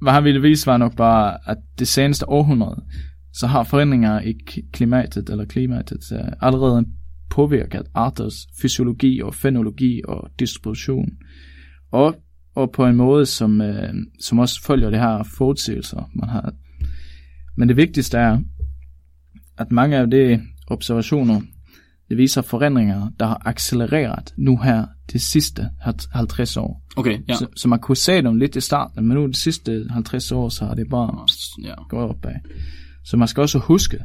[0.00, 2.84] hvad han ville vise var nok bare, at det seneste århundrede,
[3.32, 4.34] så har forandringer i
[4.72, 6.86] klimatet, eller klimatet, uh, allerede
[7.30, 11.08] påvirket arters fysiologi og fenologi og distribution.
[11.92, 12.16] Og,
[12.54, 16.52] og på en måde, som, uh, som også følger det her forudsigelser, man har.
[17.58, 18.38] Men det vigtigste er,
[19.58, 21.40] at mange af de observationer,
[22.08, 25.70] det viser forandringer, der har accelereret nu her de sidste
[26.12, 26.82] 50 år.
[26.96, 27.34] Okay, ja.
[27.34, 30.48] Så, så man kunne se dem lidt i starten, men nu de sidste 50 år,
[30.48, 31.26] så har det bare
[31.64, 31.74] ja.
[31.88, 32.34] gået opad.
[33.04, 33.98] Så man skal også huske,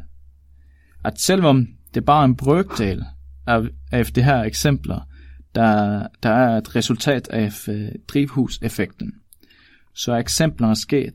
[1.05, 3.03] at selvom det er bare en brøkdel
[3.47, 5.07] af, af de her eksempler,
[5.55, 9.13] der, der er et resultat af øh, drivhuseffekten,
[9.95, 11.13] så er eksemplerne sket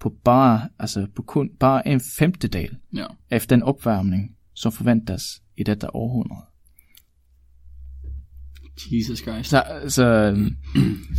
[0.00, 3.06] på bare, altså på kun bare en femtedel ja.
[3.30, 5.22] af den opvarmning, som forventes
[5.56, 6.44] i dette århundrede.
[8.92, 9.50] Jesus Christ.
[9.50, 10.56] Så, så øhm,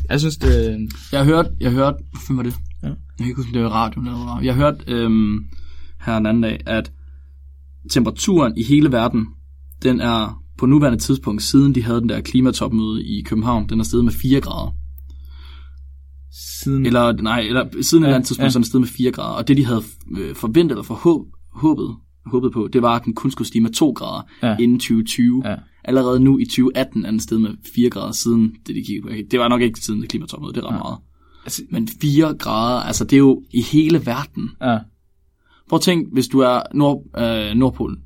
[0.09, 1.95] jeg synes, det, Jeg har hørt, jeg har hørt,
[2.27, 2.53] hvad var det?
[2.83, 2.87] Ja.
[2.87, 4.45] Jeg kan ikke huske, det var radioen eller hvad.
[4.45, 5.45] Jeg har hørt øhm,
[6.05, 6.91] her en anden dag, at
[7.91, 9.27] temperaturen i hele verden,
[9.83, 13.83] den er på nuværende tidspunkt, siden de havde den der klimatopmøde i København, den er
[13.83, 14.75] steget med 4 grader.
[16.63, 16.85] Siden...
[16.85, 18.49] Eller, nej, eller siden ja, et eller andet tidspunkt, ja.
[18.49, 19.35] så er steget med 4 grader.
[19.35, 19.83] Og det, de havde
[20.17, 23.91] øh, forventet eller forhåb, håbet, på, det var, at den kun skulle stige med 2
[23.91, 24.57] grader Ja.
[24.59, 25.41] inden 2020.
[25.45, 25.55] Ja.
[25.83, 29.09] Allerede nu i 2018 er den steget med 4 grader siden det, de kiggede på.
[29.31, 30.79] Det var nok ikke siden det klimatopmøde, det er ret Ja.
[30.79, 30.97] meget.
[31.45, 34.49] Altså, Men 4 grader, altså det er jo i hele verden.
[34.61, 34.77] ja,
[35.69, 37.97] Prøv at tænk, hvis du er nord, øh, Nordpolen,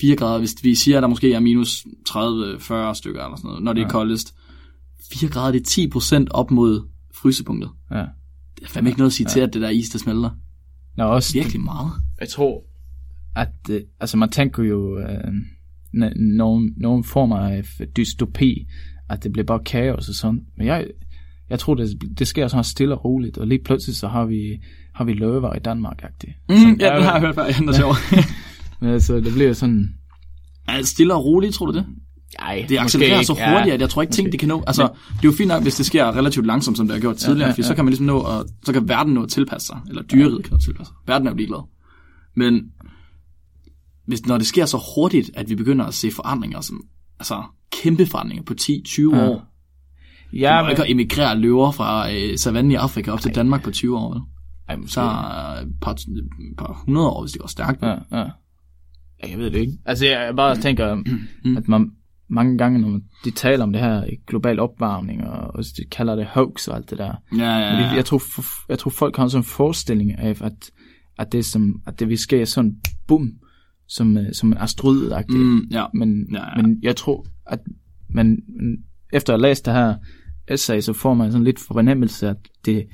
[0.00, 3.62] 4 grader, hvis vi siger, at der måske er minus 30-40 stykker eller sådan noget,
[3.62, 3.90] når det er Ja.
[3.90, 4.34] koldest.
[5.12, 6.82] 4 grader, det er 10% op mod
[7.22, 7.70] frysepunktet.
[7.90, 8.04] ja.
[8.56, 9.32] Det er fandme ikke noget at sige ja.
[9.32, 10.30] til, at det der is, der smelter.
[10.96, 11.92] Nå, også, Virkelig meget.
[12.20, 12.64] jeg tror,
[13.36, 15.32] at øh, altså man tænker jo øh,
[16.16, 17.64] nogen, nogen former af
[17.96, 18.66] dystopi,
[19.08, 20.40] at det bliver bare kaos og sådan.
[20.56, 20.86] Men jeg,
[21.50, 24.62] jeg tror, det, det sker sådan stille og roligt, og lige pludselig så har vi,
[24.94, 26.32] har vi løver i Danmark, agtigt.
[26.48, 27.44] Mm, ja, det har jeg hørt før.
[27.44, 27.94] Ja, er sjov.
[28.80, 29.94] Men altså, det bliver sådan...
[30.68, 31.86] Er det stille og roligt, tror du det?
[32.38, 34.64] Ej, Det accelererer så hurtigt, at jeg tror ikke, ting det kan nå.
[34.66, 37.16] Altså, det er jo fint nok, hvis det sker relativt langsomt, som det har gjort
[37.16, 37.74] tidligere, ja, så ja.
[37.74, 40.50] kan man ligesom nå, at, så kan verden nå at tilpasse sig, eller dyreriget kan
[40.50, 40.96] nå at tilpasse sig.
[41.06, 41.68] Verden er jo ligeglad.
[42.36, 42.62] Men
[44.06, 46.80] hvis, når det sker så hurtigt, at vi begynder at se forandringer, som,
[47.20, 47.42] altså
[47.82, 49.28] kæmpe forandringer på 10-20 Ja.
[49.28, 49.44] år,
[50.32, 53.70] Ja, ja, ikke at emigrere løver fra øh, savannen i Afrika op til Danmark på
[53.70, 54.22] 20 år, vel?
[54.68, 54.92] Ej, måske.
[54.94, 55.98] Så er et par, et
[56.58, 57.82] par hundrede år, hvis det går stærkt.
[57.82, 58.18] Ja, ja.
[59.22, 59.72] Ja, Jeg ved det ikke.
[59.84, 60.94] Altså, jeg jeg bare tænker,
[61.44, 61.56] Mm.
[61.56, 61.90] at man
[62.30, 66.26] mange gange, når de taler om det her global opvarmning, og også de kalder det
[66.26, 67.14] hoax og alt det der.
[67.36, 67.92] Ja, ja, Fordi ja.
[67.94, 68.22] jeg, tror,
[68.68, 70.70] jeg tror, folk har sådan en forestilling af, at,
[71.18, 72.76] at, det, som, at det vil ske sådan
[73.06, 73.30] bum,
[73.88, 75.84] som, øh, som en asteroid Mm, ja.
[75.94, 76.62] men, Ja, ja.
[76.62, 77.60] men jeg tror, at
[78.10, 78.38] man,
[79.12, 79.94] efter at have læst det her
[80.48, 82.86] essay, så får man sådan lidt fornemmelse, at det,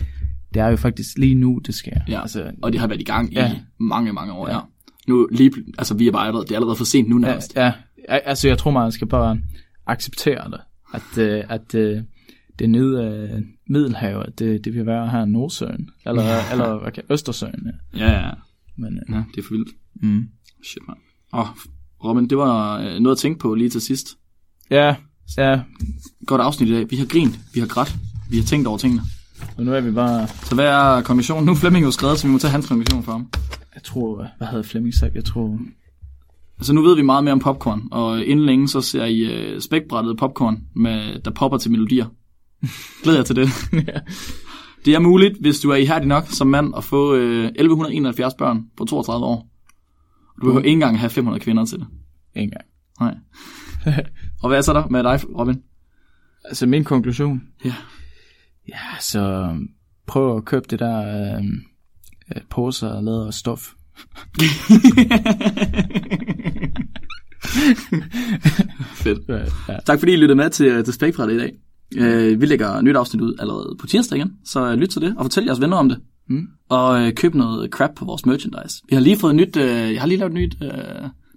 [0.54, 1.96] det er jo faktisk lige nu, det sker.
[2.08, 3.52] Ja, altså, og det har været i gang i Ja.
[3.80, 4.54] mange, mange år, ja.
[4.54, 4.60] Ja.
[5.08, 7.56] Nu lige, altså vi er bare allerede, det er allerede for sent nu nærmest.
[7.56, 7.72] ja, ja,
[8.08, 9.38] altså jeg tror, man skal bare
[9.86, 10.60] acceptere det,
[10.94, 12.02] at, øh, at øh,
[12.58, 16.52] det nede af Middelhavet, det, det vil være her i Nordsøen, eller, Ja.
[16.52, 18.06] eller kan, Østersøen, ja.
[18.06, 18.30] Ja, ja.
[18.76, 19.68] Men, øh, ja det er for vildt.
[20.02, 20.28] mm.
[20.64, 20.98] Shit, mand.
[21.32, 21.46] Åh,
[22.04, 24.06] Robin, det var øh, noget at tænke på lige til sidst.
[24.70, 24.96] Ja,
[25.38, 25.60] ja,
[26.26, 26.90] Godt afsnit i dag.
[26.90, 27.94] Vi har grint, vi har grædt,
[28.30, 29.02] vi har tænkt over tingene.
[29.56, 31.44] og nu er vi bare, Så hvad er konklusionen?
[31.46, 33.30] Nu er Flemming jo skrevet, så vi må tage hans konklusion for ham.
[33.74, 35.58] jeg tror, hvad havde Flemming sagt, jeg tror,
[36.58, 39.60] Altså nu ved vi meget mere om popcorn, og inden længe så ser I øh,
[39.60, 42.06] spækbrættet popcorn, med, der popper til melodier.
[43.02, 43.48] Glæder jeg til det.
[44.84, 48.64] det er muligt, hvis du er ihærdig nok som mand, at få øh, 1171 børn
[48.76, 49.48] på 32 år.
[50.40, 51.86] Du behøver ikke engang have 500 kvinder til det.
[52.34, 52.64] En gang.
[53.00, 53.14] Nej.
[54.42, 55.62] og hvad er så der med dig, Robin?
[56.44, 57.42] Altså min konklusion?
[57.64, 57.74] Ja.
[58.68, 59.54] Ja, så
[60.06, 61.44] prøv at købe det der øh,
[62.36, 63.72] øh, poser lavet af stof.
[68.94, 69.18] Fedt.
[69.28, 69.38] Ja,
[69.68, 69.76] ja.
[69.86, 71.52] Tak fordi I lyttede med til, til Spækbrættet i dag.
[71.96, 75.24] Øh, vi lægger nyt afsnit ud allerede på tirsdag igen, så lyt til det og
[75.24, 75.98] fortæl jeres venner om det.
[76.28, 76.46] Mm.
[76.68, 78.82] Og øh, køb noget crap på vores merchandise.
[78.88, 80.70] Vi har lige fået et nyt, øh, jeg har lige lavet et nyt øh,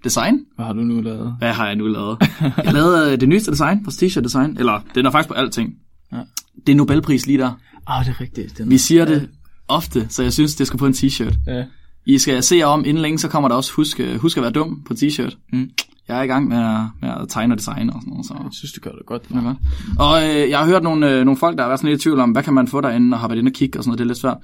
[0.04, 0.40] design.
[0.56, 1.36] Hvad har du nu lavet?
[1.40, 2.18] Hvad har jeg nu lavet?
[2.42, 5.34] Jeg har lavet øh, det nyeste design, vores t-shirt design, eller den er faktisk på
[5.34, 5.74] alting.
[6.14, 6.20] Ja.
[6.66, 7.52] Det er Nobelpris lige der.
[7.90, 8.58] Åh, oh, det er rigtigt.
[8.58, 8.70] Den...
[8.70, 9.30] Vi siger det
[9.68, 11.36] ofte, så jeg synes, det skal på en t-shirt.
[11.48, 11.64] Ja.
[12.08, 14.52] I skal se jer om inden længe, så kommer der også husk, husk at være
[14.52, 15.38] dum på t-shirt.
[15.54, 15.70] Mm.
[16.08, 18.26] Jeg er i gang med at, med at tegne og designe og sådan noget.
[18.26, 18.34] Så.
[18.34, 19.30] Jeg synes, du gør det godt.
[19.30, 19.58] Det godt.
[20.00, 22.04] Og øh, jeg har hørt nogle, øh, nogle folk, der har været sådan lidt i
[22.04, 23.90] tvivl om, hvad kan man få derinde, og har været inde og kigge og sådan
[23.90, 24.38] noget, det er lidt svært.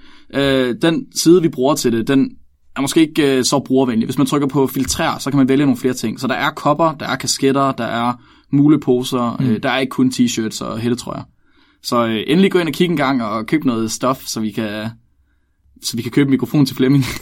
[0.70, 2.32] Øh, den side, vi bruger til det, den
[2.76, 4.06] er måske ikke øh, så brugervenlig.
[4.06, 6.20] Hvis man trykker på filtrer, så kan man vælge nogle flere ting.
[6.20, 8.14] Så der er kopper, der er kasketter, der er
[8.52, 9.46] muleposer, mm.
[9.46, 11.24] øh, der er ikke kun t-shirts og hættetrøjer.
[11.84, 14.52] Så øh, endelig gå ind og kigge en gang og køb noget stof, så vi
[14.52, 14.90] kan,
[15.84, 17.04] så vi kan købe mikrofon til Flemming.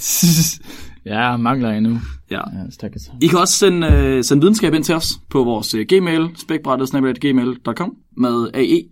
[1.06, 2.00] Ja, mangler endnu.
[2.32, 2.38] ja.
[2.38, 3.12] Ja, stakkels.
[3.22, 7.96] I kan også sende, øh, sende videnskab ind til os på vores øh, gmail, spækbrættet.gmail.com
[8.18, 8.84] med AE,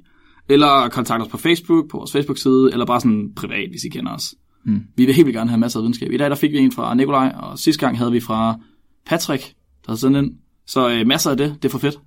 [0.50, 4.12] eller kontakt os på Facebook, på vores Facebook-side, eller bare sådan privat, hvis I kender
[4.12, 4.36] os.
[4.66, 4.82] Mm.
[4.96, 6.12] Vi vil helt vildt gerne have masser af videnskab.
[6.12, 8.60] I dag der fik vi en fra Nikolaj, og sidste gang havde vi fra
[9.06, 9.44] Patrick,
[9.86, 10.32] der havde sendt ind.
[10.68, 12.00] Så øh, masser af det, det er for fedt.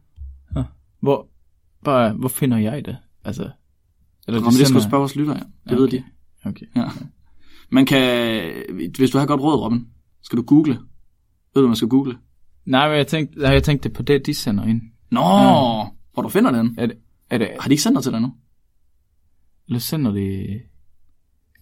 [1.00, 1.28] Hvor,
[1.84, 2.96] bare, hvor finder jeg det?
[3.24, 3.50] Altså,
[4.28, 5.38] eller Nå, men det skal du spørge vores lytter, ja.
[5.40, 5.96] Det Ja, ved okay.
[5.98, 6.48] de.
[6.48, 6.66] Okay.
[6.76, 6.84] Ja.
[7.73, 8.43] Man kan,
[8.97, 9.87] hvis du har godt råd, Robin,
[10.23, 10.73] skal du google.
[11.55, 12.18] Ved du, man skal google?
[12.64, 14.83] Nej, men jeg tænkte, jeg tænkte på det, de sender ind.
[15.11, 15.20] Nå,
[16.12, 16.75] hvor du finder den.
[16.79, 16.97] Er det,
[17.31, 18.35] er det, Har de ikke sendt dig til dig nu?
[19.68, 20.61] eller sender det...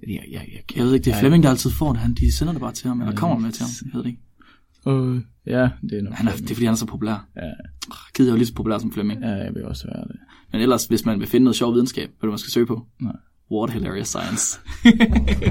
[0.08, 2.00] Ja, ja, ja, Jeg ved ikke, det er ja, Flemming, der altid får det.
[2.00, 3.70] Han, de sender det bare til ham, eller kommer med til ham.
[3.84, 4.22] Jeg ved det ikke.
[4.86, 6.12] Øh, ja, det er nok.
[6.14, 7.28] Han er, det er, fordi han er så populær.
[7.36, 7.42] Ja,
[8.14, 9.20] Kid er jo lige så populær som Flemming.
[9.20, 10.16] ja, jeg vil også være det.
[10.52, 12.86] Men ellers, hvis man vil finde noget sjov videnskab, hvad det, man skal søge på?
[13.00, 13.12] Nej.
[13.52, 14.60] What Hilarious Science.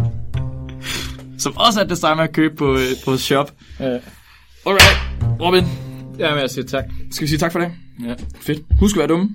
[1.44, 3.52] som også er et design, man kan købe på, øh, på shop.
[3.80, 4.00] Ja,
[4.66, 5.00] Alright,
[5.42, 5.64] Robin.
[6.20, 6.84] ja men jeg siger tak.
[7.12, 7.72] Skal vi sige tak for det?
[8.08, 8.16] Ja.
[8.42, 8.62] Fedt.
[8.80, 9.30] Husk at være dumme.